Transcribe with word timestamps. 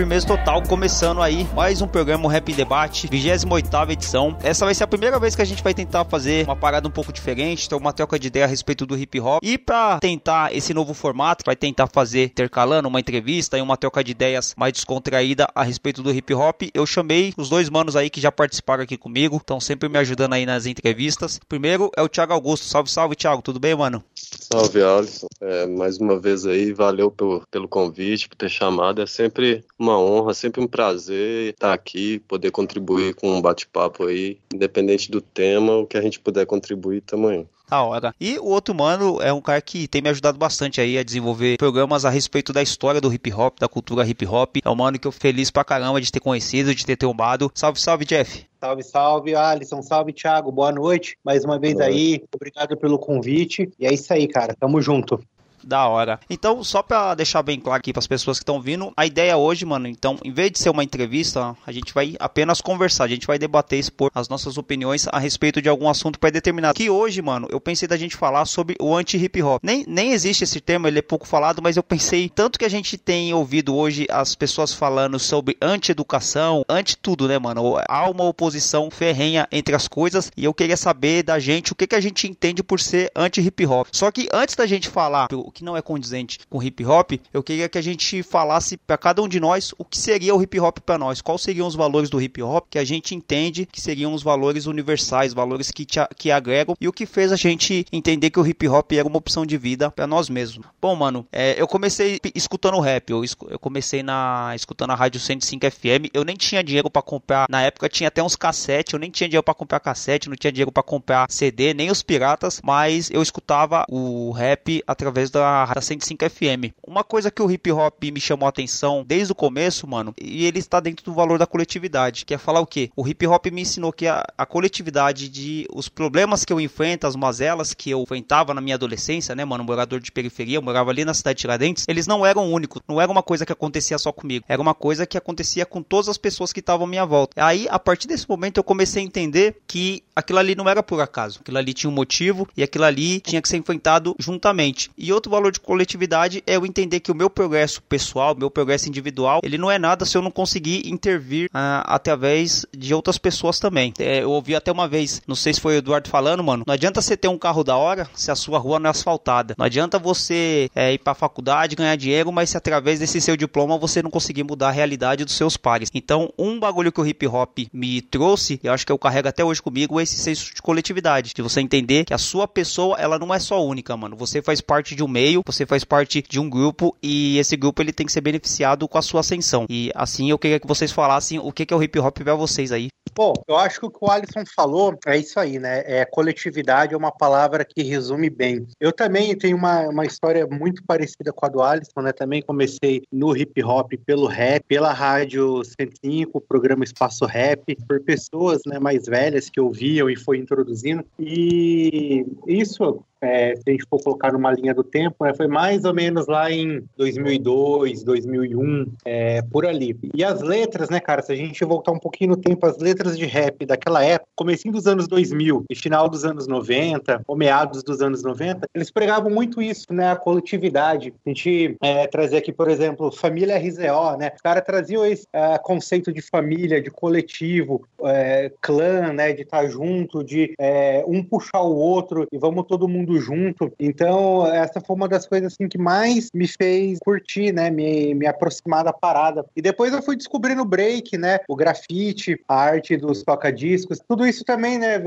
Firmeza 0.00 0.26
total, 0.26 0.62
começando 0.62 1.20
aí 1.20 1.46
mais 1.54 1.82
um 1.82 1.86
programa 1.86 2.32
Rap 2.32 2.50
em 2.50 2.54
Debate, 2.54 3.06
28 3.06 3.92
edição. 3.92 4.34
Essa 4.42 4.64
vai 4.64 4.74
ser 4.74 4.84
a 4.84 4.86
primeira 4.86 5.20
vez 5.20 5.36
que 5.36 5.42
a 5.42 5.44
gente 5.44 5.62
vai 5.62 5.74
tentar 5.74 6.06
fazer 6.06 6.46
uma 6.46 6.56
parada 6.56 6.88
um 6.88 6.90
pouco 6.90 7.12
diferente, 7.12 7.68
ter 7.68 7.74
uma 7.74 7.92
troca 7.92 8.18
de 8.18 8.28
ideia 8.28 8.46
a 8.46 8.48
respeito 8.48 8.86
do 8.86 8.96
hip 8.96 9.20
hop. 9.20 9.40
E 9.42 9.58
para 9.58 10.00
tentar 10.00 10.56
esse 10.56 10.72
novo 10.72 10.94
formato, 10.94 11.44
vai 11.44 11.54
tentar 11.54 11.86
fazer 11.86 12.24
intercalando 12.24 12.88
uma 12.88 12.98
entrevista 12.98 13.58
e 13.58 13.60
uma 13.60 13.76
troca 13.76 14.02
de 14.02 14.12
ideias 14.12 14.54
mais 14.56 14.72
descontraída 14.72 15.46
a 15.54 15.62
respeito 15.62 16.02
do 16.02 16.10
hip 16.10 16.32
hop. 16.32 16.62
Eu 16.72 16.86
chamei 16.86 17.34
os 17.36 17.50
dois 17.50 17.68
manos 17.68 17.94
aí 17.94 18.08
que 18.08 18.22
já 18.22 18.32
participaram 18.32 18.82
aqui 18.82 18.96
comigo, 18.96 19.36
estão 19.36 19.60
sempre 19.60 19.86
me 19.86 19.98
ajudando 19.98 20.32
aí 20.32 20.46
nas 20.46 20.64
entrevistas. 20.64 21.38
Primeiro 21.46 21.90
é 21.94 22.00
o 22.00 22.08
Thiago 22.08 22.32
Augusto. 22.32 22.64
Salve, 22.64 22.90
salve, 22.90 23.16
Thiago, 23.16 23.42
tudo 23.42 23.60
bem, 23.60 23.76
mano? 23.76 24.02
Salve, 24.14 24.82
Alisson. 24.82 25.26
É, 25.42 25.66
mais 25.66 25.98
uma 25.98 26.18
vez 26.18 26.46
aí, 26.46 26.72
valeu 26.72 27.10
pelo, 27.10 27.42
pelo 27.50 27.68
convite, 27.68 28.30
por 28.30 28.36
ter 28.36 28.48
chamado. 28.48 29.02
É 29.02 29.06
sempre 29.06 29.62
uma 29.78 29.89
honra, 29.98 30.34
sempre 30.34 30.60
um 30.60 30.66
prazer 30.66 31.50
estar 31.50 31.72
aqui, 31.72 32.18
poder 32.20 32.50
contribuir 32.50 33.14
com 33.14 33.32
um 33.32 33.40
bate-papo 33.40 34.04
aí, 34.06 34.38
independente 34.52 35.10
do 35.10 35.20
tema, 35.20 35.76
o 35.76 35.86
que 35.86 35.96
a 35.96 36.02
gente 36.02 36.20
puder 36.20 36.46
contribuir 36.46 37.00
também. 37.00 37.46
Da 37.70 37.82
hora. 37.84 38.12
E 38.20 38.36
o 38.36 38.46
outro 38.46 38.74
mano 38.74 39.22
é 39.22 39.32
um 39.32 39.40
cara 39.40 39.60
que 39.62 39.86
tem 39.86 40.02
me 40.02 40.08
ajudado 40.08 40.36
bastante 40.36 40.80
aí 40.80 40.98
a 40.98 41.04
desenvolver 41.04 41.56
programas 41.56 42.04
a 42.04 42.10
respeito 42.10 42.52
da 42.52 42.60
história 42.60 43.00
do 43.00 43.14
hip 43.14 43.32
hop, 43.32 43.60
da 43.60 43.68
cultura 43.68 44.04
hip 44.04 44.26
hop. 44.26 44.56
É 44.64 44.68
um 44.68 44.74
mano 44.74 44.98
que 44.98 45.06
eu 45.06 45.12
feliz 45.12 45.52
pra 45.52 45.62
caramba 45.62 46.00
de 46.00 46.10
ter 46.10 46.18
conhecido, 46.18 46.74
de 46.74 46.84
ter 46.84 46.96
tombado. 46.96 47.48
Salve, 47.54 47.80
salve, 47.80 48.04
Jeff. 48.04 48.44
Salve, 48.60 48.82
salve, 48.82 49.34
Alisson. 49.36 49.82
Salve, 49.82 50.12
Thiago. 50.12 50.50
Boa 50.50 50.72
noite. 50.72 51.16
Mais 51.24 51.44
uma 51.44 51.60
vez 51.60 51.78
aí. 51.78 52.24
Obrigado 52.34 52.76
pelo 52.76 52.98
convite. 52.98 53.70
E 53.78 53.86
é 53.86 53.94
isso 53.94 54.12
aí, 54.12 54.26
cara. 54.26 54.52
Tamo 54.58 54.82
junto. 54.82 55.22
Da 55.62 55.86
hora. 55.86 56.18
Então, 56.28 56.62
só 56.64 56.82
pra 56.82 57.14
deixar 57.14 57.42
bem 57.42 57.60
claro 57.60 57.78
aqui 57.78 57.92
pras 57.92 58.06
pessoas 58.06 58.38
que 58.38 58.42
estão 58.42 58.60
vindo, 58.60 58.92
a 58.96 59.06
ideia 59.06 59.36
hoje, 59.36 59.64
mano, 59.64 59.86
então, 59.86 60.18
em 60.24 60.32
vez 60.32 60.50
de 60.50 60.58
ser 60.58 60.70
uma 60.70 60.84
entrevista, 60.84 61.56
a 61.66 61.72
gente 61.72 61.92
vai 61.92 62.14
apenas 62.18 62.60
conversar, 62.60 63.04
a 63.04 63.08
gente 63.08 63.26
vai 63.26 63.38
debater, 63.38 63.78
expor 63.78 64.10
as 64.14 64.28
nossas 64.28 64.56
opiniões 64.56 65.06
a 65.08 65.18
respeito 65.18 65.60
de 65.60 65.68
algum 65.68 65.88
assunto 65.88 66.18
pré-determinado. 66.18 66.74
Que 66.74 66.90
hoje, 66.90 67.20
mano, 67.22 67.48
eu 67.50 67.60
pensei 67.60 67.86
da 67.86 67.96
gente 67.96 68.16
falar 68.16 68.44
sobre 68.44 68.76
o 68.80 68.94
anti-hip 68.94 69.42
hop. 69.42 69.62
Nem, 69.62 69.84
nem 69.86 70.12
existe 70.12 70.44
esse 70.44 70.60
termo, 70.60 70.86
ele 70.86 70.98
é 70.98 71.02
pouco 71.02 71.26
falado, 71.26 71.60
mas 71.62 71.76
eu 71.76 71.82
pensei, 71.82 72.28
tanto 72.28 72.58
que 72.58 72.64
a 72.64 72.68
gente 72.68 72.96
tem 72.96 73.32
ouvido 73.34 73.74
hoje 73.74 74.06
as 74.10 74.34
pessoas 74.34 74.72
falando 74.72 75.18
sobre 75.18 75.56
anti-educação, 75.60 76.64
anti-tudo, 76.68 77.28
né, 77.28 77.38
mano? 77.38 77.76
Há 77.88 78.08
uma 78.08 78.24
oposição 78.24 78.90
ferrenha 78.90 79.46
entre 79.52 79.74
as 79.74 79.88
coisas 79.88 80.30
e 80.36 80.44
eu 80.44 80.54
queria 80.54 80.76
saber 80.76 81.22
da 81.22 81.38
gente 81.38 81.72
o 81.72 81.74
que, 81.74 81.86
que 81.86 81.94
a 81.94 82.00
gente 82.00 82.26
entende 82.26 82.62
por 82.62 82.80
ser 82.80 83.10
anti-hip 83.14 83.66
hop. 83.66 83.88
Só 83.92 84.10
que 84.10 84.28
antes 84.32 84.54
da 84.54 84.66
gente 84.66 84.88
falar 84.88 85.28
que 85.50 85.64
não 85.64 85.76
é 85.76 85.82
condizente 85.82 86.38
com 86.48 86.62
hip 86.62 86.84
hop, 86.84 87.12
eu 87.32 87.42
queria 87.42 87.68
que 87.68 87.78
a 87.78 87.82
gente 87.82 88.22
falasse 88.22 88.76
para 88.76 88.98
cada 88.98 89.22
um 89.22 89.28
de 89.28 89.40
nós 89.40 89.72
o 89.78 89.84
que 89.84 89.98
seria 89.98 90.34
o 90.34 90.42
hip 90.42 90.58
hop 90.60 90.78
para 90.78 90.98
nós, 90.98 91.20
quais 91.20 91.42
seriam 91.42 91.66
os 91.66 91.74
valores 91.74 92.10
do 92.10 92.20
hip 92.20 92.42
hop 92.42 92.66
que 92.70 92.78
a 92.78 92.84
gente 92.84 93.14
entende 93.14 93.66
que 93.66 93.80
seriam 93.80 94.12
os 94.12 94.22
valores 94.22 94.66
universais, 94.66 95.32
valores 95.32 95.70
que, 95.70 95.84
te, 95.84 95.98
que 96.16 96.30
agregam 96.30 96.76
e 96.80 96.88
o 96.88 96.92
que 96.92 97.06
fez 97.06 97.32
a 97.32 97.36
gente 97.36 97.86
entender 97.92 98.30
que 98.30 98.38
o 98.38 98.46
hip 98.46 98.68
hop 98.68 98.92
era 98.92 99.06
uma 99.06 99.18
opção 99.18 99.46
de 99.46 99.56
vida 99.56 99.90
para 99.90 100.06
nós 100.06 100.28
mesmos. 100.28 100.66
Bom, 100.80 100.94
mano, 100.94 101.26
é, 101.32 101.60
eu 101.60 101.66
comecei 101.66 102.20
escutando 102.34 102.80
rap, 102.80 103.10
eu, 103.10 103.22
eu 103.48 103.58
comecei 103.58 104.02
na 104.02 104.52
escutando 104.54 104.90
a 104.90 104.94
rádio 104.94 105.20
105 105.20 105.70
FM, 105.70 106.10
eu 106.12 106.24
nem 106.24 106.36
tinha 106.36 106.62
dinheiro 106.62 106.90
para 106.90 107.02
comprar, 107.02 107.46
na 107.48 107.62
época 107.62 107.88
tinha 107.88 108.08
até 108.08 108.22
uns 108.22 108.36
cassete, 108.36 108.94
eu 108.94 109.00
nem 109.00 109.10
tinha 109.10 109.28
dinheiro 109.28 109.42
para 109.42 109.54
comprar 109.54 109.80
cassete, 109.80 110.28
não 110.28 110.36
tinha 110.36 110.52
dinheiro 110.52 110.72
para 110.72 110.82
comprar 110.82 111.26
CD, 111.30 111.74
nem 111.74 111.90
os 111.90 112.02
piratas, 112.02 112.60
mas 112.62 113.10
eu 113.10 113.22
escutava 113.22 113.84
o 113.88 114.30
rap 114.32 114.82
através 114.86 115.30
da 115.30 115.39
da 115.40 115.80
105 115.80 116.28
FM. 116.28 116.74
Uma 116.86 117.02
coisa 117.02 117.30
que 117.30 117.42
o 117.42 117.50
hip 117.50 117.70
hop 117.72 118.04
me 118.04 118.20
chamou 118.20 118.46
a 118.46 118.50
atenção 118.50 119.04
desde 119.06 119.32
o 119.32 119.34
começo, 119.34 119.86
mano, 119.86 120.14
e 120.20 120.44
ele 120.44 120.58
está 120.58 120.80
dentro 120.80 121.04
do 121.04 121.12
valor 121.12 121.38
da 121.38 121.46
coletividade, 121.46 122.24
que 122.24 122.34
é 122.34 122.38
falar 122.38 122.60
o 122.60 122.66
quê? 122.66 122.90
O 122.94 123.06
hip 123.06 123.26
hop 123.26 123.46
me 123.46 123.62
ensinou 123.62 123.92
que 123.92 124.06
a, 124.06 124.24
a 124.36 124.46
coletividade 124.46 125.28
de 125.28 125.66
os 125.72 125.88
problemas 125.88 126.44
que 126.44 126.52
eu 126.52 126.60
enfrento, 126.60 127.06
as 127.06 127.16
mazelas 127.16 127.74
que 127.74 127.90
eu 127.90 128.02
enfrentava 128.02 128.52
na 128.54 128.60
minha 128.60 128.74
adolescência, 128.74 129.34
né, 129.34 129.44
mano, 129.44 129.64
morador 129.64 130.00
de 130.00 130.12
periferia, 130.12 130.58
eu 130.58 130.62
morava 130.62 130.90
ali 130.90 131.04
na 131.04 131.14
cidade 131.14 131.36
de 131.36 131.40
Tiradentes, 131.40 131.84
eles 131.88 132.06
não 132.06 132.24
eram 132.24 132.52
únicos, 132.52 132.82
não 132.88 133.00
era 133.00 133.10
uma 133.10 133.22
coisa 133.22 133.46
que 133.46 133.52
acontecia 133.52 133.98
só 133.98 134.12
comigo, 134.12 134.44
era 134.48 134.60
uma 134.60 134.74
coisa 134.74 135.06
que 135.06 135.16
acontecia 135.16 135.64
com 135.64 135.82
todas 135.82 136.08
as 136.08 136.18
pessoas 136.18 136.52
que 136.52 136.60
estavam 136.60 136.86
à 136.86 136.88
minha 136.88 137.06
volta. 137.06 137.42
Aí, 137.42 137.66
a 137.70 137.78
partir 137.78 138.06
desse 138.06 138.28
momento, 138.28 138.58
eu 138.58 138.64
comecei 138.64 139.02
a 139.02 139.06
entender 139.06 139.56
que 139.66 140.02
aquilo 140.14 140.38
ali 140.38 140.54
não 140.54 140.68
era 140.68 140.82
por 140.82 141.00
acaso, 141.00 141.40
aquilo 141.40 141.58
ali 141.58 141.72
tinha 141.72 141.90
um 141.90 141.94
motivo 141.94 142.48
e 142.56 142.62
aquilo 142.62 142.84
ali 142.84 143.20
tinha 143.20 143.40
que 143.40 143.48
ser 143.48 143.56
enfrentado 143.56 144.14
juntamente. 144.18 144.90
E 144.96 145.12
outro 145.12 145.29
valor 145.30 145.52
de 145.52 145.60
coletividade 145.60 146.42
é 146.46 146.56
eu 146.56 146.66
entender 146.66 147.00
que 147.00 147.10
o 147.10 147.14
meu 147.14 147.30
progresso 147.30 147.82
pessoal, 147.82 148.34
meu 148.36 148.50
progresso 148.50 148.88
individual, 148.88 149.40
ele 149.42 149.56
não 149.56 149.70
é 149.70 149.78
nada 149.78 150.04
se 150.04 150.16
eu 150.16 150.22
não 150.22 150.30
conseguir 150.30 150.88
intervir 150.88 151.46
uh, 151.46 151.82
através 151.84 152.66
de 152.76 152.92
outras 152.94 153.18
pessoas 153.18 153.58
também. 153.58 153.92
É, 153.98 154.22
eu 154.22 154.30
ouvi 154.30 154.54
até 154.54 154.70
uma 154.70 154.88
vez, 154.88 155.22
não 155.26 155.34
sei 155.34 155.52
se 155.52 155.60
foi 155.60 155.76
o 155.76 155.78
Eduardo 155.78 156.08
falando, 156.08 156.42
mano, 156.42 156.64
não 156.66 156.74
adianta 156.74 157.00
você 157.00 157.16
ter 157.16 157.28
um 157.28 157.38
carro 157.38 157.64
da 157.64 157.76
hora 157.76 158.08
se 158.14 158.30
a 158.30 158.34
sua 158.34 158.58
rua 158.58 158.78
não 158.78 158.88
é 158.88 158.90
asfaltada. 158.90 159.54
Não 159.56 159.64
adianta 159.64 159.98
você 159.98 160.70
é, 160.74 160.92
ir 160.92 160.98
pra 160.98 161.14
faculdade, 161.14 161.76
ganhar 161.76 161.96
dinheiro, 161.96 162.32
mas 162.32 162.50
se 162.50 162.56
através 162.56 162.98
desse 162.98 163.20
seu 163.20 163.36
diploma 163.36 163.78
você 163.78 164.02
não 164.02 164.10
conseguir 164.10 164.44
mudar 164.44 164.68
a 164.68 164.72
realidade 164.72 165.24
dos 165.24 165.34
seus 165.34 165.56
pares. 165.56 165.90
Então, 165.94 166.32
um 166.38 166.58
bagulho 166.58 166.92
que 166.92 167.00
o 167.00 167.06
hip 167.06 167.26
hop 167.26 167.58
me 167.72 168.00
trouxe, 168.00 168.60
e 168.62 168.66
eu 168.66 168.72
acho 168.72 168.86
que 168.86 168.92
eu 168.92 168.98
carrego 168.98 169.28
até 169.28 169.44
hoje 169.44 169.62
comigo, 169.62 170.00
é 170.00 170.02
esse 170.02 170.16
senso 170.16 170.54
de 170.54 170.62
coletividade. 170.62 171.32
De 171.34 171.42
você 171.42 171.60
entender 171.60 172.04
que 172.04 172.14
a 172.14 172.18
sua 172.18 172.48
pessoa, 172.48 172.96
ela 172.98 173.18
não 173.18 173.32
é 173.32 173.38
só 173.38 173.64
única, 173.64 173.96
mano. 173.96 174.16
Você 174.16 174.42
faz 174.42 174.60
parte 174.60 174.94
de 174.94 175.02
um 175.02 175.08
meio, 175.08 175.19
você 175.46 175.66
faz 175.66 175.84
parte 175.84 176.22
de 176.22 176.38
um 176.38 176.48
grupo 176.48 176.96
e 177.02 177.38
esse 177.38 177.56
grupo 177.56 177.82
ele 177.82 177.92
tem 177.92 178.06
que 178.06 178.12
ser 178.12 178.20
beneficiado 178.20 178.88
com 178.88 178.98
a 178.98 179.02
sua 179.02 179.20
ascensão. 179.20 179.66
E 179.68 179.90
assim 179.94 180.30
eu 180.30 180.38
queria 180.38 180.60
que 180.60 180.66
vocês 180.66 180.92
falassem 180.92 181.38
o 181.38 181.52
que 181.52 181.72
é 181.72 181.76
o 181.76 181.82
hip 181.82 181.98
hop 181.98 182.18
para 182.18 182.34
vocês 182.34 182.72
aí. 182.72 182.88
Bom, 183.14 183.34
eu 183.48 183.56
acho 183.56 183.80
que 183.80 183.86
o 183.86 183.90
que 183.90 183.98
o 184.00 184.10
Alisson 184.10 184.44
falou 184.54 184.96
é 185.06 185.18
isso 185.18 185.38
aí, 185.38 185.58
né? 185.58 185.82
É, 185.84 186.04
coletividade 186.04 186.94
é 186.94 186.96
uma 186.96 187.10
palavra 187.10 187.64
que 187.64 187.82
resume 187.82 188.30
bem. 188.30 188.66
Eu 188.80 188.92
também 188.92 189.36
tenho 189.36 189.56
uma, 189.56 189.88
uma 189.88 190.06
história 190.06 190.46
muito 190.46 190.82
parecida 190.84 191.32
com 191.32 191.44
a 191.44 191.48
do 191.48 191.62
Alisson, 191.62 192.00
né? 192.02 192.12
Também 192.12 192.40
comecei 192.40 193.02
no 193.12 193.36
hip 193.36 193.62
hop 193.62 193.92
pelo 194.06 194.26
rap, 194.26 194.64
pela 194.66 194.92
rádio 194.92 195.62
105, 195.64 196.38
o 196.38 196.40
programa 196.40 196.84
Espaço 196.84 197.26
Rap, 197.26 197.76
por 197.86 198.00
pessoas 198.00 198.60
né, 198.66 198.78
mais 198.78 199.06
velhas 199.06 199.50
que 199.50 199.60
ouviam 199.60 200.08
e 200.08 200.16
foi 200.16 200.38
introduzindo. 200.38 201.04
E 201.18 202.24
isso 202.46 203.04
é, 203.20 203.54
se 203.56 203.62
a 203.66 203.70
gente 203.70 203.84
for 203.88 204.02
colocar 204.02 204.32
numa 204.32 204.52
linha 204.52 204.74
do 204.74 204.82
tempo, 204.82 205.24
né, 205.24 205.34
foi 205.34 205.46
mais 205.46 205.84
ou 205.84 205.94
menos 205.94 206.26
lá 206.26 206.50
em 206.50 206.82
2002, 206.96 208.02
2001, 208.02 208.86
é, 209.04 209.42
por 209.42 209.66
ali. 209.66 209.96
E 210.14 210.24
as 210.24 210.40
letras, 210.40 210.88
né, 210.88 211.00
cara, 211.00 211.22
se 211.22 211.32
a 211.32 211.36
gente 211.36 211.64
voltar 211.64 211.92
um 211.92 211.98
pouquinho 211.98 212.30
no 212.30 212.36
tempo, 212.36 212.66
as 212.66 212.78
letras 212.78 213.18
de 213.18 213.26
rap 213.26 213.64
daquela 213.66 214.04
época, 214.04 214.30
comecinho 214.34 214.72
dos 214.72 214.86
anos 214.86 215.06
2000 215.06 215.64
e 215.68 215.74
final 215.76 216.08
dos 216.08 216.24
anos 216.24 216.46
90, 216.46 217.22
ou 217.26 217.36
meados 217.36 217.82
dos 217.82 218.00
anos 218.00 218.22
90, 218.22 218.66
eles 218.74 218.90
pregavam 218.90 219.30
muito 219.30 219.60
isso, 219.60 219.92
né, 219.92 220.10
a 220.10 220.16
coletividade. 220.16 221.12
A 221.24 221.28
gente 221.28 221.76
é, 221.82 222.06
trazia 222.06 222.38
aqui, 222.38 222.52
por 222.52 222.68
exemplo, 222.68 223.12
família 223.12 223.58
RZO, 223.58 224.16
né, 224.18 224.32
os 224.34 224.40
caras 224.40 224.64
traziam 224.64 225.04
esse 225.04 225.26
é, 225.32 225.58
conceito 225.58 226.12
de 226.12 226.22
família, 226.22 226.80
de 226.80 226.90
coletivo, 226.90 227.86
é, 228.04 228.50
clã, 228.60 229.12
né, 229.12 229.32
de 229.32 229.42
estar 229.42 229.66
junto, 229.68 230.24
de 230.24 230.54
é, 230.58 231.04
um 231.06 231.22
puxar 231.22 231.62
o 231.62 231.76
outro 231.76 232.26
e 232.32 232.38
vamos 232.38 232.66
todo 232.66 232.88
mundo 232.88 233.09
junto. 233.18 233.72
Então, 233.78 234.46
essa 234.46 234.80
foi 234.80 234.96
uma 234.96 235.08
das 235.08 235.26
coisas 235.26 235.52
assim 235.52 235.68
que 235.68 235.78
mais 235.78 236.30
me 236.34 236.46
fez 236.46 236.98
curtir, 236.98 237.52
né? 237.52 237.70
Me, 237.70 238.14
me 238.14 238.26
aproximar 238.26 238.84
da 238.84 238.92
parada. 238.92 239.44
E 239.56 239.62
depois 239.62 239.92
eu 239.92 240.02
fui 240.02 240.16
descobrindo 240.16 240.62
o 240.62 240.64
break, 240.64 241.16
né? 241.16 241.40
O 241.48 241.56
grafite, 241.56 242.40
a 242.48 242.54
arte 242.54 242.96
dos 242.96 243.22
toca-discos. 243.22 244.00
Tudo 244.06 244.26
isso 244.26 244.44
também, 244.44 244.78
né? 244.78 244.98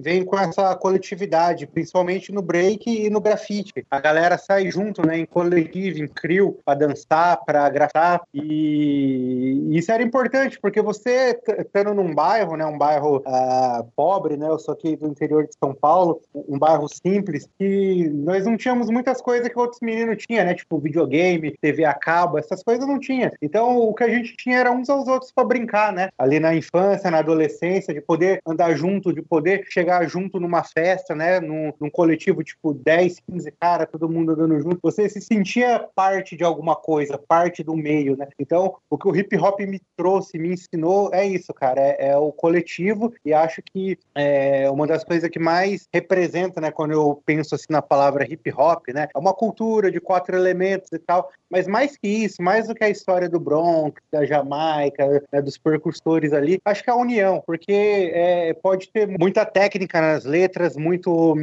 Vem 0.00 0.24
com 0.24 0.38
essa 0.38 0.74
coletividade, 0.76 1.66
principalmente 1.66 2.32
no 2.32 2.42
break 2.42 2.88
e 2.88 3.10
no 3.10 3.20
grafite. 3.20 3.72
A 3.90 4.00
galera 4.00 4.38
sai 4.38 4.70
junto, 4.70 5.06
né? 5.06 5.18
Em 5.18 5.26
coletivo, 5.26 5.98
em 5.98 6.08
crew, 6.08 6.58
pra 6.64 6.74
dançar, 6.74 7.44
pra 7.44 7.68
grafar. 7.68 8.22
E 8.32 9.70
isso 9.72 9.90
era 9.90 10.02
importante, 10.02 10.58
porque 10.60 10.82
você 10.82 11.38
estando 11.58 11.94
num 11.94 12.14
bairro, 12.14 12.56
né? 12.56 12.66
Um 12.66 12.78
bairro 12.78 13.18
uh, 13.18 13.84
pobre, 13.96 14.36
né? 14.36 14.48
Eu 14.48 14.58
sou 14.58 14.74
aqui 14.74 14.96
do 14.96 15.06
interior 15.06 15.46
de 15.46 15.54
São 15.58 15.74
Paulo, 15.74 16.20
um 16.34 16.58
bairro 16.58 16.88
simples 16.88 17.23
simples, 17.24 17.48
que 17.58 18.08
nós 18.10 18.44
não 18.44 18.56
tínhamos 18.56 18.90
muitas 18.90 19.20
coisas 19.20 19.48
que 19.48 19.58
outros 19.58 19.80
meninos 19.80 20.24
tinham, 20.24 20.44
né? 20.44 20.54
Tipo 20.54 20.78
videogame, 20.78 21.56
TV 21.60 21.84
a 21.84 21.94
cabo, 21.94 22.38
essas 22.38 22.62
coisas 22.62 22.86
não 22.86 22.98
tinha. 22.98 23.32
Então 23.40 23.78
o 23.78 23.94
que 23.94 24.04
a 24.04 24.08
gente 24.08 24.36
tinha 24.36 24.58
era 24.58 24.72
uns 24.72 24.88
aos 24.88 25.08
outros 25.08 25.32
para 25.32 25.44
brincar, 25.44 25.92
né? 25.92 26.10
Ali 26.18 26.38
na 26.38 26.54
infância, 26.54 27.10
na 27.10 27.18
adolescência, 27.18 27.94
de 27.94 28.00
poder 28.00 28.40
andar 28.46 28.74
junto, 28.74 29.12
de 29.12 29.22
poder 29.22 29.64
chegar 29.68 30.06
junto 30.08 30.38
numa 30.38 30.62
festa, 30.62 31.14
né? 31.14 31.40
Num, 31.40 31.72
num 31.80 31.90
coletivo 31.90 32.42
tipo 32.42 32.74
10, 32.74 33.20
15 33.20 33.50
cara, 33.52 33.86
todo 33.86 34.08
mundo 34.08 34.32
andando 34.32 34.60
junto. 34.60 34.78
Você 34.82 35.08
se 35.08 35.20
sentia 35.20 35.86
parte 35.94 36.36
de 36.36 36.44
alguma 36.44 36.76
coisa, 36.76 37.18
parte 37.18 37.62
do 37.62 37.76
meio, 37.76 38.16
né? 38.16 38.28
Então 38.38 38.76
o 38.90 38.98
que 38.98 39.08
o 39.08 39.16
hip 39.16 39.36
hop 39.36 39.60
me 39.60 39.80
trouxe, 39.96 40.38
me 40.38 40.52
ensinou 40.52 41.10
é 41.12 41.24
isso, 41.24 41.52
cara, 41.54 41.80
é, 41.80 42.08
é 42.08 42.16
o 42.16 42.32
coletivo 42.32 43.12
e 43.24 43.32
acho 43.32 43.62
que 43.62 43.98
é 44.14 44.70
uma 44.70 44.86
das 44.86 45.04
coisas 45.04 45.28
que 45.30 45.38
mais 45.38 45.88
representa, 45.92 46.60
né, 46.60 46.70
quando 46.70 46.92
eu 46.92 47.13
penso 47.14 47.54
assim 47.54 47.66
na 47.70 47.82
palavra 47.82 48.24
hip 48.24 48.52
hop, 48.52 48.88
né, 48.88 49.08
é 49.14 49.18
uma 49.18 49.32
cultura 49.32 49.90
de 49.90 50.00
quatro 50.00 50.36
elementos 50.36 50.90
e 50.92 50.98
tal, 50.98 51.30
mas 51.50 51.66
mais 51.66 51.96
que 51.96 52.08
isso, 52.08 52.42
mais 52.42 52.68
do 52.68 52.74
que 52.74 52.84
a 52.84 52.90
história 52.90 53.28
do 53.28 53.40
Bronx, 53.40 54.00
da 54.12 54.24
Jamaica, 54.24 55.22
né, 55.32 55.42
dos 55.42 55.56
percussores 55.56 56.32
ali, 56.32 56.60
acho 56.64 56.82
que 56.82 56.90
é 56.90 56.92
a 56.92 56.96
união, 56.96 57.42
porque 57.46 58.10
é, 58.12 58.54
pode 58.54 58.88
ter 58.90 59.06
muita 59.06 59.44
técnica 59.44 60.00
nas 60.00 60.24
letras, 60.24 60.76
muito 60.76 61.34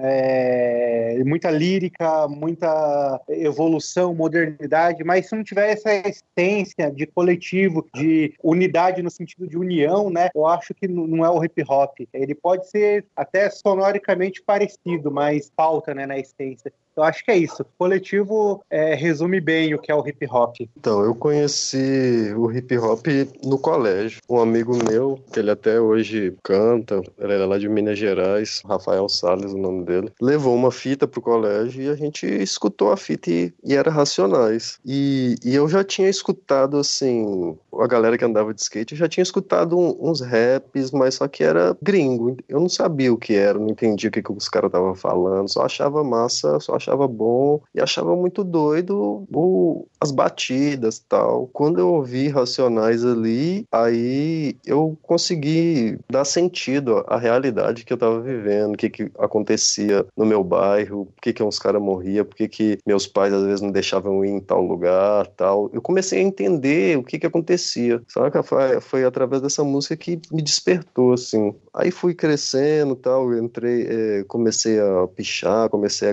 é, 0.00 1.22
muita 1.24 1.50
lírica, 1.50 2.28
muita 2.28 3.20
evolução, 3.28 4.14
modernidade, 4.14 5.04
mas 5.04 5.28
se 5.28 5.36
não 5.36 5.44
tiver 5.44 5.70
essa 5.70 5.90
essência 5.92 6.90
de 6.90 7.06
coletivo, 7.06 7.86
de 7.94 8.34
unidade 8.42 9.02
no 9.02 9.10
sentido 9.10 9.46
de 9.46 9.58
união, 9.58 10.10
né, 10.10 10.28
eu 10.34 10.46
acho 10.46 10.74
que 10.74 10.88
não 10.88 11.24
é 11.24 11.30
o 11.30 11.44
hip 11.44 11.62
hop. 11.68 11.98
Ele 12.12 12.34
pode 12.34 12.68
ser 12.68 13.04
até 13.16 13.50
sonoricamente 13.50 14.42
parecido, 14.42 15.10
mas 15.18 15.50
falta 15.56 15.92
né, 15.92 16.06
na 16.06 16.16
essência. 16.16 16.72
Eu 16.98 17.04
acho 17.04 17.24
que 17.24 17.30
é 17.30 17.36
isso. 17.36 17.62
O 17.62 17.66
coletivo 17.78 18.60
é, 18.68 18.92
resume 18.94 19.40
bem 19.40 19.72
o 19.72 19.78
que 19.78 19.92
é 19.92 19.94
o 19.94 20.06
hip 20.06 20.26
hop. 20.28 20.56
Então, 20.76 21.04
eu 21.04 21.14
conheci 21.14 22.34
o 22.36 22.50
hip 22.50 22.76
hop 22.76 23.06
no 23.44 23.56
colégio. 23.56 24.20
Um 24.28 24.40
amigo 24.40 24.76
meu, 24.90 25.16
que 25.32 25.38
ele 25.38 25.50
até 25.50 25.80
hoje 25.80 26.36
canta, 26.42 27.00
ele 27.16 27.32
era 27.32 27.46
lá 27.46 27.56
de 27.56 27.68
Minas 27.68 27.96
Gerais, 27.96 28.62
Rafael 28.66 29.08
Salles, 29.08 29.52
o 29.52 29.56
nome 29.56 29.84
dele, 29.84 30.12
levou 30.20 30.56
uma 30.56 30.72
fita 30.72 31.06
pro 31.06 31.22
colégio 31.22 31.84
e 31.84 31.88
a 31.88 31.94
gente 31.94 32.26
escutou 32.26 32.90
a 32.90 32.96
fita 32.96 33.30
e, 33.30 33.54
e 33.62 33.76
era 33.76 33.92
Racionais. 33.92 34.80
E, 34.84 35.36
e, 35.44 35.54
eu 35.54 35.68
já 35.68 35.84
tinha 35.84 36.08
escutado, 36.08 36.78
assim, 36.78 37.56
a 37.78 37.86
galera 37.86 38.18
que 38.18 38.24
andava 38.24 38.52
de 38.52 38.60
skate, 38.60 38.94
eu 38.94 38.98
já 38.98 39.08
tinha 39.08 39.22
escutado 39.22 39.78
um, 39.78 39.96
uns 40.00 40.20
raps, 40.20 40.90
mas 40.90 41.14
só 41.14 41.28
que 41.28 41.44
era 41.44 41.76
gringo. 41.80 42.36
Eu 42.48 42.58
não 42.58 42.68
sabia 42.68 43.12
o 43.12 43.16
que 43.16 43.34
era, 43.34 43.56
não 43.56 43.68
entendia 43.68 44.08
o 44.08 44.12
que, 44.12 44.22
que 44.22 44.32
os 44.32 44.48
caras 44.48 44.68
estavam 44.68 44.96
falando, 44.96 45.48
só 45.48 45.62
achava 45.62 46.02
massa, 46.02 46.58
só 46.58 46.74
achava 46.74 46.87
achava 46.88 47.06
bom 47.06 47.60
e 47.74 47.80
achava 47.80 48.16
muito 48.16 48.42
doido 48.42 49.26
o, 49.32 49.86
as 50.00 50.10
batidas 50.10 50.98
tal. 50.98 51.48
Quando 51.52 51.78
eu 51.78 51.88
ouvi 51.92 52.28
Racionais 52.28 53.04
ali, 53.04 53.66
aí 53.70 54.56
eu 54.64 54.96
consegui 55.02 55.98
dar 56.10 56.24
sentido 56.24 57.04
à 57.06 57.18
realidade 57.18 57.84
que 57.84 57.92
eu 57.92 57.98
tava 57.98 58.20
vivendo, 58.20 58.74
o 58.74 58.76
que 58.76 58.88
que 58.88 59.10
acontecia 59.18 60.06
no 60.16 60.24
meu 60.24 60.42
bairro, 60.42 61.06
por 61.06 61.22
que 61.22 61.32
que 61.32 61.42
uns 61.42 61.58
caras 61.58 61.82
morriam, 61.82 62.24
por 62.24 62.36
que 62.36 62.48
que 62.48 62.78
meus 62.86 63.06
pais 63.06 63.32
às 63.32 63.44
vezes 63.44 63.60
não 63.60 63.70
deixavam 63.70 64.24
ir 64.24 64.30
em 64.30 64.40
tal 64.40 64.62
lugar, 64.62 65.26
tal. 65.28 65.70
Eu 65.72 65.82
comecei 65.82 66.20
a 66.20 66.22
entender 66.22 66.96
o 66.96 67.02
que 67.02 67.18
que 67.18 67.26
acontecia. 67.26 68.00
Sabe? 68.08 68.42
Foi, 68.42 68.80
foi 68.80 69.04
através 69.04 69.42
dessa 69.42 69.62
música 69.64 69.96
que 69.96 70.20
me 70.32 70.42
despertou, 70.42 71.12
assim. 71.12 71.54
Aí 71.74 71.90
fui 71.90 72.14
crescendo, 72.14 72.94
tal, 72.96 73.32
entrei, 73.36 73.86
é, 73.88 74.24
comecei 74.24 74.78
a 74.80 75.06
pichar, 75.08 75.68
comecei 75.68 76.08
a 76.08 76.12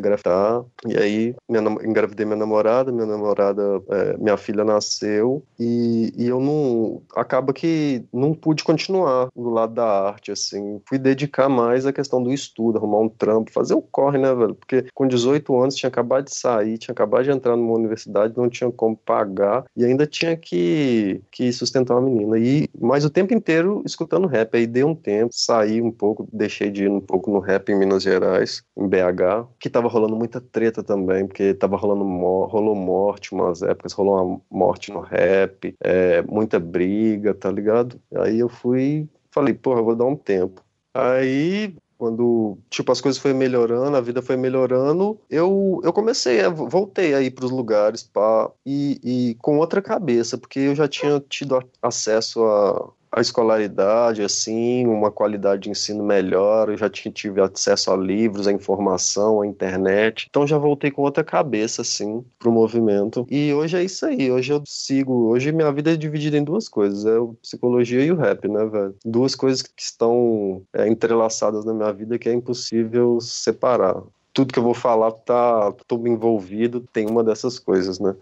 e 0.88 0.98
aí 0.98 1.36
minha, 1.50 1.62
engravidei 1.84 2.26
minha 2.26 2.38
namorada, 2.38 2.92
minha 2.92 3.06
namorada, 3.06 3.82
é, 3.90 4.18
minha 4.18 4.38
filha 4.38 4.64
nasceu 4.64 5.44
e, 5.60 6.12
e 6.18 6.28
eu 6.28 6.40
não, 6.40 7.02
acaba 7.16 7.54
que 7.54 8.04
não 8.14 8.34
pude 8.34 8.64
continuar 8.64 9.30
do 9.36 9.50
lado 9.50 9.74
da 9.74 9.86
arte, 9.86 10.32
assim, 10.32 10.82
fui 10.88 10.98
dedicar 10.98 11.50
mais 11.50 11.86
à 11.86 11.94
questão 11.94 12.22
do 12.22 12.32
estudo, 12.32 12.78
arrumar 12.78 13.00
um 13.00 13.10
trampo, 13.10 13.52
fazer 13.52 13.74
o 13.74 13.82
corre, 13.82 14.18
né, 14.18 14.34
velho, 14.34 14.56
porque 14.56 14.86
com 14.94 15.08
18 15.08 15.62
anos 15.62 15.76
tinha 15.76 15.90
acabado 15.90 16.26
de 16.26 16.36
sair, 16.36 16.78
tinha 16.78 16.94
acabado 16.94 17.24
de 17.24 17.32
entrar 17.32 17.56
numa 17.56 17.74
universidade, 17.74 18.34
não 18.38 18.50
tinha 18.50 18.72
como 18.72 18.96
pagar 18.96 19.66
e 19.76 19.86
ainda 19.86 20.06
tinha 20.06 20.36
que, 20.36 21.22
que 21.32 21.52
sustentar 21.52 21.96
uma 21.96 22.10
menina, 22.10 22.38
e, 22.38 22.68
mas 22.80 23.06
o 23.06 23.10
tempo 23.10 23.34
inteiro 23.34 23.82
escutando 23.86 24.28
rap, 24.28 24.56
aí 24.56 24.68
dei 24.68 24.84
um 24.84 24.96
tempo, 24.96 25.30
saí 25.34 25.82
um 25.82 25.92
pouco, 25.92 26.28
deixei 26.32 26.70
de 26.70 26.84
ir 26.84 26.90
um 26.90 27.00
pouco 27.00 27.32
no 27.32 27.40
rap 27.40 27.70
em 27.70 27.78
Minas 27.78 28.04
Gerais, 28.04 28.64
em 28.78 28.88
BH, 28.88 29.48
que 29.60 29.70
tava 29.70 29.88
rolando 29.88 30.16
muita 30.16 30.42
treta 30.51 30.83
também, 30.83 31.27
porque 31.27 31.53
tava 31.53 31.77
rolando 31.77 32.03
rolou 32.03 32.75
morte 32.75 33.33
umas 33.33 33.62
épocas, 33.62 33.94
rolou 33.94 34.15
uma 34.15 34.42
morte 34.50 34.92
no 34.92 35.00
rap, 35.01 35.75
é, 35.81 36.21
muita 36.24 36.59
briga, 36.59 37.33
tá 37.33 37.51
ligado? 37.51 38.00
Aí 38.15 38.39
eu 38.39 38.50
fui, 38.50 39.07
falei, 39.31 39.53
porra, 39.53 39.81
vou 39.81 39.95
dar 39.95 40.06
um 40.06 40.15
tempo. 40.15 40.62
Aí 40.94 41.75
quando 41.97 42.57
tipo 42.69 42.92
as 42.92 43.01
coisas 43.01 43.21
foi 43.21 43.33
melhorando, 43.33 43.95
a 43.95 44.01
vida 44.01 44.21
foi 44.21 44.36
melhorando, 44.38 45.19
eu, 45.30 45.80
eu 45.83 45.94
comecei 45.94 46.42
a 46.42 46.50
voltei 46.50 47.13
a 47.13 47.21
ir 47.21 47.31
para 47.31 47.45
os 47.45 47.51
lugares 47.51 48.03
pá, 48.03 48.51
e, 48.65 49.00
e 49.03 49.36
com 49.36 49.57
outra 49.57 49.81
cabeça, 49.81 50.38
porque 50.38 50.59
eu 50.59 50.75
já 50.75 50.88
tinha 50.88 51.19
tido 51.19 51.57
acesso 51.81 52.44
a 52.44 52.89
a 53.16 53.22
escolaridade, 53.22 54.22
assim, 54.22 54.86
uma 54.86 55.10
qualidade 55.10 55.64
de 55.64 55.70
ensino 55.70 56.04
melhor, 56.04 56.68
eu 56.68 56.76
já 56.76 56.90
tive 56.90 57.40
acesso 57.40 57.90
a 57.90 57.96
livros, 57.96 58.46
a 58.46 58.52
informação, 58.52 59.42
a 59.42 59.48
internet, 59.48 60.28
então 60.30 60.46
já 60.46 60.58
voltei 60.58 60.92
com 60.92 61.02
outra 61.02 61.24
cabeça, 61.24 61.82
assim, 61.82 62.26
pro 62.38 62.52
movimento. 62.52 63.26
E 63.32 63.54
hoje 63.54 63.78
é 63.78 63.84
isso 63.86 64.06
aí, 64.06 64.30
hoje 64.30 64.52
eu 64.52 64.62
sigo, 64.66 65.30
hoje 65.30 65.54
minha 65.54 65.72
vida 65.72 65.94
é 65.94 65.96
dividida 65.96 66.38
em 66.38 66.44
duas 66.44 66.68
coisas, 66.68 67.06
é 67.06 67.18
o 67.18 67.36
psicologia 67.36 68.04
e 68.04 68.12
o 68.12 68.18
rap, 68.18 68.50
né, 68.50 68.66
velho? 68.66 68.96
Duas 69.06 69.34
coisas 69.34 69.62
que 69.62 69.82
estão 69.82 70.62
é, 70.74 70.86
entrelaçadas 70.86 71.64
na 71.64 71.74
minha 71.74 71.94
vida 71.94 72.20
que 72.20 72.28
é 72.28 72.34
impossível 72.34 73.22
separar 73.22 74.04
tudo 74.36 74.52
que 74.52 74.60
eu 74.60 74.64
vou 74.64 74.74
falar 74.74 75.14
tá 75.14 75.72
todo 75.88 76.06
envolvido, 76.10 76.82
tem 76.92 77.10
uma 77.10 77.24
dessas 77.24 77.58
coisas, 77.58 78.00
né? 78.00 78.14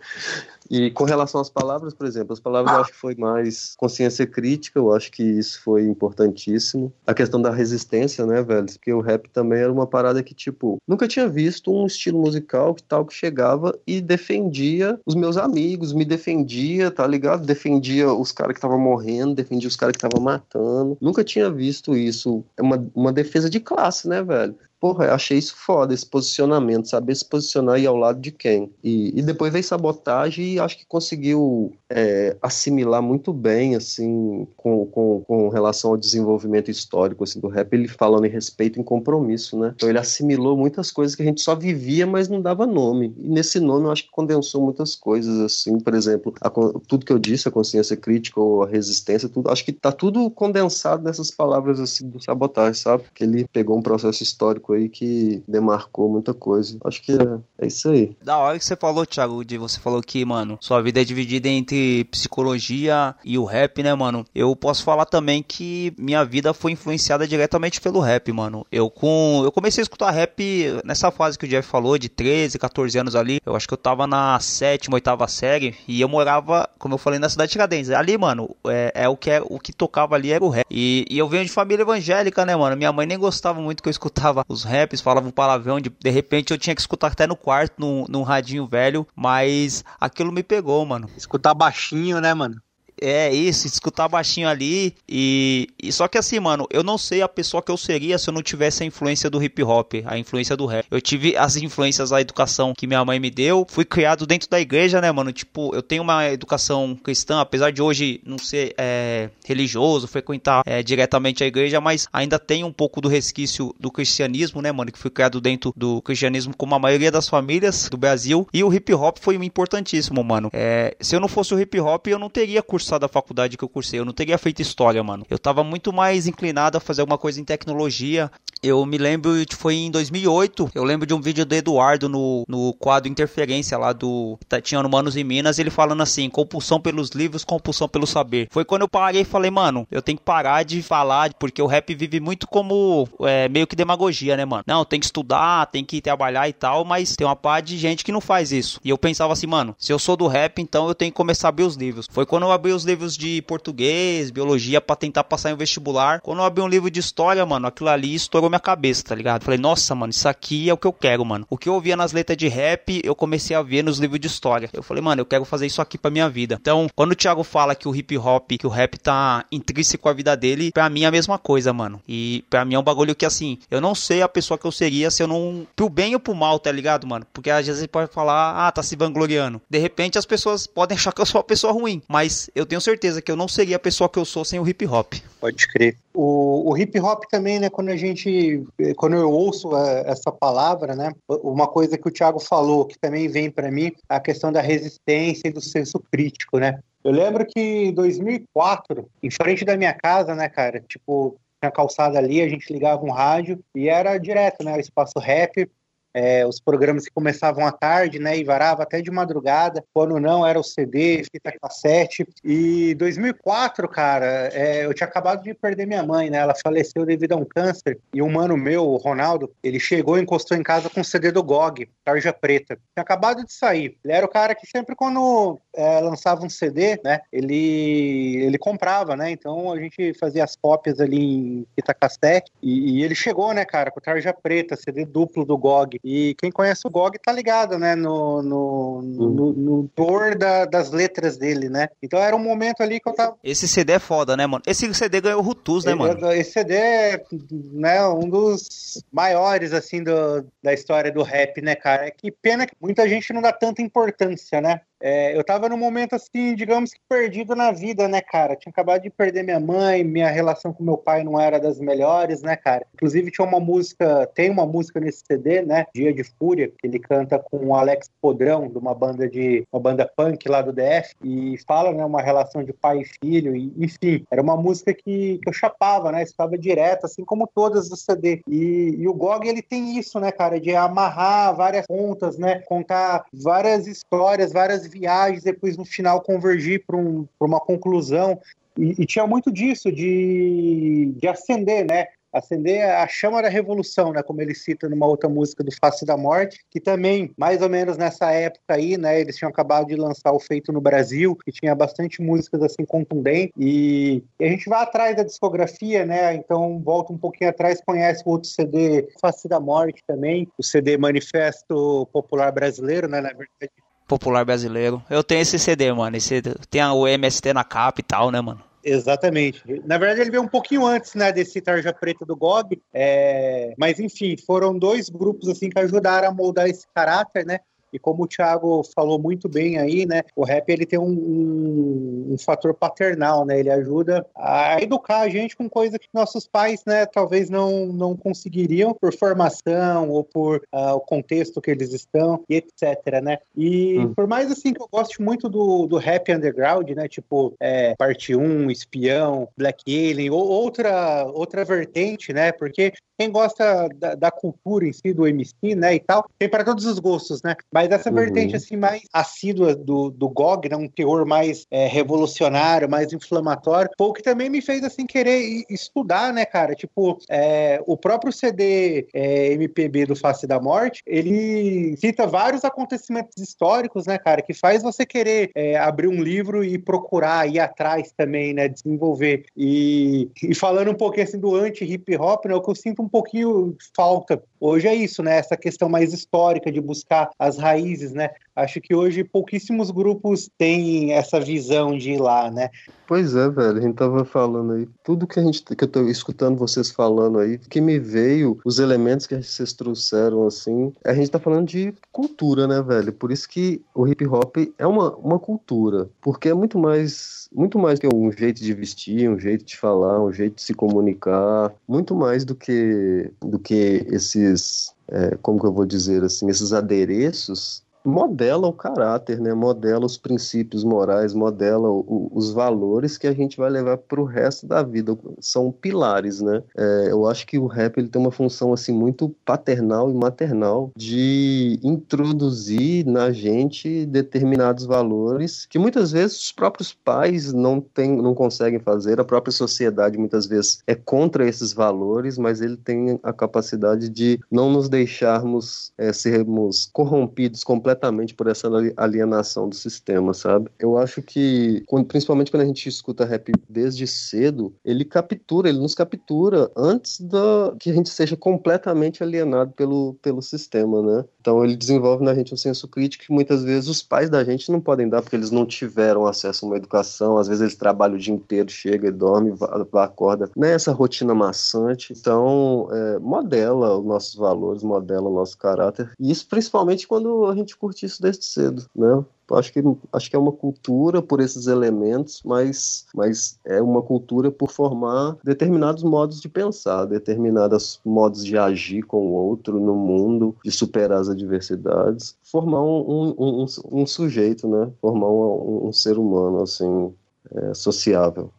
E 0.69 0.92
com 0.92 1.06
relação 1.06 1.42
às 1.42 1.50
palavras, 1.50 1.92
por 1.94 2.06
exemplo, 2.06 2.33
as 2.33 2.39
palavras 2.39 2.71
eu 2.71 2.81
acho 2.81 2.92
que 2.92 2.98
foi 2.98 3.15
mais 3.15 3.74
consciência 3.75 4.25
crítica, 4.25 4.77
eu 4.77 4.94
acho 4.94 5.12
que 5.12 5.24
isso 5.24 5.60
foi 5.62 5.83
importantíssimo. 5.86 6.94
A 7.06 7.15
questão 7.15 7.42
da 7.42 7.50
resistência, 7.50 8.25
né, 8.27 8.44
velho? 8.44 8.68
Porque 8.68 8.94
o 8.94 9.01
rap 9.01 9.27
também 9.30 9.60
era 9.60 9.74
uma 9.74 9.88
parada 9.88 10.21
que, 10.21 10.36
tipo, 10.36 10.77
nunca 10.88 11.07
tinha 11.07 11.27
visto 11.27 11.74
um 11.74 11.88
estilo 11.88 12.21
musical 12.21 12.75
que 12.75 12.83
tal 12.83 13.06
que 13.06 13.14
chegava 13.14 13.78
e 13.85 13.99
defendia 13.99 14.99
os 15.07 15.16
meus 15.16 15.35
amigos, 15.35 15.94
me 15.94 16.06
defendia, 16.06 16.92
tá 16.92 17.07
ligado? 17.07 17.44
Defendia 17.44 18.14
os 18.14 18.31
caras 18.31 18.54
que 18.54 18.59
estavam 18.59 18.80
morrendo, 18.80 19.33
defendia 19.33 19.68
os 19.68 19.76
caras 19.76 19.94
que 19.94 20.06
estavam 20.06 20.23
matando. 20.23 20.95
Nunca 21.02 21.23
tinha 21.23 21.49
visto 21.49 21.97
isso. 21.97 22.44
É 22.56 22.61
uma, 22.61 22.87
uma 22.94 23.11
defesa 23.11 23.49
de 23.49 23.59
classe, 23.59 24.07
né, 24.07 24.21
velho? 24.21 24.56
Porra, 24.83 25.06
eu 25.06 25.13
achei 25.13 25.37
isso 25.37 25.56
foda, 25.56 25.94
esse 25.94 26.06
posicionamento, 26.06 26.90
saber 26.90 27.16
se 27.16 27.23
posicionar 27.23 27.80
e 27.80 27.87
ao 27.87 27.95
lado 27.95 28.19
de 28.19 28.33
quem. 28.33 28.69
E, 28.83 29.18
e 29.18 29.21
depois 29.21 29.49
veio 29.49 29.63
sabotagem 29.63 30.56
e 30.56 30.59
acho 30.59 30.78
que 30.78 30.85
conseguiu 30.85 31.71
é, 31.90 32.35
assimilar 32.42 33.02
muito 33.02 33.31
bem, 33.31 33.78
assim, 33.78 34.45
com, 34.57 34.85
com, 34.87 35.21
com 35.25 35.47
relação 35.47 35.92
ao 35.92 35.97
desenvolvimento 35.97 36.69
histórico, 36.69 37.23
assim, 37.23 37.40
do 37.40 37.47
rap, 37.47 37.71
ele 37.71 37.87
falando 37.87 38.25
em 38.25 38.30
respeito 38.30 38.78
e 38.78 38.83
compromisso, 38.83 39.57
né? 39.57 39.71
Então 39.73 39.87
ele 39.87 39.99
assimilou 39.99 40.57
muitas 40.57 40.92
coisas 40.92 41.16
que 41.16 41.21
a 41.21 41.25
gente 41.25 41.40
só 41.40 41.56
vivia, 41.56 42.06
mas 42.06 42.28
não 42.28 42.42
dava 42.42 42.66
nome. 42.66 43.16
E 43.18 43.30
nesse 43.30 43.61
nome 43.61 43.85
eu 43.85 43.92
acho 43.92 44.04
que 44.04 44.11
condensou 44.11 44.61
muitas 44.61 44.97
coisas, 44.97 45.40
assim, 45.40 45.80
por 45.80 45.94
exemplo, 45.94 46.33
a, 46.42 46.49
tudo 46.49 47.06
que 47.06 47.13
eu 47.13 47.19
disse, 47.19 47.47
a 47.47 47.52
consciência 47.52 47.95
crítica 47.95 48.42
ou 48.42 48.63
a 48.63 48.68
resistência, 48.68 49.30
tudo, 49.30 49.49
acho 49.49 49.63
que 49.63 49.71
tá 49.71 49.94
tudo 49.94 50.30
condensado 50.30 51.06
nessas 51.06 51.31
palavras, 51.31 51.80
assim, 51.80 52.09
do 52.09 52.21
sabotagem, 52.21 52.73
sabe? 52.73 53.06
Que 53.13 53.23
ele 53.23 53.47
pegou 53.47 53.78
um 53.78 53.81
processo 53.81 54.21
histórico 54.21 54.72
aí 54.73 54.89
que 54.89 55.44
demarcou 55.47 56.09
muita 56.09 56.33
coisa. 56.33 56.77
Acho 56.83 57.01
que 57.01 57.13
é, 57.13 57.39
é 57.59 57.68
isso 57.68 57.89
aí. 57.89 58.15
Da 58.21 58.37
hora 58.37 58.57
que 58.57 58.65
você 58.65 58.75
falou, 58.75 59.06
Thiago, 59.06 59.44
de 59.44 59.57
você 59.57 59.80
falou 59.80 60.01
que, 60.01 60.23
mano, 60.25 60.57
sua 60.59 60.81
vida 60.81 61.01
é 61.01 61.03
dividida 61.03 61.47
entre 61.47 62.06
psicologia 62.06 63.15
e 63.23 63.37
o 63.37 63.45
rap, 63.45 63.81
né, 63.81 63.94
mano? 63.94 64.25
Eu 64.33 64.56
posso 64.56 64.83
falar 64.83 65.06
também 65.06 65.44
que 65.44 65.94
minha 65.97 66.23
vida 66.23 66.53
foi 66.53 66.71
influenciada 66.71 67.27
diretamente 67.27 67.81
pelo 67.81 67.99
rap, 67.99 68.31
mano. 68.31 68.65
Eu 68.71 68.89
com 68.89 69.42
eu 69.44 69.51
comecei 69.51 69.81
a 69.81 69.83
escutar 69.83 70.11
rap 70.11 70.81
nessa 70.83 71.11
fase 71.11 71.37
que 71.37 71.45
o 71.45 71.47
Jeff 71.47 71.68
falou, 71.68 71.97
de 71.97 72.09
13, 72.09 72.57
14 72.57 72.97
anos 72.97 73.15
ali. 73.15 73.39
Eu 73.45 73.56
acho 73.56 73.68
que 73.68 73.73
eu 73.73 73.77
tava 73.77 74.07
na 74.07 74.39
sétima, 74.39 74.95
oitava 74.95 75.27
série 75.27 75.75
e 75.87 76.01
eu 76.01 76.09
morava, 76.09 76.69
como 76.77 76.95
eu 76.95 76.97
falei, 76.97 77.19
na 77.19 77.30
cidade 77.30 77.49
de 77.49 77.53
Tiradentes. 77.53 77.92
Ali, 77.92 78.18
mano, 78.18 78.56
é, 78.68 78.92
é 78.95 79.09
o 79.09 79.18
que 79.18 79.30
é, 79.30 79.42
o 79.44 79.59
que 79.59 79.73
tocava 79.73 80.15
ali 80.15 80.31
era 80.31 80.44
o 80.44 80.49
rap. 80.49 80.65
E, 80.69 81.06
e 81.09 81.18
eu 81.18 81.27
venho 81.27 81.45
de 81.45 81.51
família 81.51 81.83
evangélica, 81.83 82.45
né, 82.45 82.56
mano? 82.56 82.75
Minha 82.75 82.92
mãe 82.92 83.06
nem 83.06 83.18
gostava 83.18 83.61
muito 83.61 83.81
que 83.81 83.89
eu 83.89 83.92
escutava 83.92 84.44
os 84.47 84.62
raps, 84.63 85.01
falavam 85.01 85.31
palavrão, 85.31 85.79
de, 85.79 85.89
de 85.89 86.09
repente 86.09 86.51
eu 86.51 86.57
tinha 86.57 86.75
que 86.75 86.81
escutar 86.81 87.11
até 87.11 87.27
no 87.27 87.35
quarto, 87.35 87.75
num 88.09 88.23
radinho 88.23 88.65
velho, 88.65 89.07
mas 89.15 89.83
aquilo 89.99 90.31
me 90.31 90.43
pegou, 90.43 90.85
mano. 90.85 91.09
Escutar 91.15 91.53
baixinho, 91.53 92.19
né, 92.19 92.33
mano? 92.33 92.61
É 93.06 93.33
isso, 93.33 93.68
escutar 93.68 94.07
baixinho 94.07 94.48
ali 94.48 94.95
e, 95.10 95.68
e 95.81 95.92
só 95.92 96.07
que 96.07 96.18
assim, 96.18 96.40
mano, 96.40 96.66
eu 96.69 96.83
não 96.83 96.98
sei 96.98 97.22
a 97.22 97.28
pessoa 97.28 97.62
que 97.62 97.69
eu 97.69 97.76
seria 97.76 98.18
se 98.18 98.30
eu 98.30 98.33
não 98.33 98.42
tivesse 98.42 98.81
a 98.81 98.86
influência 98.86 99.30
do 99.30 99.44
hip 99.44 99.62
hop, 99.62 99.95
a 100.06 100.18
influência 100.18 100.56
do 100.56 100.66
rap. 100.66 100.86
Eu 100.90 101.02
tive 101.02 101.36
as 101.36 101.57
influências 101.57 102.12
da 102.12 102.22
educação 102.22 102.74
que 102.74 102.88
minha 102.88 103.04
mãe 103.04 103.19
me 103.19 103.30
deu. 103.30 103.68
Fui 103.69 103.83
criado 103.83 104.26
dentro 104.26 104.50
da 104.50 104.57
igreja, 104.57 105.02
né, 105.02 105.12
mano? 105.12 105.33
Tipo, 105.33 105.76
eu 105.76 105.81
tenho 105.81 106.02
uma 106.02 106.30
educação 106.30 106.95
cristã, 106.95 107.42
apesar 107.42 107.72
de 107.72 107.81
hoje 107.81 108.22
não 108.26 108.38
ser 108.38 108.74
é, 108.78 109.30
religioso, 109.45 110.07
frequentar 110.07 110.64
é, 110.66 110.81
diretamente 110.81 111.44
a 111.44 111.48
igreja, 111.48 111.81
mas 111.81 112.07
ainda 112.14 112.40
tem 112.40 112.64
um 112.64 112.72
pouco 112.72 113.02
do 113.02 113.10
resquício 113.10 113.76
do 113.78 113.92
cristianismo, 113.92 114.62
né, 114.62 114.72
mano? 114.72 114.94
Que 114.94 114.98
fui 114.98 115.12
criado 115.12 115.42
dentro 115.42 115.74
do 115.76 116.02
cristianismo 116.02 116.56
como 116.56 116.74
a 116.74 116.80
maioria 116.80 117.12
das 117.12 117.28
famílias 117.28 117.90
do 117.90 117.98
Brasil. 117.98 118.48
E 118.54 118.64
o 118.64 118.74
hip 118.74 118.94
hop 118.94 119.18
foi 119.19 119.36
importantíssimo, 119.36 120.24
mano. 120.24 120.50
É, 120.54 120.95
se 121.02 121.14
eu 121.14 121.19
não 121.19 121.28
fosse 121.28 121.54
o 121.54 121.60
hip 121.60 121.78
hop, 121.81 122.07
eu 122.07 122.18
não 122.18 122.30
teria 122.30 122.64
cursado 122.64 122.93
a 123.02 123.09
faculdade 123.09 123.57
que 123.57 123.64
eu 123.64 123.69
cursei, 123.69 124.00
eu 124.00 124.06
não 124.06 124.14
teria 124.14 124.38
feito 124.38 124.62
história, 124.62 125.04
mano. 125.04 125.26
Eu 125.30 125.40
tava 125.40 125.64
muito 125.64 125.92
mais 125.92 126.28
inclinado 126.28 126.78
a 126.78 126.81
fazer 126.81 127.02
alguma 127.02 127.18
coisa 127.18 127.40
em 127.42 127.44
tecnologia. 127.44 128.31
Eu 128.63 128.85
me 128.85 128.97
lembro 128.97 129.33
foi 129.57 129.75
em 129.75 129.91
2008, 129.91 130.71
eu 130.73 130.85
lembro 130.85 131.05
de 131.05 131.13
um 131.13 131.19
vídeo 131.19 131.45
do 131.45 131.53
Eduardo 131.53 132.07
no, 132.07 132.45
no 132.47 132.73
quadro 132.73 133.11
Interferência 133.11 133.77
lá 133.77 133.91
do. 133.91 134.39
Tá, 134.47 134.61
tinha 134.61 134.81
no 134.81 134.87
Manos 134.87 135.17
em 135.17 135.23
Minas, 135.23 135.59
ele 135.59 135.69
falando 135.69 136.01
assim: 136.01 136.29
compulsão 136.29 136.79
pelos 136.79 137.09
livros, 137.09 137.43
compulsão 137.43 137.89
pelo 137.89 138.07
saber. 138.07 138.47
Foi 138.49 138.63
quando 138.63 138.83
eu 138.83 138.87
parei 138.87 139.23
e 139.23 139.25
falei, 139.25 139.51
mano, 139.51 139.85
eu 139.91 140.01
tenho 140.01 140.17
que 140.17 140.23
parar 140.23 140.63
de 140.63 140.81
falar, 140.81 141.33
porque 141.33 141.61
o 141.61 141.67
rap 141.67 141.93
vive 141.93 142.21
muito 142.21 142.47
como 142.47 143.05
é, 143.21 143.49
meio 143.49 143.67
que 143.67 143.75
demagogia, 143.75 144.37
né, 144.37 144.45
mano? 144.45 144.63
Não, 144.65 144.85
tem 144.85 144.97
que 144.97 145.05
estudar, 145.05 145.65
tem 145.65 145.83
que 145.83 145.99
trabalhar 145.99 146.47
e 146.47 146.53
tal, 146.53 146.85
mas 146.85 147.17
tem 147.17 147.27
uma 147.27 147.35
parte 147.35 147.67
de 147.67 147.77
gente 147.77 148.05
que 148.05 148.13
não 148.13 148.21
faz 148.21 148.53
isso. 148.53 148.79
E 148.81 148.89
eu 148.89 148.97
pensava 148.97 149.33
assim, 149.33 149.47
mano, 149.47 149.75
se 149.77 149.91
eu 149.91 149.99
sou 149.99 150.15
do 150.15 150.27
rap, 150.27 150.61
então 150.61 150.87
eu 150.87 150.95
tenho 150.95 151.11
que 151.11 151.17
começar 151.17 151.47
a 151.47 151.49
abrir 151.49 151.63
os 151.63 151.75
livros. 151.75 152.07
Foi 152.09 152.25
quando 152.25 152.43
eu 152.43 152.51
abri 152.53 152.71
os 152.71 152.85
livros 152.85 153.17
de 153.17 153.41
português, 153.41 154.31
biologia, 154.31 154.79
para 154.79 154.95
tentar 154.95 155.25
passar 155.25 155.51
em 155.51 155.57
vestibular. 155.57 156.21
Quando 156.21 156.39
eu 156.39 156.45
abri 156.45 156.63
um 156.63 156.67
livro 156.67 156.89
de 156.89 157.01
história, 157.01 157.45
mano, 157.45 157.67
aquilo 157.67 157.89
ali 157.89 158.15
estourou 158.15 158.53
minha 158.54 158.60
cabeça, 158.60 159.04
tá 159.04 159.16
ligado? 159.16 159.44
Falei, 159.44 159.60
nossa, 159.60 159.95
mano, 159.95 160.12
isso 160.12 160.28
aqui 160.30 160.69
é 160.69 160.74
o 160.74 160.78
que 160.78 160.86
eu 160.86 160.94
quero, 160.94 161.26
mano. 161.26 161.45
O 161.50 161.57
que 161.57 161.68
eu 161.68 161.74
ouvia 161.74 161.98
nas 161.98 162.12
letras 162.12 162.38
de 162.38 162.48
rap, 162.48 163.02
eu 163.04 163.16
comecei 163.16 163.56
a 163.56 163.62
ver 163.62 163.83
nos 163.83 163.98
livros 163.98 164.19
de 164.19 164.28
história. 164.28 164.69
Eu 164.72 164.83
falei, 164.83 165.02
mano, 165.02 165.22
eu 165.22 165.26
quero 165.26 165.44
fazer 165.44 165.66
isso 165.66 165.81
aqui 165.81 165.98
pra 165.98 166.12
minha 166.12 166.30
vida. 166.30 166.57
Então, 166.62 166.88
quando 166.95 167.14
o 167.14 167.16
Thiago 167.16 167.44
fala 167.44 167.76
que 167.76 167.88
o 167.88 167.95
hip 167.95 168.16
hop, 168.18 168.52
que 168.52 168.68
o 168.68 168.69
rap 168.69 168.98
tá 168.98 169.45
intrínseco 169.52 170.07
à 170.07 170.14
vida 170.14 170.36
dele, 170.38 170.72
pra 170.72 170.90
mim 170.90 171.04
é 171.04 171.07
a 171.07 171.12
mesma 171.12 171.38
coisa, 171.40 171.74
mano. 171.74 172.02
E 172.07 172.44
pra 172.50 172.64
mim 172.64 172.76
é 172.76 172.80
um 172.80 172.83
bagulho 172.83 173.16
que, 173.16 173.26
assim, 173.26 173.57
eu 173.72 173.81
não 173.81 173.95
sei 173.95 174.22
a 174.22 174.30
pessoa 174.30 174.57
que 174.57 174.66
eu 174.66 174.72
seria 174.72 175.10
se 175.10 175.24
eu 175.24 175.28
não. 175.28 175.66
pro 175.76 175.90
bem 175.90 176.14
ou 176.14 176.19
pro 176.19 176.36
mal, 176.36 176.60
tá 176.60 176.72
ligado, 176.72 177.07
mano? 177.07 177.26
Porque 177.33 177.50
às 177.50 177.66
vezes 177.66 177.88
pode 177.88 178.12
falar, 178.12 178.68
ah, 178.68 178.72
tá 178.72 178.83
se 178.83 178.95
vangloriando. 178.95 179.62
De 179.69 179.80
repente 179.80 180.18
as 180.18 180.26
pessoas 180.26 180.68
podem 180.68 180.95
achar 180.98 181.12
que 181.12 181.22
eu 181.22 181.26
sou 181.26 181.40
uma 181.40 181.48
pessoa 181.48 181.74
ruim, 181.74 182.02
mas 182.07 182.50
eu 182.54 182.66
tenho 182.66 182.81
certeza 182.81 183.22
que 183.22 183.31
eu 183.31 183.36
não 183.36 183.48
seria 183.48 183.78
a 183.78 183.80
pessoa 183.80 184.10
que 184.10 184.19
eu 184.19 184.26
sou 184.26 184.45
sem 184.45 184.60
o 184.60 184.68
hip 184.68 184.86
hop. 184.86 185.14
Pode 185.40 185.68
crer. 185.68 186.03
O, 186.15 186.71
o 186.71 186.77
hip 186.77 186.99
hop 186.99 187.23
também, 187.29 187.59
né, 187.59 187.69
quando 187.69 187.89
a 187.89 187.95
gente, 187.95 188.63
quando 188.97 189.15
eu 189.15 189.31
ouço 189.31 189.75
é, 189.75 190.03
essa 190.11 190.31
palavra, 190.31 190.95
né, 190.95 191.11
uma 191.27 191.67
coisa 191.67 191.97
que 191.97 192.07
o 192.07 192.11
Thiago 192.11 192.39
falou, 192.39 192.85
que 192.85 192.99
também 192.99 193.27
vem 193.27 193.49
para 193.49 193.71
mim, 193.71 193.91
a 194.07 194.19
questão 194.19 194.51
da 194.51 194.61
resistência 194.61 195.47
e 195.47 195.51
do 195.51 195.61
senso 195.61 195.99
crítico, 196.11 196.59
né? 196.59 196.79
Eu 197.03 197.11
lembro 197.11 197.45
que 197.45 197.59
em 197.59 197.93
2004, 197.93 199.09
em 199.21 199.29
frente 199.29 199.65
da 199.65 199.75
minha 199.75 199.93
casa, 199.93 200.33
né, 200.35 200.47
cara, 200.47 200.79
tipo, 200.79 201.35
tinha 201.59 201.71
calçada 201.71 202.17
ali, 202.19 202.41
a 202.41 202.47
gente 202.47 202.71
ligava 202.71 203.03
um 203.03 203.11
rádio 203.11 203.59
e 203.75 203.89
era 203.89 204.17
direto, 204.17 204.63
né, 204.63 204.79
espaço 204.79 205.17
rap, 205.19 205.69
é, 206.13 206.45
os 206.45 206.59
programas 206.59 207.05
que 207.05 207.11
começavam 207.11 207.65
à 207.65 207.71
tarde, 207.71 208.19
né, 208.19 208.37
e 208.37 208.43
varava 208.43 208.83
até 208.83 209.01
de 209.01 209.09
madrugada. 209.09 209.83
Quando 209.93 210.19
não, 210.19 210.45
era 210.45 210.59
o 210.59 210.63
CD, 210.63 211.23
fita 211.31 211.51
cassete. 211.61 212.25
E 212.43 212.93
2004, 212.95 213.87
cara, 213.87 214.49
é, 214.53 214.85
eu 214.85 214.93
tinha 214.93 215.07
acabado 215.07 215.43
de 215.43 215.53
perder 215.53 215.85
minha 215.85 216.03
mãe, 216.03 216.29
né? 216.29 216.37
Ela 216.37 216.53
faleceu 216.55 217.05
devido 217.05 217.33
a 217.33 217.37
um 217.37 217.45
câncer. 217.45 217.99
E 218.13 218.21
um 218.21 218.29
mano 218.29 218.55
meu, 218.57 218.87
o 218.87 218.97
Ronaldo, 218.97 219.51
ele 219.63 219.79
chegou 219.79 220.17
e 220.17 220.21
encostou 220.21 220.57
em 220.57 220.63
casa 220.63 220.89
com 220.89 221.01
o 221.01 221.05
CD 221.05 221.31
do 221.31 221.43
GOG, 221.43 221.89
Tarja 222.03 222.33
Preta. 222.33 222.75
Tinha 222.75 223.03
acabado 223.03 223.43
de 223.45 223.53
sair. 223.53 223.97
Ele 224.03 224.13
era 224.13 224.25
o 224.25 224.29
cara 224.29 224.53
que 224.55 224.67
sempre 224.67 224.95
quando 224.95 225.59
é, 225.75 225.99
lançava 225.99 226.45
um 226.45 226.49
CD, 226.49 226.99
né, 227.03 227.21
ele, 227.31 228.43
ele 228.43 228.57
comprava, 228.57 229.15
né? 229.15 229.31
Então 229.31 229.71
a 229.71 229.79
gente 229.79 230.13
fazia 230.13 230.43
as 230.43 230.55
cópias 230.55 230.99
ali 230.99 231.19
em 231.19 231.67
fita 231.75 231.93
cassete. 231.93 232.51
E, 232.61 232.99
e 232.99 233.03
ele 233.03 233.15
chegou, 233.15 233.53
né, 233.53 233.65
cara, 233.65 233.91
com 233.91 233.99
Tarja 233.99 234.33
Preta, 234.33 234.75
CD 234.75 235.05
duplo 235.05 235.45
do 235.45 235.57
GOG. 235.57 235.99
E 236.04 236.36
quem 236.36 236.52
conhece 236.52 236.81
o 236.86 236.90
GOG 236.90 237.18
tá 237.18 237.31
ligado, 237.31 237.80
né, 237.80 237.95
no, 237.95 238.42
no, 238.42 239.02
no, 239.02 239.54
no 239.54 239.90
dor 239.95 240.36
da, 240.36 240.66
das 240.66 240.92
letras 240.92 241.38
dele, 241.38 241.69
né? 241.69 241.88
Então 242.02 242.19
era 242.19 242.36
um 242.36 242.40
momento 242.40 242.81
ali 242.81 243.00
que 243.00 243.07
eu 243.07 243.14
tava. 243.14 243.38
Esse 243.42 243.68
CD 243.68 243.94
é 243.94 244.00
foda, 244.00 244.36
né, 244.36 244.45
mano? 244.45 244.64
Esse 244.68 244.94
CD 244.94 245.22
ganhou 245.22 245.40
o 245.40 245.44
Rutus, 245.44 245.86
né, 245.86 245.95
mano? 245.95 246.31
Esse 246.33 246.52
CD 246.52 246.76
é 246.76 247.24
né, 247.52 248.06
um 248.07 248.28
dos 248.28 249.02
maiores, 249.12 249.72
assim, 249.72 250.04
do, 250.04 250.45
da 250.62 250.74
história 250.74 251.12
do 251.12 251.24
rap, 251.24 251.62
né, 251.62 251.74
cara? 251.76 252.07
É 252.07 252.12
que 252.12 252.30
pena 252.30 252.66
que 252.66 252.76
muita 252.81 253.07
gente 253.07 253.31
não 253.31 253.42
dá 253.42 253.54
tanta 253.54 253.81
importância, 253.81 254.60
né? 254.60 254.81
É, 255.06 255.38
eu 255.38 255.44
tava 255.44 255.68
num 255.68 255.76
momento 255.76 256.16
assim, 256.16 256.56
digamos 256.56 256.94
que 256.94 257.00
perdido 257.10 257.54
na 257.54 257.74
vida, 257.74 258.07
né, 258.07 258.22
cara? 258.22 258.56
Tinha 258.56 258.72
acabado 258.72 259.02
de 259.02 259.10
perder 259.10 259.44
minha 259.44 259.60
mãe, 259.60 260.02
minha 260.02 260.30
relação 260.30 260.72
com 260.72 260.81
meu 260.81 260.98
pai 260.98 261.26
não 261.26 261.38
era 261.38 261.60
das 261.60 261.78
melhores, 261.78 262.42
né, 262.42 262.56
cara? 262.56 262.86
Inclusive 262.94 263.30
tinha 263.30 263.45
uma 263.45 263.60
música, 263.60 264.26
tem 264.33 264.50
uma 264.50 264.66
música 264.66 265.02
nesse 265.02 265.22
CD, 265.28 265.62
né? 265.62 265.86
Dia 265.94 266.14
de 266.14 266.24
Fúria, 266.24 266.69
que 266.69 266.88
ele 266.88 267.00
canta 267.00 267.38
com 267.38 267.57
o 267.68 267.76
Alex 267.76 268.10
Podrão, 268.22 268.69
de 268.69 268.78
uma 268.78 268.95
banda 268.95 269.28
de 269.28 269.68
uma 269.74 269.81
banda 269.81 270.10
punk 270.16 270.48
lá 270.48 270.62
do 270.62 270.72
DF, 270.72 271.14
e 271.22 271.57
fala, 271.68 271.92
né, 271.92 272.06
uma 272.06 272.22
relação 272.22 272.64
de 272.64 272.72
pai 272.72 273.02
e 273.02 273.06
filho, 273.06 273.54
e, 273.57 273.74
enfim, 273.78 274.24
era 274.31 274.42
uma 274.42 274.56
música 274.56 274.94
que, 274.94 275.38
que 275.40 275.50
eu 275.50 275.54
chapava, 275.54 276.14
né? 276.14 276.24
Estava 276.24 276.57
direto, 276.57 277.07
assim 277.07 277.26
como 277.26 277.45
todas 277.54 277.90
do 277.90 277.98
CD. 277.98 278.42
E, 278.48 278.95
e 279.00 279.06
o 279.06 279.14
GOG 279.14 279.50
ele 279.50 279.62
tem 279.62 279.98
isso, 280.00 280.18
né, 280.18 280.31
cara, 280.31 280.62
de 280.62 280.74
amarrar 280.74 281.54
várias 281.57 281.86
pontas, 281.86 282.38
né? 282.38 282.60
Contar 282.60 283.26
várias 283.33 283.86
histórias, 283.86 284.54
várias 284.54 284.93
viagens, 284.94 285.44
depois 285.44 285.76
no 285.76 285.83
final 285.83 286.21
convergir 286.21 286.85
para 286.85 286.95
um, 286.95 287.28
uma 287.40 287.59
conclusão. 287.59 288.40
E, 288.78 289.02
e, 289.02 289.06
tinha 289.06 289.28
muito 289.28 289.52
disso, 289.52 289.92
de, 289.92 291.14
de 291.18 291.28
acender, 291.28 291.85
né? 291.85 292.07
acender 292.33 292.83
a 292.90 293.07
chama 293.07 293.42
da 293.42 293.47
revolução, 293.47 294.12
né, 294.12 294.23
como 294.23 294.42
ele 294.42 294.56
cita 294.56 294.90
numa 294.90 295.06
outra 295.06 295.30
música 295.30 295.64
do 295.64 295.71
Face 295.71 296.04
da 296.04 296.18
Morte, 296.18 296.66
que 296.71 296.80
também, 296.80 297.31
mais 297.38 297.62
ou 297.62 297.69
menos 297.69 297.95
nessa 297.95 298.31
época 298.31 298.73
aí, 298.73 298.97
né, 298.97 299.21
eles 299.21 299.38
tinham 299.38 299.50
acabado 299.50 299.88
de 299.88 299.95
lançar 299.95 300.31
o 300.31 300.40
Feito 300.40 300.73
no 300.73 300.81
Brasil, 300.81 301.35
que 301.35 301.52
tinha 301.52 301.76
bastante 301.76 302.21
músicas 302.21 302.64
assim 302.64 302.83
contundentes, 302.83 303.54
e, 303.57 304.23
e 304.40 304.45
a 304.45 304.50
gente 304.50 304.68
vai 304.68 304.81
atrás 304.81 305.16
da 305.16 305.23
discografia, 305.23 306.06
né, 306.06 306.33
então 306.33 306.81
volta 306.83 307.14
um 307.14 307.18
pouquinho 307.18 307.52
atrás, 307.52 307.80
conhece 307.85 308.23
o 308.26 308.31
outro 308.31 308.50
CD, 308.50 309.07
Face 309.21 309.47
da 309.47 309.59
Morte 309.59 310.02
também, 310.07 310.47
o 310.57 310.64
CD 310.64 310.97
Manifesto 310.97 312.07
Popular 312.12 312.52
Brasileiro, 312.52 313.07
né, 313.07 313.21
na 313.21 313.30
verdade, 313.30 313.71
Popular 314.07 314.45
brasileiro. 314.45 315.04
Eu 315.10 315.24
tenho 315.24 315.42
esse 315.42 315.57
CD, 315.57 315.92
mano. 315.94 316.18
Esse, 316.18 316.42
tem 316.69 316.83
o 316.83 317.07
MST 317.07 317.54
na 317.54 317.64
capa 317.64 318.02
e 318.02 318.04
tal, 318.04 318.31
né, 318.31 318.42
mano? 318.42 318.62
Exatamente. 318.83 319.64
Na 319.86 319.98
verdade, 319.98 320.22
ele 320.22 320.31
veio 320.31 320.44
um 320.44 320.48
pouquinho 320.48 320.86
antes, 320.86 321.16
né, 321.16 321.31
desse 321.31 321.62
Tarja 321.62 321.94
Preta 321.94 322.26
do 322.26 322.36
GOG, 322.36 322.81
é... 322.94 323.74
mas 323.78 323.98
enfim, 324.00 324.36
foram 324.45 324.78
dois 324.78 325.10
grupos 325.10 325.48
assim 325.48 325.69
que 325.69 325.80
ajudaram 325.80 326.28
a 326.28 326.33
moldar 326.33 326.68
esse 326.68 326.86
caráter, 326.94 327.45
né? 327.45 327.60
E 327.94 328.00
como 328.00 328.23
o 328.23 328.28
Thiago 328.28 328.83
falou 328.95 329.19
muito 329.19 329.47
bem 329.47 329.78
aí, 329.78 330.06
né? 330.06 330.23
O 330.35 330.44
rap 330.44 330.69
ele 330.69 330.85
tem 330.85 331.00
um, 331.00 331.06
um, 331.06 332.28
um, 332.33 332.38
fator 332.38 332.73
paternal, 332.73 333.45
né? 333.45 333.59
Ele 333.59 333.69
ajuda 333.69 334.26
a 334.35 334.81
educar 334.81 335.19
a 335.19 335.30
gente 335.30 335.56
com 335.56 335.69
coisa 335.69 336.00
que 336.00 336.07
nossos 336.14 336.47
pais, 336.47 336.83
né? 336.85 337.06
Talvez 337.06 337.50
não, 337.50 337.88
não 337.88 338.16
conseguiriam 338.16 338.94
por 338.94 339.14
formação 339.14 340.09
ou 340.09 340.23
por 340.23 340.57
uh, 340.73 340.94
o 340.95 341.00
contexto 341.00 341.62
que 341.62 341.71
eles 341.71 341.94
estão 341.94 342.44
e 342.50 342.56
etc, 342.56 343.21
né? 343.21 343.38
E 343.56 344.00
hum. 344.00 344.14
por 344.14 344.28
mais 344.28 344.52
assim 344.52 344.73
que 344.73 344.81
eu 344.81 344.90
goste 344.92 345.21
muito 345.21 345.47
do, 345.47 345.85
do 345.88 345.97
rap 345.97 346.31
underground, 346.31 346.90
né? 346.90 347.07
Tipo, 347.07 347.54
é, 347.59 347.95
parte 347.95 348.35
1, 348.35 348.71
Espião, 348.71 349.47
Black 349.56 349.83
Alien, 349.88 350.31
ou 350.31 350.47
outra, 350.47 351.26
outra 351.26 351.64
vertente, 351.64 352.33
né? 352.33 352.52
Porque 352.52 352.94
quem 353.18 353.31
gosta 353.31 353.88
da, 353.95 354.16
da, 354.16 354.31
cultura 354.31 354.85
em 354.85 354.94
si, 354.94 355.14
do 355.14 355.28
MC, 355.28 355.76
né, 355.76 355.95
e 355.95 356.00
tal, 356.00 356.28
tem 356.38 356.50
para 356.50 356.64
todos 356.64 356.85
os 356.85 357.00
gostos, 357.00 357.42
né? 357.44 357.56
Mas 357.71 357.82
essa 357.92 358.09
uhum. 358.09 358.16
vertente, 358.16 358.56
assim, 358.56 358.75
mais 358.75 359.04
assídua 359.11 359.75
do, 359.75 360.09
do 360.09 360.30
GOG, 360.30 360.69
né, 360.69 360.75
um 360.75 360.87
teor 360.87 361.25
mais 361.25 361.66
é, 361.69 361.87
revolucionário, 361.87 362.90
mais 362.90 363.13
inflamatório, 363.13 363.90
foi 363.97 364.07
o 364.07 364.13
que 364.13 364.23
também 364.23 364.49
me 364.49 364.61
fez, 364.61 364.83
assim, 364.83 365.06
querer 365.06 365.63
estudar, 365.69 366.33
né, 366.33 366.45
cara? 366.45 366.75
Tipo, 366.75 367.18
é, 367.30 367.81
o 367.85 367.97
próprio 367.97 368.31
CD 368.31 369.07
é, 369.13 369.54
MPB 369.54 370.06
do 370.06 370.16
Face 370.16 370.45
da 370.47 370.59
Morte, 370.59 371.02
ele 371.06 371.95
cita 371.97 372.28
vários 372.28 372.63
acontecimentos 372.63 373.42
históricos, 373.42 374.06
né, 374.06 374.18
cara, 374.18 374.42
que 374.42 374.54
faz 374.54 374.83
você 374.83 375.06
querer 375.06 375.52
é, 375.56 375.78
abrir 375.78 376.07
um 376.07 376.21
livro 376.21 376.63
e 376.63 376.78
procurar, 376.78 377.47
ir 377.47 377.59
atrás 377.59 378.13
também, 378.16 378.54
né, 378.54 378.68
desenvolver. 378.68 379.45
E, 379.56 380.30
e 380.42 380.56
falando 380.56 380.92
um 380.92 380.95
pouquinho, 380.95 381.25
assim, 381.25 381.40
do 381.40 381.56
anti-hip 381.56 382.16
hop, 382.18 382.45
né, 382.45 382.56
o 382.56 382.61
que 382.61 382.69
eu 382.69 382.75
sinto 382.75 383.02
um 383.02 383.09
pouquinho 383.09 383.75
falta 383.95 384.42
hoje 384.63 384.87
é 384.87 384.95
isso, 384.95 385.21
né? 385.21 385.37
Essa 385.37 385.57
questão 385.57 385.89
mais 385.89 386.13
histórica 386.13 386.71
de 386.71 386.79
buscar 386.79 387.29
as 387.37 387.57
raízes, 387.57 388.13
né? 388.13 388.29
Acho 388.56 388.80
que 388.80 388.94
hoje 388.94 389.24
pouquíssimos 389.24 389.90
grupos 389.90 390.50
têm 390.57 391.14
essa 391.14 391.40
visão 391.40 391.98
de 391.98 392.12
ir 392.12 392.22
lá, 392.22 392.52
né? 392.52 392.69
Pois 393.07 393.36
é, 393.36 393.50
velho, 393.50 393.78
a 393.78 393.81
gente 393.81 393.95
tava 393.95 394.24
falando 394.24 394.74
aí, 394.74 394.88
tudo 395.04 395.28
que 395.28 395.40
a 395.40 395.44
gente 395.44 395.64
que 395.64 395.83
eu 395.83 395.88
tô 395.88 396.07
escutando 396.07 396.57
vocês 396.57 396.92
falando 396.92 397.40
aí, 397.40 397.57
que 397.57 397.81
me 397.81 398.00
veio, 398.00 398.60
os 398.64 398.80
elementos 398.80 399.26
que 399.26 399.36
vocês 399.36 399.74
trouxeram 399.74 400.45
assim, 400.45 400.94
a 401.04 401.14
gente 401.14 401.31
tá 401.31 401.40
falando 401.40 401.68
de 401.68 401.94
cultura, 402.12 402.68
né, 402.68 402.81
velho? 402.81 403.12
Por 403.12 403.31
isso 403.31 403.50
que 403.50 403.81
o 403.94 404.07
hip 404.07 404.26
hop 404.28 404.57
é 404.78 404.86
uma, 404.86 405.16
uma 405.16 405.40
cultura, 405.40 406.10
porque 406.22 406.50
é 406.50 406.54
muito 406.54 406.78
mais 406.78 407.44
muito 407.54 407.78
mais 407.78 408.00
que 408.00 408.07
um 408.07 408.31
jeito 408.31 408.64
de 408.64 408.74
vestir, 408.74 409.30
um 409.30 409.38
jeito 409.38 409.64
de 409.64 409.78
falar, 409.78 410.24
um 410.24 410.31
jeito 410.31 410.56
de 410.56 410.62
se 410.64 410.74
comunicar, 410.74 411.72
muito 411.88 412.16
mais 412.16 412.45
do 412.45 412.56
que 412.56 413.31
do 413.42 413.60
que 413.60 414.06
esses 414.10 414.94
é, 415.07 415.38
como 415.42 415.60
que 415.60 415.66
eu 415.66 415.74
vou 415.74 415.86
dizer 415.86 416.24
assim, 416.24 416.50
esses 416.50 416.74
adereços 416.74 417.83
modela 418.06 418.68
o 418.68 418.74
caráter, 418.74 419.40
né? 419.40 419.54
modela 419.54 420.06
os 420.06 420.18
princípios 420.18 420.83
morais, 420.83 421.33
modela 421.33 421.90
o, 421.90 422.30
os 422.33 422.52
valores 422.52 423.18
que 423.18 423.28
a 423.28 423.33
gente 423.33 423.57
vai 423.57 423.69
levar 423.69 423.98
para 423.98 424.22
o 424.22 424.26
resto 424.26 424.68
da 424.68 424.83
vida. 424.83 425.18
São 425.40 425.72
pilares, 425.72 426.42
né? 426.42 426.64
É, 426.78 427.07
eu 427.12 427.28
acho 427.28 427.48
que 427.48 427.57
o 427.57 427.68
rap 427.68 427.98
ele 427.98 428.10
tem 428.10 428.22
uma 428.22 428.31
função 428.31 428.74
assim 428.74 428.92
muito 428.92 429.30
paternal 429.45 430.10
e 430.10 430.14
maternal 430.14 430.92
de 430.95 431.80
introduzir 431.83 433.06
na 433.06 433.31
gente 433.31 434.06
determinados 434.06 434.86
valores 434.86 435.66
que 435.69 435.80
muitas 435.80 436.12
vezes 436.12 436.40
os 436.40 436.52
próprios 436.52 436.94
pais 436.94 437.54
não, 437.54 437.80
tem, 437.80 438.16
não 438.16 438.33
conseguem 438.33 438.80
fazer, 438.80 439.19
a 439.19 439.26
própria 439.26 439.52
sociedade 439.52 440.18
muitas 440.18 440.45
vezes 440.45 440.80
é 440.88 440.95
contra 440.95 441.48
esses 441.48 441.74
valores, 441.74 442.38
mas 442.38 442.62
ele 442.62 442.78
tem 442.78 443.19
a 443.24 443.33
capacidade 443.33 444.10
de 444.10 444.40
não 444.52 444.72
nos 444.72 444.90
deixarmos 444.90 445.92
é, 445.98 446.12
sermos 446.12 446.90
corrompidos 446.92 447.64
completamente 447.64 447.93
completamente 447.94 448.33
por 448.33 448.47
essa 448.47 448.68
alienação 448.97 449.69
do 449.69 449.76
sistema, 449.76 450.33
sabe? 450.33 450.69
Eu 450.80 450.97
acho 450.97 451.21
que, 451.21 451.83
principalmente 452.07 452.52
quando 452.52 452.64
a 452.64 452.66
gente 452.66 452.88
escuta 452.90 453.26
rap 453.26 453.52
desde 453.69 454.07
cedo, 454.07 454.73
ele 454.83 455.06
captura, 455.06 455.69
ele 455.69 455.80
nos 455.80 455.95
captura 455.95 456.71
antes 456.76 457.21
da 457.21 457.73
que 457.80 457.90
a 457.90 457.94
gente 457.94 458.09
seja 458.09 458.35
completamente 458.35 459.23
alienado 459.23 459.71
pelo, 459.73 460.16
pelo 460.21 460.42
sistema, 460.42 461.02
né? 461.02 461.26
Então 461.40 461.64
ele 461.64 461.76
desenvolve 461.76 462.23
na 462.23 462.33
gente 462.33 462.54
um 462.54 462.57
senso 462.57 462.88
crítico 462.88 463.26
que 463.26 463.31
muitas 463.31 463.64
vezes 463.64 463.90
os 463.90 464.02
pais 464.02 464.30
da 464.30 464.44
gente 464.44 464.71
não 464.71 464.81
podem 464.81 465.07
dar 465.07 465.21
porque 465.21 465.35
eles 465.35 465.52
não 465.52 465.66
tiveram 465.66 466.26
acesso 466.26 466.66
a 466.66 466.69
uma 466.69 466.78
educação, 466.78 467.38
às 467.38 467.47
vezes 467.47 467.62
eles 467.62 467.76
trabalham 467.76 468.16
o 468.16 468.19
dia 468.19 468.33
inteiro, 468.33 468.69
chega 468.69 469.07
e 469.07 469.12
dorme, 469.12 469.54
acorda 469.94 470.50
nessa 470.56 470.92
né? 470.92 470.97
rotina 470.97 471.35
maçante. 471.35 472.14
Então, 472.14 472.88
é, 472.92 473.19
modela 473.19 473.97
os 473.97 474.06
nossos 474.06 474.35
valores, 474.35 474.83
modela 474.83 475.30
o 475.30 475.33
nosso 475.33 475.57
caráter. 475.57 476.12
E 476.19 476.31
isso 476.31 476.47
principalmente 476.47 477.07
quando 477.07 477.45
a 477.45 477.56
gente 477.56 477.76
curte 477.83 478.06
isso 478.06 478.21
desde 478.21 478.45
cedo, 478.45 478.85
né? 478.95 479.25
Acho 479.52 479.73
que, 479.73 479.83
acho 480.13 480.30
que 480.30 480.35
é 480.37 480.40
uma 480.40 480.54
cultura 480.54 481.21
por 481.21 481.42
esses 481.42 481.68
elementos, 481.68 482.42
mas, 482.45 483.06
mas 483.13 483.59
é 483.66 483.81
uma 483.81 484.02
cultura 484.02 484.49
por 484.49 484.71
formar 484.71 485.35
determinados 485.44 486.02
modos 486.02 486.40
de 486.40 486.47
pensar, 486.47 487.04
determinados 487.06 487.99
modos 488.06 488.45
de 488.45 488.57
agir 488.57 489.04
com 489.04 489.28
o 489.28 489.33
outro 489.33 489.81
no 489.81 489.95
mundo, 489.95 490.56
de 490.63 490.71
superar 490.71 491.19
as 491.19 491.28
adversidades, 491.28 492.37
formar 492.42 492.81
um, 492.81 493.33
um, 493.37 493.63
um, 493.63 493.66
um 493.92 494.07
sujeito, 494.07 494.66
né? 494.66 494.90
Formar 495.02 495.28
um, 495.28 495.90
um 495.90 495.92
ser 495.92 496.18
humano, 496.18 496.61
assim, 496.61 497.13
é, 497.52 497.73
sociável. 497.73 498.49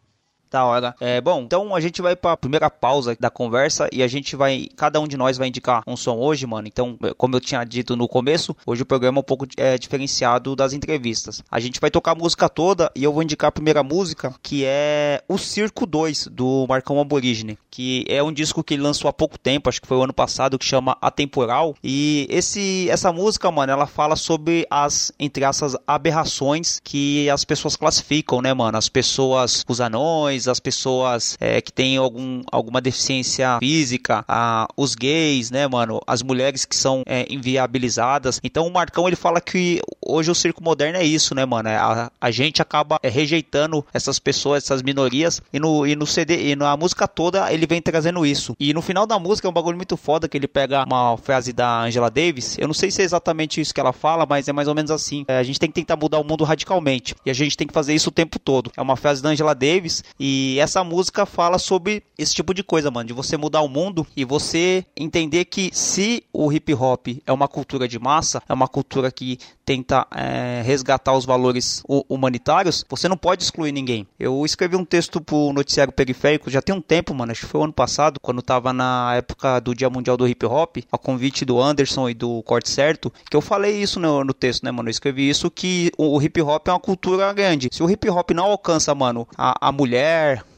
Da 0.49 0.63
hora. 0.63 0.95
É, 0.99 1.19
bom, 1.19 1.41
então 1.41 1.75
a 1.75 1.79
gente 1.79 2.01
vai 2.01 2.15
para 2.15 2.31
a 2.31 2.37
primeira 2.37 2.69
pausa 2.69 3.15
da 3.19 3.29
conversa 3.29 3.89
e 3.91 4.01
a 4.01 4.07
gente 4.07 4.35
vai, 4.35 4.67
cada 4.75 4.99
um 4.99 5.07
de 5.07 5.17
nós 5.17 5.37
vai 5.37 5.47
indicar 5.47 5.83
um 5.85 5.97
som 5.97 6.17
hoje, 6.17 6.45
mano. 6.45 6.67
Então, 6.67 6.97
como 7.17 7.35
eu 7.35 7.41
tinha 7.41 7.63
dito 7.63 7.95
no 7.95 8.07
começo, 8.07 8.55
hoje 8.65 8.83
o 8.83 8.85
programa 8.85 9.19
é 9.19 9.21
um 9.21 9.23
pouco 9.23 9.45
é, 9.57 9.77
diferenciado 9.77 10.55
das 10.55 10.73
entrevistas. 10.73 11.43
A 11.49 11.59
gente 11.59 11.79
vai 11.79 11.91
tocar 11.91 12.11
a 12.11 12.15
música 12.15 12.47
toda 12.47 12.91
e 12.95 13.03
eu 13.03 13.11
vou 13.11 13.23
indicar 13.23 13.49
a 13.49 13.51
primeira 13.51 13.83
música, 13.83 14.33
que 14.41 14.63
é 14.65 15.21
O 15.27 15.37
Circo 15.37 15.85
2 15.85 16.27
do 16.27 16.65
Marcão 16.67 16.99
Aborígene, 16.99 17.57
que 17.69 18.05
é 18.07 18.21
um 18.23 18.31
disco 18.31 18.63
que 18.63 18.75
ele 18.75 18.83
lançou 18.83 19.09
há 19.09 19.13
pouco 19.13 19.37
tempo, 19.37 19.67
acho 19.67 19.81
que 19.81 19.87
foi 19.87 19.97
o 19.97 20.03
ano 20.03 20.13
passado, 20.13 20.57
que 20.57 20.65
chama 20.65 20.97
Atemporal. 21.01 21.75
E 21.83 22.27
esse 22.29 22.89
essa 22.89 23.11
música, 23.11 23.51
mano, 23.51 23.71
ela 23.71 23.87
fala 23.87 24.15
sobre 24.15 24.65
as 24.69 25.11
entre 25.19 25.43
essas 25.43 25.75
aberrações 25.87 26.79
que 26.83 27.29
as 27.29 27.43
pessoas 27.43 27.75
classificam, 27.75 28.41
né, 28.41 28.53
mano? 28.53 28.77
As 28.77 28.89
pessoas, 28.89 29.65
os 29.67 29.81
anões, 29.81 30.34
as 30.47 30.59
pessoas 30.59 31.37
é, 31.39 31.61
que 31.61 31.71
têm 31.71 31.97
algum, 31.97 32.41
alguma 32.51 32.81
deficiência 32.81 33.57
física, 33.59 34.23
a, 34.27 34.67
os 34.75 34.95
gays, 34.95 35.49
né, 35.49 35.67
mano, 35.67 36.01
as 36.05 36.21
mulheres 36.21 36.65
que 36.65 36.75
são 36.75 37.03
é, 37.05 37.25
inviabilizadas. 37.29 38.39
Então 38.43 38.67
o 38.67 38.71
Marcão 38.71 39.07
ele 39.07 39.15
fala 39.15 39.39
que 39.39 39.81
hoje 40.05 40.29
o 40.29 40.35
circo 40.35 40.63
moderno 40.63 40.97
é 40.97 41.03
isso, 41.03 41.33
né, 41.33 41.45
mano? 41.45 41.69
É, 41.69 41.77
a, 41.77 42.11
a 42.19 42.31
gente 42.31 42.61
acaba 42.61 42.99
é, 43.01 43.09
rejeitando 43.09 43.85
essas 43.93 44.19
pessoas, 44.19 44.63
essas 44.63 44.81
minorias 44.81 45.41
e 45.51 45.59
no, 45.59 45.87
e 45.87 45.95
no 45.95 46.05
CD 46.05 46.51
e 46.51 46.55
na 46.55 46.75
música 46.77 47.07
toda 47.07 47.51
ele 47.51 47.65
vem 47.65 47.81
trazendo 47.81 48.25
isso. 48.25 48.55
E 48.59 48.73
no 48.73 48.81
final 48.81 49.07
da 49.07 49.17
música 49.17 49.47
é 49.47 49.49
um 49.49 49.53
bagulho 49.53 49.77
muito 49.77 49.97
foda 49.97 50.27
que 50.27 50.37
ele 50.37 50.47
pega 50.47 50.83
uma 50.85 51.17
frase 51.17 51.53
da 51.53 51.83
Angela 51.83 52.09
Davis. 52.09 52.57
Eu 52.57 52.67
não 52.67 52.73
sei 52.73 52.91
se 52.91 53.01
é 53.01 53.05
exatamente 53.05 53.59
isso 53.61 53.73
que 53.73 53.79
ela 53.79 53.93
fala, 53.93 54.25
mas 54.27 54.47
é 54.47 54.53
mais 54.53 54.67
ou 54.67 54.75
menos 54.75 54.91
assim. 54.91 55.25
É, 55.27 55.37
a 55.37 55.43
gente 55.43 55.59
tem 55.59 55.69
que 55.69 55.75
tentar 55.75 55.95
mudar 55.95 56.19
o 56.19 56.23
mundo 56.23 56.43
radicalmente 56.43 57.15
e 57.25 57.29
a 57.29 57.33
gente 57.33 57.57
tem 57.57 57.67
que 57.67 57.73
fazer 57.73 57.93
isso 57.93 58.09
o 58.09 58.11
tempo 58.11 58.39
todo. 58.39 58.71
É 58.75 58.81
uma 58.81 58.95
frase 58.95 59.21
da 59.21 59.29
Angela 59.29 59.53
Davis 59.53 60.03
e 60.27 60.57
essa 60.59 60.83
música 60.83 61.23
fala 61.23 61.59
sobre 61.59 62.01
esse 62.17 62.33
tipo 62.33 62.51
de 62.51 62.63
coisa, 62.63 62.89
mano, 62.89 63.05
de 63.05 63.13
você 63.13 63.37
mudar 63.37 63.61
o 63.61 63.69
mundo 63.69 64.07
e 64.17 64.25
você 64.25 64.83
entender 64.97 65.45
que 65.45 65.69
se 65.71 66.23
o 66.33 66.51
hip 66.51 66.73
hop 66.73 67.09
é 67.27 67.31
uma 67.31 67.47
cultura 67.47 67.87
de 67.87 67.99
massa, 67.99 68.41
é 68.49 68.53
uma 68.53 68.67
cultura 68.67 69.11
que 69.11 69.37
tenta 69.63 70.07
é, 70.15 70.61
resgatar 70.63 71.13
os 71.13 71.25
valores 71.25 71.83
humanitários, 71.87 72.85
você 72.87 73.07
não 73.07 73.17
pode 73.17 73.43
excluir 73.43 73.71
ninguém. 73.71 74.07
Eu 74.19 74.45
escrevi 74.45 74.75
um 74.75 74.85
texto 74.85 75.19
pro 75.19 75.51
Noticiário 75.53 75.93
Periférico 75.93 76.49
já 76.49 76.61
tem 76.61 76.73
um 76.73 76.81
tempo, 76.81 77.13
mano, 77.13 77.31
acho 77.31 77.41
que 77.41 77.47
foi 77.47 77.61
o 77.61 77.63
ano 77.63 77.73
passado, 77.73 78.19
quando 78.19 78.41
tava 78.41 78.71
na 78.71 79.15
época 79.15 79.59
do 79.59 79.75
Dia 79.75 79.89
Mundial 79.89 80.17
do 80.17 80.27
Hip 80.27 80.45
Hop, 80.45 80.77
a 80.91 80.97
convite 80.97 81.45
do 81.45 81.61
Anderson 81.61 82.09
e 82.09 82.13
do 82.13 82.41
Corte 82.43 82.69
Certo, 82.69 83.11
que 83.29 83.35
eu 83.35 83.41
falei 83.41 83.81
isso 83.81 83.99
no, 83.99 84.23
no 84.23 84.33
texto, 84.33 84.63
né, 84.63 84.71
mano? 84.71 84.89
Eu 84.89 84.91
escrevi 84.91 85.27
isso 85.27 85.51
que 85.51 85.91
o, 85.97 86.15
o 86.15 86.21
hip 86.21 86.41
hop 86.41 86.67
é 86.67 86.71
uma 86.71 86.79
cultura 86.79 87.33
grande. 87.33 87.69
Se 87.71 87.81
o 87.81 87.89
hip 87.89 88.09
hop 88.09 88.31
não 88.31 88.45
alcança, 88.45 88.93
mano, 88.93 89.27
a, 89.37 89.69
a 89.69 89.71
mulher, 89.71 90.14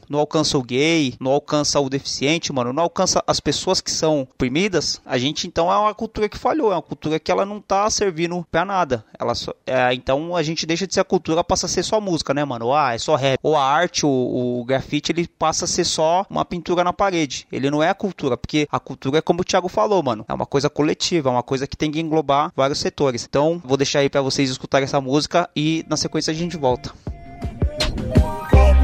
não 0.08 0.18
alcança 0.18 0.56
o 0.56 0.62
gay, 0.62 1.14
não 1.20 1.32
alcança 1.32 1.78
o 1.80 1.88
deficiente, 1.88 2.52
mano, 2.52 2.72
não 2.72 2.82
alcança 2.82 3.22
as 3.26 3.40
pessoas 3.40 3.80
que 3.80 3.90
são 3.90 4.22
oprimidas, 4.22 5.00
a 5.04 5.18
gente 5.18 5.46
então 5.46 5.70
é 5.70 5.76
uma 5.76 5.94
cultura 5.94 6.28
que 6.28 6.38
falhou, 6.38 6.72
é 6.72 6.76
uma 6.76 6.82
cultura 6.82 7.20
que 7.20 7.30
ela 7.30 7.44
não 7.44 7.60
tá 7.60 7.88
servindo 7.90 8.46
pra 8.50 8.64
nada. 8.64 9.04
Ela 9.18 9.34
só, 9.34 9.52
é, 9.66 9.92
então 9.92 10.34
a 10.34 10.42
gente 10.42 10.66
deixa 10.66 10.86
de 10.86 10.94
ser 10.94 11.00
a 11.00 11.04
cultura, 11.04 11.44
passa 11.44 11.66
a 11.66 11.68
ser 11.68 11.82
só 11.82 12.00
música, 12.00 12.32
né, 12.32 12.44
mano? 12.44 12.74
Ah, 12.74 12.94
é 12.94 12.98
só 12.98 13.14
rap. 13.14 13.38
Ou 13.42 13.56
a 13.56 13.62
arte, 13.62 14.06
o, 14.06 14.60
o 14.60 14.64
grafite, 14.64 15.12
ele 15.12 15.26
passa 15.26 15.64
a 15.64 15.68
ser 15.68 15.84
só 15.84 16.24
uma 16.30 16.44
pintura 16.44 16.82
na 16.82 16.92
parede. 16.92 17.46
Ele 17.52 17.70
não 17.70 17.82
é 17.82 17.88
a 17.88 17.94
cultura, 17.94 18.36
porque 18.36 18.66
a 18.70 18.80
cultura 18.80 19.18
é 19.18 19.22
como 19.22 19.42
o 19.42 19.44
Thiago 19.44 19.68
falou, 19.68 20.02
mano, 20.02 20.24
é 20.28 20.34
uma 20.34 20.46
coisa 20.46 20.70
coletiva, 20.70 21.28
é 21.28 21.32
uma 21.32 21.42
coisa 21.42 21.66
que 21.66 21.76
tem 21.76 21.90
que 21.90 22.00
englobar 22.00 22.52
vários 22.56 22.78
setores. 22.78 23.26
Então, 23.28 23.60
vou 23.64 23.76
deixar 23.76 24.00
aí 24.00 24.08
para 24.08 24.22
vocês 24.22 24.50
escutarem 24.50 24.84
essa 24.84 25.00
música 25.00 25.48
e 25.54 25.84
na 25.88 25.96
sequência 25.96 26.30
a 26.30 26.34
gente 26.34 26.56
volta. 26.56 26.92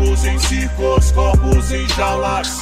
Corpos 0.04 0.24
em 0.26 0.38
círculos, 0.38 1.12
corpos 1.12 1.72
em 1.72 1.88
jaulas. 1.88 2.60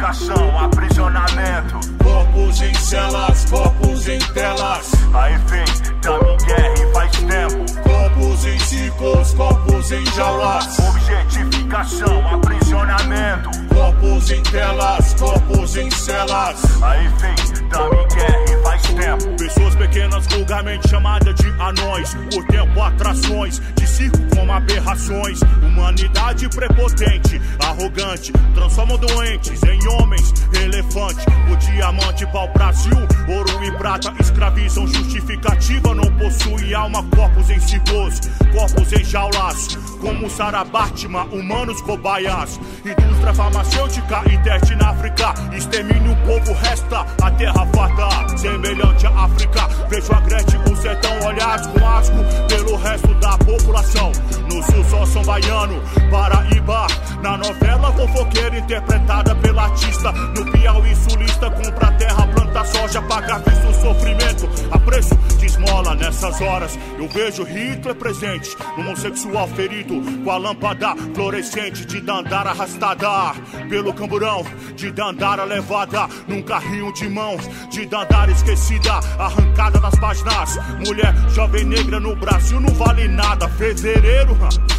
Objetificação, 0.00 0.58
aprisionamento. 0.58 1.78
Corpos 2.02 2.62
em 2.62 2.74
celas, 2.74 3.44
corpos 3.50 4.08
em 4.08 4.18
telas. 4.18 4.90
Aí 5.12 5.36
vem, 5.46 5.64
dame 6.00 6.36
guerra 6.46 6.74
e 6.74 6.92
faz 6.94 7.10
tempo. 7.10 7.82
Corpos 7.82 8.46
em 8.46 8.58
círculos, 8.60 9.34
corpos 9.34 9.92
em 9.92 10.06
jaulas. 10.06 10.78
Objetificação, 10.78 12.34
aprisionamento. 12.34 13.50
Corpos 13.74 14.30
em 14.30 14.42
telas, 14.44 15.14
corpos 15.14 15.76
em 15.76 15.90
celas. 15.90 16.82
Aí 16.82 17.06
vem, 17.18 17.68
dame 17.68 18.06
guerra 18.14 18.44
e 18.58 18.62
faz 18.62 18.82
tempo. 18.82 19.36
Pessoas 19.36 19.76
pequenas, 19.76 20.26
vulgarmente 20.28 20.88
chamadas 20.88 21.34
de 21.34 21.48
anões. 21.60 22.14
Por 22.32 22.46
tempo, 22.46 22.82
atrações 22.82 23.60
de 23.74 23.86
circo 23.86 24.18
como 24.34 24.50
aberrações. 24.50 25.40
Humanidade 25.62 26.48
prepotente, 26.48 27.40
arrogante. 27.62 28.32
Transformam 28.54 28.96
doentes 28.96 29.62
em 29.62 29.89
homens, 29.90 30.32
elefante. 30.52 31.24
O 31.50 31.56
diamante 31.56 32.26
pau 32.26 32.48
Brasil, 32.52 32.96
ouro 33.28 33.64
e 33.64 33.72
prata 33.72 34.12
escravizam. 34.20 34.86
Justificativa 34.86 35.94
não 35.94 36.10
possui 36.16 36.74
alma, 36.74 37.04
corpos 37.14 37.50
em 37.50 37.60
cigos, 37.60 38.20
corpos 38.52 38.92
em 38.92 39.04
jaulas. 39.04 39.76
Como 40.00 40.30
Sarah 40.30 40.64
Batman, 40.64 41.24
humanos 41.24 41.80
cobaias. 41.82 42.58
Indústria 42.84 43.34
farmacêutica 43.34 44.22
e 44.32 44.38
teste 44.38 44.74
na 44.76 44.90
África. 44.90 45.34
Extermínio, 45.52 46.12
o 46.12 46.16
povo 46.26 46.52
resta, 46.60 47.06
a 47.22 47.30
terra 47.32 47.66
farta. 47.66 48.38
Semelhante 48.38 49.06
à 49.06 49.24
África, 49.24 49.68
vejo 49.88 50.12
a 50.12 50.20
Gretchen, 50.20 50.60
o 50.70 50.76
sertão 50.76 51.26
olhados 51.26 51.66
com 51.66 51.86
asco 51.86 52.16
pelo 52.48 52.76
resto 52.76 53.14
da 53.14 53.36
população. 53.38 54.12
No 54.52 54.62
sul 54.64 54.84
só 54.84 55.06
são 55.06 55.22
baiano, 55.24 55.80
Paraíba. 56.10 56.86
Na 57.22 57.36
novela 57.36 57.92
fofoqueira 57.92 58.58
interpretada 58.58 59.34
pela 59.36 59.68
artista. 59.80 60.12
No 60.12 60.44
Piauí 60.50 60.94
sulista, 60.94 61.50
compra 61.50 61.92
terra, 61.92 62.26
planta 62.28 62.64
soja, 62.64 63.02
paga 63.02 63.38
visto 63.38 63.80
sofrimento. 63.80 64.48
A 64.70 64.78
preço 64.78 65.16
de 65.38 65.46
esmola. 65.46 65.94
Nessas 65.94 66.40
horas 66.40 66.78
eu 66.98 67.08
vejo 67.08 67.44
Hitler 67.44 67.94
presente, 67.94 68.56
no 68.76 68.84
homossexual 68.84 69.48
ferido, 69.48 70.00
com 70.24 70.30
a 70.30 70.36
lâmpada 70.36 70.94
fluorescente 71.14 71.84
de 71.84 72.00
dandara 72.00 72.50
arrastada 72.50 73.34
pelo 73.68 73.92
camburão, 73.92 74.44
de 74.76 74.90
dandara 74.90 75.44
levada 75.44 76.08
num 76.26 76.42
carrinho 76.42 76.92
de 76.92 77.08
mãos, 77.08 77.48
de 77.70 77.86
dandara 77.86 78.30
esquecida, 78.30 78.94
arrancada 79.18 79.80
das 79.80 79.98
páginas. 79.98 80.58
Mulher 80.86 81.14
jovem 81.30 81.64
negra 81.64 81.98
no 81.98 82.14
Brasil 82.16 82.60
não 82.60 82.72
vale 82.74 83.08
nada. 83.08 83.48
Fevereiro, 83.48 84.36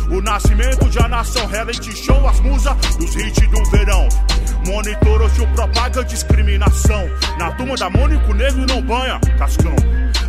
o 0.10 0.22
nascimento 0.22 0.90
de 0.90 1.00
a 1.00 1.08
nação, 1.08 1.46
reality 1.48 1.96
show, 1.96 2.28
as 2.28 2.40
musas 2.40 2.76
dos 2.98 3.16
hits 3.16 3.48
do 3.48 3.64
verão. 3.70 4.08
Monitor 4.66 5.22
hoje 5.22 5.48
propaga 5.56 6.04
discriminação. 6.04 7.10
Na 7.38 7.52
turma 7.52 7.76
da 7.76 7.90
Mônico 7.90 8.34
Negro 8.34 8.66
não 8.68 8.82
banha, 8.82 9.20
Cascão. 9.38 9.76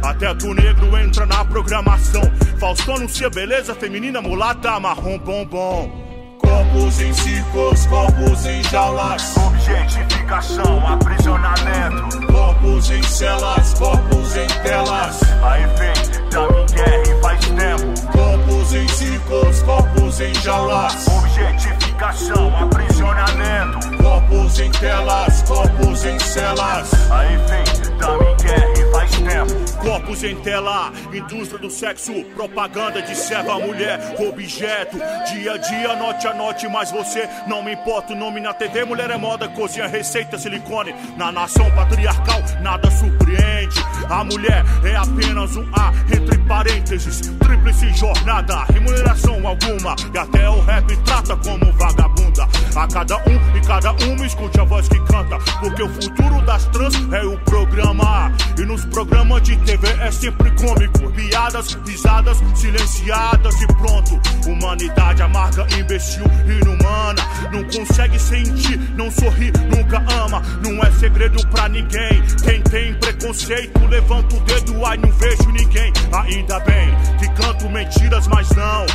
Até 0.02 0.34
que 0.34 0.46
o 0.46 0.54
negro 0.54 0.96
entra 0.98 1.26
na 1.26 1.44
programação. 1.44 2.22
Faustão 2.58 2.96
anuncia 2.96 3.30
beleza 3.30 3.74
feminina, 3.74 4.20
mulata, 4.20 4.80
marrom, 4.80 5.18
bombom. 5.18 6.02
Corpos 6.40 7.00
em 7.00 7.12
círculos, 7.12 7.86
corpos 7.86 8.46
em 8.46 8.62
jaulas. 8.64 9.36
Objetificação, 9.36 10.86
aprisionamento. 10.86 12.26
Corpos 12.26 12.90
em 12.90 13.02
celas, 13.02 13.74
corpos 13.74 14.36
em 14.36 14.46
telas. 14.62 15.20
Aí 15.42 15.66
vem, 15.76 16.30
dá-me 16.30 16.66
guerra 16.72 17.02
e 17.02 17.20
faz 17.22 17.40
tempo. 17.46 18.12
Corpos 18.12 18.74
em 18.74 18.88
círculos, 18.88 19.62
corpos 19.62 20.20
em 20.20 20.34
jaulas. 20.34 21.06
Objetificação, 21.06 22.56
aprisionamento. 22.56 23.91
Corpos 24.02 24.58
em 24.58 24.70
telas, 24.72 25.42
corpos 25.42 26.04
em 26.04 26.18
celas. 26.18 26.90
Aí 27.10 27.36
vem, 27.36 27.98
dá-me 27.98 28.34
guerra 28.42 28.72
e 28.76 28.92
faz 28.92 29.10
tempo. 29.12 29.72
Corpos 29.82 30.24
em 30.24 30.36
tela, 30.36 30.92
indústria 31.12 31.58
do 31.58 31.70
sexo, 31.70 32.12
propaganda 32.34 33.00
de 33.02 33.14
serva 33.16 33.58
mulher, 33.58 33.98
objeto. 34.18 34.96
Dia 35.32 35.54
a 35.54 35.56
dia, 35.56 35.96
noite 35.96 36.26
a 36.26 36.34
noite, 36.34 36.68
mas 36.68 36.90
você 36.90 37.28
não 37.46 37.62
me 37.62 37.72
importa. 37.74 38.12
O 38.12 38.16
nome 38.16 38.40
na 38.40 38.52
TV, 38.52 38.84
mulher 38.84 39.10
é 39.10 39.16
moda, 39.16 39.48
cozinha, 39.48 39.86
receita, 39.86 40.38
silicone. 40.38 40.94
Na 41.16 41.30
nação 41.30 41.70
patriarcal, 41.70 42.42
nada 42.60 42.90
surpreende. 42.90 43.80
A 44.08 44.24
mulher 44.24 44.64
é 44.84 44.96
apenas 44.96 45.56
um 45.56 45.68
A, 45.72 45.92
entre 46.14 46.38
parênteses, 46.40 47.20
tríplice 47.38 47.92
jornada, 47.94 48.64
remuneração 48.64 49.46
alguma. 49.46 49.94
E 50.12 50.18
até 50.18 50.48
o 50.48 50.60
rap 50.60 50.96
trata 50.98 51.36
como 51.36 51.72
vagabunda. 51.72 52.48
A 52.76 52.86
cada 52.86 53.16
um 53.16 53.56
e 53.56 53.60
cada 53.66 53.91
uma 54.06 54.26
escute 54.26 54.60
a 54.60 54.64
voz 54.64 54.88
que 54.88 54.98
canta, 55.00 55.38
porque 55.60 55.82
o 55.82 55.88
futuro 55.88 56.40
das 56.42 56.64
trans 56.66 56.94
é 57.12 57.24
o 57.24 57.38
programa. 57.40 58.32
E 58.58 58.62
nos 58.62 58.84
programas 58.86 59.42
de 59.42 59.56
TV 59.58 59.88
é 60.00 60.10
sempre 60.10 60.50
cômico. 60.52 61.10
Piadas, 61.12 61.74
risadas, 61.86 62.38
silenciadas 62.54 63.60
e 63.60 63.66
pronto. 63.66 64.20
Humanidade 64.46 65.22
amarga, 65.22 65.66
imbecil, 65.78 66.24
inumana. 66.46 67.22
Não 67.52 67.62
consegue 67.64 68.18
sentir, 68.18 68.78
não 68.96 69.10
sorri, 69.10 69.52
nunca 69.74 69.98
ama. 70.24 70.42
Não 70.64 70.82
é 70.82 70.90
segredo 70.92 71.46
pra 71.48 71.68
ninguém. 71.68 72.22
Quem 72.42 72.62
tem 72.62 72.94
preconceito, 72.94 73.86
levanta 73.86 74.36
o 74.36 74.40
dedo, 74.40 74.84
ai, 74.84 74.96
não 74.96 75.10
vejo 75.12 75.50
ninguém. 75.50 75.92
Ainda 76.12 76.60
bem 76.60 76.88
que 77.18 77.28
canto 77.30 77.68
mentiras, 77.68 78.26
mas 78.26 78.48
não. 78.50 78.86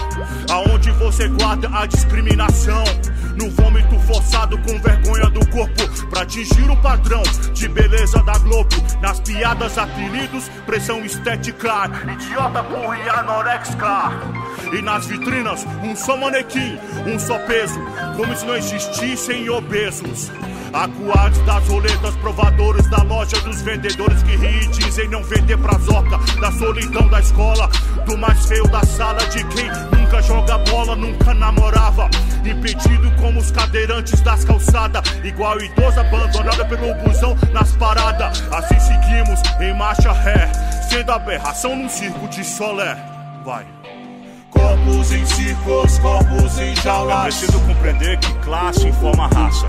Aonde 0.50 0.92
você 0.92 1.28
guarda 1.28 1.70
a 1.74 1.86
discriminação? 1.86 2.84
No 3.38 3.50
vômito 3.52 4.00
forçado 4.00 4.58
com 4.60 4.80
vergonha 4.80 5.30
do 5.30 5.48
corpo 5.50 6.08
Pra 6.10 6.24
atingir 6.24 6.70
o 6.70 6.76
padrão 6.78 7.22
de 7.54 7.68
beleza 7.68 8.22
da 8.24 8.38
Globo. 8.40 8.76
Nas 9.02 9.20
piadas, 9.20 9.78
apelidos, 9.78 10.50
pressão 10.66 11.06
estética 11.06 11.90
Idiota, 12.12 12.64
burro 12.64 12.96
e 12.96 13.10
anorexica 13.10 14.12
E 14.74 14.82
nas 14.82 15.06
vitrinas, 15.06 15.66
um 15.84 15.96
só 15.96 16.18
manequim, 16.18 16.78
um 17.06 17.20
só 17.20 17.38
peso. 17.40 17.80
Como 18.16 18.36
se 18.36 18.46
não 18.46 18.56
existissem 18.56 19.50
obesos 19.50 20.32
Acuados 20.74 21.40
das 21.40 21.68
roletas, 21.68 22.16
provadores 22.18 22.90
da 22.90 23.02
loja 23.04 23.40
dos 23.42 23.62
vendedores 23.62 24.22
que 24.24 24.36
riem 24.36 24.64
e 24.64 24.68
dizem 24.68 25.08
não 25.10 25.24
vender 25.24 25.58
pra 25.58 25.78
zoca. 25.80 26.18
Da 26.40 26.52
solidão 26.52 27.08
da 27.08 27.20
escola, 27.20 27.70
do 28.06 28.18
mais 28.18 28.46
feio 28.46 28.68
da 28.68 28.84
sala, 28.84 29.26
de 29.28 29.44
quem 29.46 29.70
nunca 29.98 30.22
joga 30.22 30.58
bola, 30.60 30.96
nunca 30.96 31.34
namorava. 31.34 32.10
Impedido 32.46 33.12
como 33.20 33.40
os 33.40 33.52
cadeirantes 33.52 34.22
das 34.22 34.44
calçadas, 34.46 35.04
igual 35.24 35.60
idoso 35.60 36.00
abandonada 36.00 36.66
pelo 36.66 36.94
busão 37.04 37.36
nas 37.52 37.76
paradas. 37.76 38.44
Assim 38.52 38.80
seguimos 38.80 39.42
em 39.60 39.74
marcha 39.78 40.12
ré, 40.12 40.52
sendo 40.90 41.12
aberração 41.12 41.76
num 41.76 41.90
circo 41.90 42.28
de 42.28 42.44
solé. 42.44 42.98
Vai. 43.44 43.77
Corpos 44.58 45.12
em 45.12 45.26
círculos, 45.26 46.00
corpos 46.00 46.60
em 46.60 46.76
jaulas. 46.78 47.18
É 47.18 47.24
preciso 47.24 47.60
compreender 47.60 48.18
que 48.18 48.34
classe 48.40 48.88
informa 48.88 49.28
raça. 49.28 49.66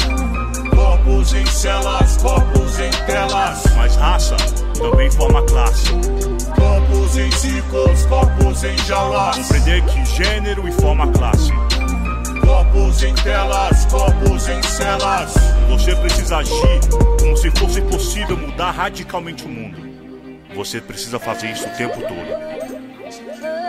Corpos 0.74 1.34
em 1.34 1.46
celas, 1.46 2.16
corpos 2.16 2.78
em 2.78 2.90
telas. 3.06 3.62
Mas 3.76 3.96
raça 3.96 4.36
também 4.78 5.10
forma 5.10 5.42
classe. 5.42 5.90
Corpos 6.56 7.16
em 7.18 7.30
círculos, 7.32 8.06
corpos 8.06 8.64
em 8.64 8.78
jaulas. 8.78 9.36
Compreender 9.36 9.84
que 9.84 10.04
gênero 10.06 10.66
informa 10.66 11.06
classe. 11.12 11.52
Corpos 12.40 13.02
em 13.02 13.14
telas, 13.14 13.84
corpos 13.86 14.48
em 14.48 14.62
celas. 14.62 15.34
Você 15.68 15.94
precisa 15.96 16.38
agir 16.38 16.80
como 17.20 17.36
se 17.36 17.50
fosse 17.50 17.82
possível 17.82 18.36
mudar 18.36 18.70
radicalmente 18.70 19.44
o 19.44 19.48
mundo. 19.48 19.76
Você 20.54 20.80
precisa 20.80 21.18
fazer 21.18 21.50
isso 21.50 21.66
o 21.66 21.76
tempo 21.76 22.00
todo. 22.00 22.58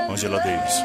Angela 0.09 0.39
Davis. 0.39 0.83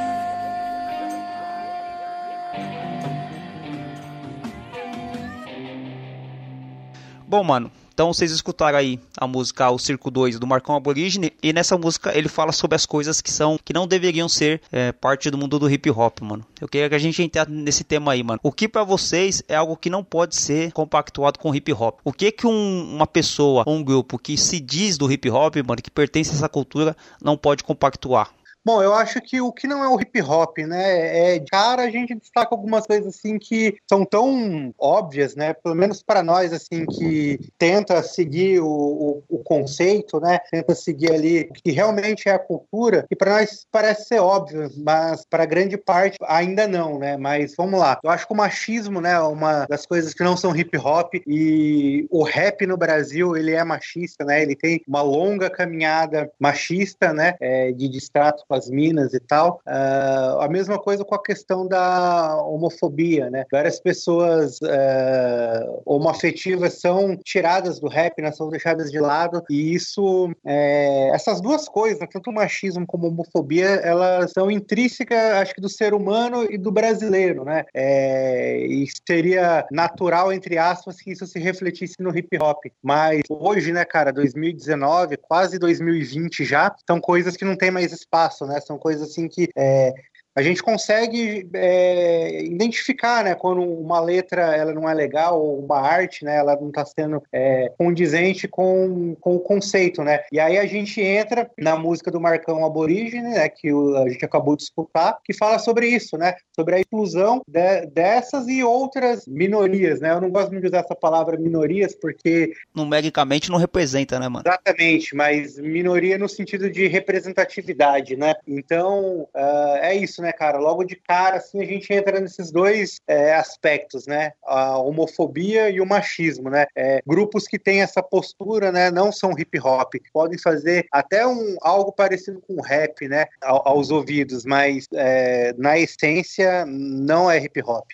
Bom, 7.35 7.43
mano, 7.43 7.69
então 7.93 8.13
vocês 8.13 8.31
escutaram 8.31 8.79
aí 8.79 8.97
a 9.17 9.27
música 9.27 9.69
O 9.69 9.77
Circo 9.77 10.09
2 10.09 10.39
do 10.39 10.47
Marcão 10.47 10.77
Aborígene 10.77 11.33
e 11.43 11.53
nessa 11.53 11.77
música 11.77 12.17
ele 12.17 12.29
fala 12.29 12.53
sobre 12.53 12.77
as 12.77 12.87
coisas 12.87 13.21
que 13.21 13.29
são 13.29 13.59
que 13.65 13.73
não 13.73 13.89
deveriam 13.89 14.29
ser 14.29 14.63
é, 14.71 14.93
parte 14.93 15.29
do 15.33 15.37
mundo 15.37 15.59
do 15.59 15.69
hip 15.69 15.91
hop, 15.91 16.21
mano. 16.21 16.47
Eu 16.61 16.69
queria 16.69 16.89
que 16.89 16.95
a 16.95 16.99
gente 16.99 17.21
entrasse 17.25 17.51
nesse 17.51 17.83
tema 17.83 18.13
aí, 18.13 18.23
mano. 18.23 18.39
O 18.41 18.53
que 18.53 18.69
para 18.69 18.85
vocês 18.85 19.43
é 19.49 19.57
algo 19.57 19.77
que 19.77 19.91
não 19.91 20.05
pode 20.05 20.37
ser 20.37 20.71
compactuado 20.71 21.41
com 21.41 21.53
hip 21.53 21.73
hop? 21.73 21.99
O 22.05 22.13
que 22.13 22.31
que 22.31 22.47
um, 22.47 22.95
uma 22.95 23.07
pessoa 23.09 23.65
um 23.67 23.83
grupo 23.83 24.17
que 24.17 24.37
se 24.37 24.61
diz 24.61 24.97
do 24.97 25.11
hip 25.11 25.29
hop, 25.29 25.57
mano, 25.67 25.83
que 25.83 25.91
pertence 25.91 26.31
a 26.31 26.35
essa 26.35 26.49
cultura, 26.49 26.97
não 27.21 27.37
pode 27.37 27.65
compactuar? 27.65 28.31
Bom, 28.65 28.83
eu 28.83 28.95
acho 28.95 29.21
que 29.21 29.43
o 29.43 29.53
que 29.53 29.67
não 29.67 29.85
é 29.85 29.89
o 29.89 30.01
hip 30.01 30.23
hop, 30.23 30.57
né? 30.59 31.35
É, 31.35 31.41
cara, 31.41 31.83
a 31.83 31.91
gente 31.91 32.15
destaca 32.15 32.55
algumas 32.55 32.87
coisas 32.87 33.15
assim 33.15 33.39
que 33.39 33.77
são 33.87 34.07
tão 34.07 34.75
óbvias, 34.79 35.37
né? 35.37 35.53
Pelo 35.53 35.75
menos 35.75 36.03
para 36.03 36.23
nós, 36.23 36.51
assim, 36.51 36.87
que 36.87 37.39
tenta 37.59 38.03
seguir 38.03 38.61
o, 38.61 38.67
o, 38.67 39.23
o, 39.29 39.39
conceito, 39.41 40.19
né? 40.19 40.39
Tenta 40.51 40.75
seguir 40.75 41.13
ali 41.13 41.43
o 41.43 41.53
que 41.53 41.73
realmente 41.73 42.27
é 42.27 42.33
a 42.33 42.39
cultura, 42.39 43.07
e 43.11 43.15
para 43.15 43.33
nós 43.35 43.67
parece 43.71 44.09
ser 44.09 44.21
óbvio, 44.21 44.71
mas 44.79 45.27
para 45.29 45.45
grande 45.45 45.77
parte 45.77 46.17
ainda 46.23 46.67
não, 46.67 46.99
né? 46.99 47.19
Mas 47.19 47.55
vamos 47.55 47.79
lá. 47.79 47.99
Eu 48.03 48.09
acho 48.09 48.27
que 48.27 48.33
o 48.33 48.37
machismo, 48.37 48.99
né? 48.99 49.21
Uma 49.21 49.67
das 49.67 49.85
coisas 49.85 50.15
que 50.15 50.25
não 50.25 50.39
são 50.39 50.57
hip 50.57 50.75
hop 50.79 51.13
e 51.27 52.07
o 52.11 52.23
rap 52.23 52.67
no 52.67 52.79
Brasil, 52.79 53.37
ele 53.37 53.53
é 53.53 53.63
machista, 53.63 54.25
né? 54.25 54.41
Ele 54.41 54.57
tem 54.57 54.81
uma 54.89 55.03
longa 55.03 55.51
caminhada 55.51 56.31
machista, 56.41 57.13
né? 57.13 57.35
É, 57.39 57.71
de 57.71 57.91
distrato 57.91 58.43
as 58.55 58.69
minas 58.69 59.13
e 59.15 59.21
tal. 59.21 59.61
Uh, 59.67 60.41
a 60.41 60.49
mesma 60.49 60.79
coisa 60.79 61.05
com 61.05 61.15
a 61.15 61.23
questão 61.23 61.67
da 61.67 62.43
homofobia, 62.43 63.31
né? 63.31 63.45
Várias 63.51 63.81
pessoas 63.81 64.59
uh, 64.63 65.83
homoafetivas 65.85 66.81
são 66.81 67.17
tiradas 67.17 67.81
do 67.81 67.89
rap, 67.89 68.21
né? 68.21 68.33
são 68.33 68.49
deixadas 68.49 68.91
de 68.91 68.99
lado, 68.99 69.43
e 69.51 69.75
isso, 69.75 70.31
é, 70.45 71.11
essas 71.15 71.41
duas 71.41 71.69
coisas, 71.69 72.07
tanto 72.13 72.31
o 72.31 72.35
machismo 72.35 72.87
como 72.87 73.07
a 73.07 73.09
homofobia, 73.09 73.67
elas 73.67 74.33
são 74.33 74.51
intrínsecas, 74.51 75.19
acho 75.35 75.55
que, 75.55 75.61
do 75.61 75.69
ser 75.69 75.95
humano 75.95 76.47
e 76.51 76.59
do 76.59 76.71
brasileiro, 76.71 77.45
né? 77.45 77.65
É, 77.75 78.59
e 78.67 78.87
seria 79.07 79.67
natural, 79.71 80.33
entre 80.33 80.59
aspas, 80.59 80.97
que 80.97 81.13
isso 81.13 81.27
se 81.27 81.39
refletisse 81.39 81.97
no 82.01 82.17
hip 82.17 82.37
hop. 82.41 82.65
Mas 82.83 83.23
hoje, 83.29 83.73
né, 83.73 83.85
cara, 83.85 84.13
2019, 84.13 85.17
quase 85.17 85.59
2020 85.59 86.45
já, 86.45 86.75
são 86.87 87.01
coisas 87.01 87.37
que 87.37 87.45
não 87.45 87.57
tem 87.57 87.71
mais 87.71 87.93
espaço, 87.93 88.44
né? 88.47 88.61
São 88.61 88.79
coisas 88.79 89.11
assim 89.11 89.29
que 89.29 89.49
é, 89.57 89.93
a 90.37 90.43
gente 90.43 90.63
consegue 90.63 91.49
é, 91.55 92.43
identificar, 92.45 93.25
né, 93.25 93.35
quando 93.35 93.63
uma 93.63 94.01
letra 94.01 94.55
ela 94.57 94.73
não 94.73 94.89
é 94.89 94.95
legal 94.95 95.41
ou 95.41 95.65
uma 95.65 95.81
arte, 95.81 96.25
né, 96.25 96.37
ela 96.37 96.57
não 96.57 96.69
está 96.69 96.85
sendo 96.85 97.23
é, 97.33 97.73
condizente 97.79 98.49
com, 98.49 99.15
com 99.21 99.37
o 99.37 99.41
conceito, 99.41 100.03
né? 100.03 100.21
E 100.33 100.41
aí 100.41 100.59
a 100.59 100.67
gente 100.67 101.01
entra 101.01 101.49
na 101.59 101.77
música 101.77 102.11
do 102.11 102.21
Marcão 102.21 102.65
Aborígene, 102.65 103.31
né, 103.31 103.49
que 103.49 103.73
o, 103.73 103.97
a 103.97 104.09
gente 104.09 104.25
acabou 104.25 104.57
de 104.57 104.65
escutar, 104.65 105.19
que 105.25 105.33
fala 105.33 105.59
sobre 105.59 105.87
isso, 105.87 106.17
né? 106.17 106.35
Sobre 106.55 106.75
a 106.75 106.81
exclusão 106.81 107.43
de, 107.47 107.87
dessas 107.87 108.49
e 108.49 108.65
outras 108.65 109.27
minorias, 109.27 110.01
né? 110.01 110.11
Eu 110.11 110.21
não 110.21 110.31
gosto 110.31 110.51
muito 110.51 110.63
de 110.63 110.69
usar 110.69 110.81
essa 110.81 110.95
palavra 110.95 111.39
minorias 111.39 111.95
porque 111.95 112.53
numericamente 112.75 113.51
não 113.51 113.59
representa, 113.59 114.19
né, 114.19 114.29
mano? 114.29 114.45
Exatamente, 114.47 115.15
mas 115.15 115.59
minoria 115.59 116.19
no 116.19 116.29
sentido 116.29 116.71
de 116.71 116.89
representatividade, 116.89 118.17
né? 118.17 118.35
Então 118.47 119.29
uh, 119.35 119.77
é 119.81 119.95
isso, 119.95 120.24
né, 120.25 120.33
cara? 120.33 120.59
Logo 120.59 120.85
de 120.85 120.97
cara, 120.97 121.37
assim, 121.37 121.63
a 121.63 121.67
gente 121.67 121.93
entra 121.93 122.19
nesses 122.19 122.51
dois 122.51 122.99
é, 123.07 123.35
aspectos, 123.35 124.07
né? 124.07 124.33
A 124.45 124.79
homofobia 124.79 125.71
e 125.71 125.81
o 125.81 125.87
machismo, 125.87 126.51
né? 126.51 126.67
É, 126.75 127.01
grupos 127.07 127.47
que 127.47 127.59
têm 127.59 127.83
essa 127.83 128.03
postura, 128.03 128.73
né? 128.73 128.91
Não 128.91 129.13
são 129.13 129.39
hip 129.39 129.59
hop, 129.61 129.95
podem 130.13 130.39
fazer 130.39 130.87
até 130.91 131.27
um 131.27 131.57
algo 131.61 131.93
parecido 131.93 132.41
com 132.41 132.61
rap, 132.61 133.07
né? 133.07 133.27
aos 133.41 133.91
ouvidos, 133.91 134.45
mas 134.45 134.87
é, 134.95 135.55
na 135.59 135.79
essência 135.79 136.65
não 136.67 137.31
é 137.31 137.39
hip 137.39 137.63
hop. 137.63 137.85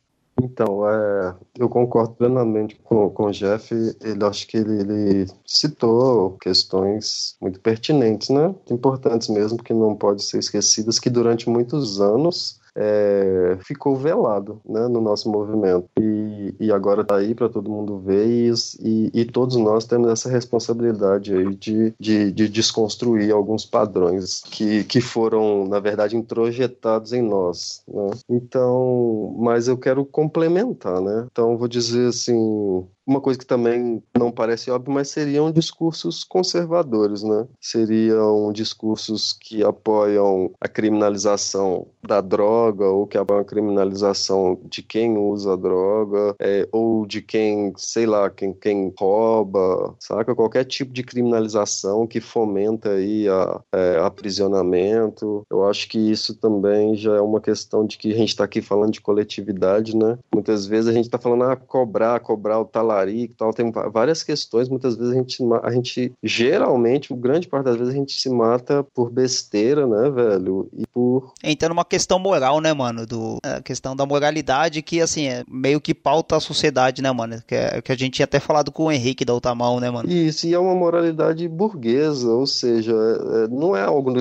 Então, 0.43 0.89
é, 0.89 1.35
eu 1.59 1.69
concordo 1.69 2.15
plenamente 2.15 2.77
com, 2.83 3.11
com 3.11 3.27
o 3.27 3.31
Jeff. 3.31 3.75
Ele 3.75 4.25
acho 4.25 4.47
que 4.47 4.57
ele, 4.57 4.81
ele, 4.81 5.27
citou 5.45 6.37
questões 6.39 7.37
muito 7.41 7.61
pertinentes, 7.61 8.31
né? 8.31 8.55
Importantes 8.71 9.29
mesmo, 9.29 9.63
que 9.63 9.75
não 9.75 9.95
podem 9.95 10.19
ser 10.25 10.39
esquecidas, 10.39 10.99
que 10.99 11.11
durante 11.11 11.49
muitos 11.49 12.01
anos 12.01 12.60
é, 12.81 13.59
ficou 13.63 13.95
velado 13.95 14.59
né, 14.67 14.89
no 14.89 15.03
nosso 15.03 15.31
movimento. 15.31 15.87
E, 16.01 16.55
e 16.59 16.73
agora 16.73 17.03
está 17.03 17.17
aí 17.17 17.35
para 17.35 17.49
todo 17.49 17.71
mundo 17.71 17.99
ver, 17.99 18.27
e, 18.27 18.53
e, 18.81 19.11
e, 19.13 19.25
todos 19.27 19.57
nós 19.57 19.85
temos 19.85 20.11
essa 20.11 20.31
responsabilidade 20.31 21.35
aí 21.35 21.55
de, 21.55 21.95
de, 22.01 22.33
de, 22.33 22.49
desconstruir 22.49 23.31
alguns 23.33 23.67
padrões 23.67 24.43
que, 24.51 24.85
que 24.85 25.01
foram, 25.01 25.69
na 25.69 25.79
verdade, 25.79 26.17
introjetados 26.17 27.13
em 27.13 27.23
nós. 27.23 27.83
Né? 27.87 28.11
Então, 28.31 29.37
mas 29.39 29.69
eu 29.69 29.77
quero 29.77 30.05
complementar, 30.05 31.01
né? 31.03 31.27
Então, 31.31 31.59
vou 31.59 31.69
dizer 31.69 32.09
assim: 32.09 32.87
uma 33.11 33.21
coisa 33.21 33.39
que 33.39 33.45
também 33.45 34.01
não 34.17 34.31
parece 34.31 34.71
óbvio, 34.71 34.95
mas 34.95 35.09
seriam 35.09 35.51
discursos 35.51 36.23
conservadores, 36.23 37.25
né? 37.25 37.45
Seriam 37.61 38.53
discursos 38.53 39.33
que 39.33 39.65
apoiam 39.65 40.53
a 40.61 40.69
criminalização 40.69 41.89
da 42.07 42.21
droga 42.21 42.87
ou 42.87 43.09
que 43.09 43.19
apoiam 43.19 43.41
a 43.41 43.45
criminalização 43.45 44.61
de 44.65 44.81
quem 44.81 45.19
usa 45.19 45.57
droga 45.57 46.37
é, 46.39 46.69
ou 46.71 47.05
de 47.05 47.21
quem, 47.21 47.73
sei 47.77 48.07
lá, 48.07 48.31
quem, 48.31 48.53
quem 48.53 48.95
rouba, 48.97 49.97
saca? 49.99 50.35
Qualquer 50.35 50.65
tipo 50.65 50.93
de 50.93 51.03
criminalização 51.03 52.07
que 52.07 52.21
fomenta 52.21 52.91
aí 52.91 53.29
a, 53.29 53.61
é, 53.73 53.99
aprisionamento. 53.99 55.45
Eu 55.51 55.69
acho 55.69 55.89
que 55.89 55.99
isso 55.99 56.37
também 56.37 56.95
já 56.95 57.17
é 57.17 57.21
uma 57.21 57.41
questão 57.41 57.85
de 57.85 57.99
que 57.99 58.13
a 58.13 58.17
gente 58.17 58.29
está 58.29 58.45
aqui 58.45 58.63
falando 58.63 58.93
de 58.93 59.01
coletividade, 59.01 59.97
né? 59.97 60.17
Muitas 60.33 60.65
vezes 60.65 60.89
a 60.89 60.93
gente 60.93 61.07
está 61.07 61.19
falando, 61.19 61.43
ah, 61.43 61.57
cobrar, 61.57 62.21
cobrar 62.21 62.61
o 62.61 62.65
talar 62.65 63.00
e 63.09 63.29
tal, 63.29 63.53
tem 63.53 63.71
várias 63.93 64.23
questões, 64.23 64.69
muitas 64.69 64.97
vezes 64.97 65.13
a 65.13 65.17
gente, 65.17 65.43
a 65.63 65.71
gente, 65.71 66.13
geralmente, 66.23 67.15
grande 67.15 67.49
parte 67.49 67.67
das 67.67 67.77
vezes 67.77 67.95
a 67.95 67.97
gente 67.97 68.13
se 68.13 68.29
mata 68.29 68.85
por 68.95 69.11
besteira, 69.11 69.87
né, 69.87 70.11
velho, 70.11 70.69
e 70.77 70.87
por... 70.87 71.33
Entra 71.43 71.69
numa 71.69 71.85
questão 71.85 72.19
moral, 72.19 72.61
né, 72.61 72.73
mano, 72.73 73.07
do, 73.07 73.39
a 73.43 73.61
questão 73.61 73.95
da 73.95 74.07
moralidade 74.07 74.83
que, 74.83 75.01
assim, 75.01 75.27
é 75.29 75.45
meio 75.49 75.81
que 75.81 75.95
pauta 75.95 76.37
a 76.37 76.41
sociedade, 76.41 77.03
né, 77.03 77.11
mano, 77.13 77.43
que, 77.47 77.55
é, 77.55 77.81
que 77.81 77.93
a 77.93 77.97
gente 77.97 78.15
tinha 78.15 78.25
até 78.25 78.41
falado 78.41 78.73
com 78.73 78.85
o 78.85 78.93
Henrique 78.93 79.25
da 79.25 79.35
Outamão, 79.35 79.81
né, 79.81 79.91
mano. 79.91 80.11
Isso, 80.11 80.47
e 80.47 80.55
é 80.55 80.59
uma 80.59 80.75
moralidade 80.75 81.47
burguesa, 81.49 82.31
ou 82.31 82.47
seja, 82.47 82.93
é, 82.93 83.45
é 83.45 83.49
não 83.49 83.77
é 83.77 83.83
algo, 83.83 84.13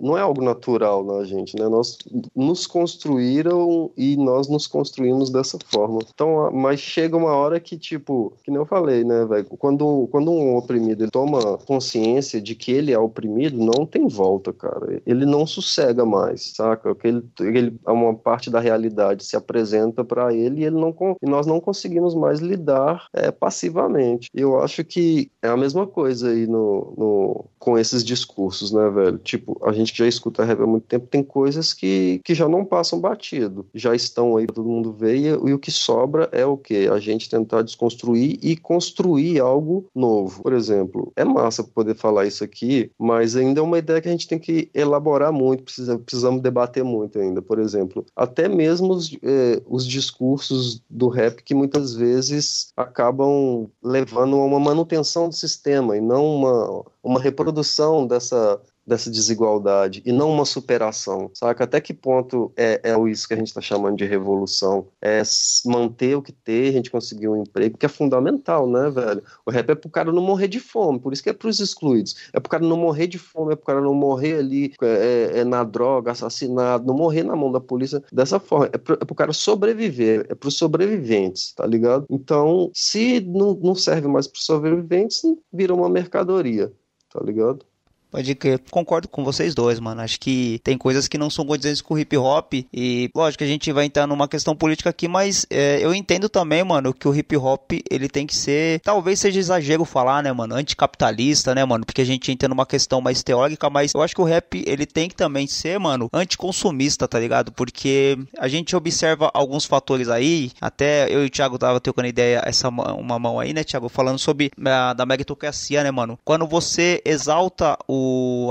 não 0.00 0.16
é 0.16 0.20
algo 0.20 0.42
natural 0.42 1.04
na 1.04 1.24
gente, 1.24 1.56
né, 1.56 1.68
nós 1.68 1.98
nos 2.34 2.66
construíram 2.66 3.90
e 3.96 4.16
nós 4.16 4.48
nos 4.48 4.66
construímos 4.66 5.30
dessa 5.30 5.58
forma. 5.66 6.00
Então, 6.14 6.50
mas 6.52 6.80
chega 6.80 7.16
uma 7.16 7.32
hora 7.32 7.60
que, 7.60 7.76
tipo, 7.76 7.97
tipo, 7.98 8.32
que 8.42 8.50
eu 8.50 8.64
falei, 8.64 9.04
né, 9.04 9.24
velho? 9.26 9.44
Quando, 9.44 10.08
quando 10.10 10.30
um 10.30 10.56
oprimido 10.56 11.04
ele 11.04 11.10
toma 11.10 11.58
consciência 11.58 12.40
de 12.40 12.54
que 12.54 12.72
ele 12.72 12.92
é 12.92 12.98
oprimido, 12.98 13.58
não 13.58 13.84
tem 13.84 14.06
volta, 14.06 14.52
cara. 14.52 15.00
Ele 15.06 15.26
não 15.26 15.46
sossega 15.46 16.04
mais, 16.04 16.52
saca? 16.54 16.94
Que 16.94 17.08
ele, 17.08 17.24
ele 17.40 17.78
uma 17.86 18.14
parte 18.14 18.50
da 18.50 18.60
realidade 18.60 19.24
se 19.24 19.36
apresenta 19.36 20.04
para 20.04 20.32
ele 20.32 20.62
e 20.62 20.64
ele 20.64 20.76
não 20.76 20.94
nós 21.22 21.46
não 21.46 21.60
conseguimos 21.60 22.14
mais 22.14 22.40
lidar 22.40 23.06
é, 23.12 23.30
passivamente. 23.30 24.30
Eu 24.34 24.60
acho 24.60 24.84
que 24.84 25.30
é 25.42 25.48
a 25.48 25.56
mesma 25.56 25.86
coisa 25.86 26.30
aí 26.30 26.46
no, 26.46 26.94
no, 26.96 27.44
com 27.58 27.78
esses 27.78 28.04
discursos, 28.04 28.72
né, 28.72 28.88
velho? 28.90 29.18
Tipo, 29.18 29.58
a 29.64 29.72
gente 29.72 29.96
já 29.96 30.06
escuta 30.06 30.44
rap 30.44 30.60
há 30.60 30.66
muito 30.66 30.86
tempo, 30.86 31.06
tem 31.06 31.22
coisas 31.22 31.72
que, 31.72 32.20
que 32.24 32.34
já 32.34 32.48
não 32.48 32.64
passam 32.64 33.00
batido, 33.00 33.66
já 33.74 33.94
estão 33.94 34.36
aí, 34.36 34.46
todo 34.46 34.68
mundo 34.68 34.92
vê, 34.92 35.16
e, 35.16 35.26
e 35.26 35.52
o 35.52 35.58
que 35.58 35.70
sobra 35.70 36.28
é 36.32 36.44
o 36.44 36.56
quê? 36.56 36.88
A 36.92 36.98
gente 36.98 37.28
tentar 37.28 37.62
desconstruir 37.62 37.77
desconstruir 37.78 38.38
e 38.42 38.56
construir 38.56 39.38
algo 39.38 39.86
novo. 39.94 40.42
Por 40.42 40.52
exemplo, 40.52 41.12
é 41.14 41.24
massa 41.24 41.62
poder 41.62 41.94
falar 41.94 42.26
isso 42.26 42.42
aqui, 42.42 42.90
mas 42.98 43.36
ainda 43.36 43.60
é 43.60 43.62
uma 43.62 43.78
ideia 43.78 44.00
que 44.00 44.08
a 44.08 44.10
gente 44.10 44.26
tem 44.26 44.38
que 44.38 44.68
elaborar 44.74 45.32
muito, 45.32 45.62
precisa, 45.62 45.98
precisamos 45.98 46.42
debater 46.42 46.82
muito 46.82 47.18
ainda. 47.18 47.40
Por 47.40 47.58
exemplo, 47.58 48.04
até 48.16 48.48
mesmo 48.48 48.92
os, 48.92 49.16
eh, 49.22 49.62
os 49.66 49.86
discursos 49.86 50.82
do 50.90 51.08
rap 51.08 51.42
que 51.42 51.54
muitas 51.54 51.94
vezes 51.94 52.72
acabam 52.76 53.70
levando 53.82 54.36
a 54.36 54.44
uma 54.44 54.58
manutenção 54.58 55.28
do 55.28 55.34
sistema 55.34 55.96
e 55.96 56.00
não 56.00 56.26
uma, 56.26 56.84
uma 57.02 57.20
reprodução 57.20 58.06
dessa 58.06 58.60
dessa 58.88 59.10
desigualdade 59.10 60.02
e 60.04 60.12
não 60.12 60.30
uma 60.30 60.44
superação, 60.44 61.30
saca? 61.34 61.64
Até 61.64 61.80
que 61.80 61.92
ponto 61.92 62.50
é, 62.56 62.80
é 62.82 63.10
isso 63.10 63.28
que 63.28 63.34
a 63.34 63.36
gente 63.36 63.48
está 63.48 63.60
chamando 63.60 63.96
de 63.96 64.04
revolução? 64.04 64.86
É 65.00 65.22
manter 65.66 66.16
o 66.16 66.22
que 66.22 66.32
ter, 66.32 66.70
a 66.70 66.72
gente 66.72 66.90
conseguir 66.90 67.28
um 67.28 67.42
emprego, 67.42 67.76
que 67.76 67.86
é 67.86 67.88
fundamental, 67.88 68.68
né, 68.68 68.90
velho? 68.90 69.22
O 69.44 69.50
rap 69.50 69.70
é 69.70 69.74
pro 69.74 69.90
cara 69.90 70.10
não 70.10 70.22
morrer 70.22 70.48
de 70.48 70.58
fome, 70.58 70.98
por 70.98 71.12
isso 71.12 71.22
que 71.22 71.28
é 71.28 71.32
pros 71.32 71.60
excluídos. 71.60 72.16
É 72.32 72.40
pro 72.40 72.50
cara 72.50 72.64
não 72.64 72.76
morrer 72.76 73.06
de 73.06 73.18
fome, 73.18 73.52
é 73.52 73.56
pro 73.56 73.66
cara 73.66 73.80
não 73.80 73.94
morrer 73.94 74.38
ali 74.38 74.72
é, 74.82 75.32
é, 75.34 75.38
é 75.40 75.44
na 75.44 75.62
droga, 75.62 76.12
assassinado, 76.12 76.86
não 76.86 76.94
morrer 76.94 77.22
na 77.22 77.36
mão 77.36 77.52
da 77.52 77.60
polícia 77.60 78.02
dessa 78.10 78.40
forma. 78.40 78.70
É 78.72 78.78
pro, 78.78 78.94
é 78.94 79.04
pro 79.04 79.14
cara 79.14 79.32
sobreviver, 79.32 80.26
é 80.28 80.34
pros 80.34 80.56
sobreviventes, 80.56 81.52
tá 81.52 81.66
ligado? 81.66 82.06
Então, 82.10 82.70
se 82.74 83.20
não, 83.20 83.54
não 83.54 83.74
serve 83.74 84.08
mais 84.08 84.26
pros 84.26 84.44
sobreviventes, 84.44 85.22
vira 85.52 85.74
uma 85.74 85.88
mercadoria, 85.88 86.72
tá 87.12 87.20
ligado? 87.22 87.67
Pode 88.10 88.34
crer. 88.34 88.58
Concordo 88.70 89.06
com 89.06 89.22
vocês 89.22 89.54
dois, 89.54 89.78
mano. 89.78 90.00
Acho 90.00 90.18
que 90.18 90.60
tem 90.64 90.78
coisas 90.78 91.06
que 91.06 91.18
não 91.18 91.28
são 91.28 91.44
condizentes 91.44 91.82
com 91.82 91.98
hip 91.98 92.16
hop. 92.16 92.54
E, 92.72 93.10
lógico, 93.14 93.44
a 93.44 93.46
gente 93.46 93.70
vai 93.70 93.84
entrar 93.84 94.06
numa 94.06 94.26
questão 94.26 94.56
política 94.56 94.88
aqui, 94.88 95.06
mas 95.06 95.46
é, 95.50 95.78
eu 95.82 95.94
entendo 95.94 96.28
também, 96.28 96.64
mano, 96.64 96.94
que 96.94 97.06
o 97.06 97.14
hip 97.14 97.36
hop 97.36 97.72
ele 97.90 98.08
tem 98.08 98.26
que 98.26 98.34
ser. 98.34 98.80
Talvez 98.80 99.20
seja 99.20 99.38
exagero 99.38 99.84
falar, 99.84 100.22
né, 100.22 100.32
mano? 100.32 100.54
Anticapitalista, 100.54 101.54
né, 101.54 101.64
mano? 101.64 101.84
Porque 101.84 102.00
a 102.00 102.06
gente 102.06 102.32
entra 102.32 102.48
numa 102.48 102.64
questão 102.64 103.00
mais 103.00 103.22
teórica, 103.22 103.68
mas 103.68 103.92
eu 103.94 104.00
acho 104.00 104.14
que 104.14 104.22
o 104.22 104.24
rap 104.24 104.64
ele 104.66 104.86
tem 104.86 105.08
que 105.08 105.14
também 105.14 105.46
ser, 105.46 105.78
mano, 105.78 106.08
anticonsumista, 106.12 107.06
tá 107.06 107.18
ligado? 107.18 107.52
Porque 107.52 108.18
a 108.38 108.48
gente 108.48 108.74
observa 108.74 109.30
alguns 109.34 109.66
fatores 109.66 110.08
aí. 110.08 110.50
Até 110.62 111.12
eu 111.12 111.24
e 111.24 111.26
o 111.26 111.30
Thiago 111.30 111.58
tava 111.58 111.78
trocando 111.78 112.08
ideia, 112.08 112.42
essa 112.46 112.68
uma 112.70 113.18
mão 113.18 113.38
aí, 113.38 113.52
né, 113.52 113.62
Thiago? 113.64 113.90
Falando 113.90 114.18
sobre 114.18 114.50
a, 114.64 114.94
da 114.94 115.04
meritocracia, 115.04 115.82
né, 115.82 115.90
mano? 115.90 116.18
Quando 116.24 116.46
você 116.46 117.02
exalta 117.04 117.76
o 117.86 117.97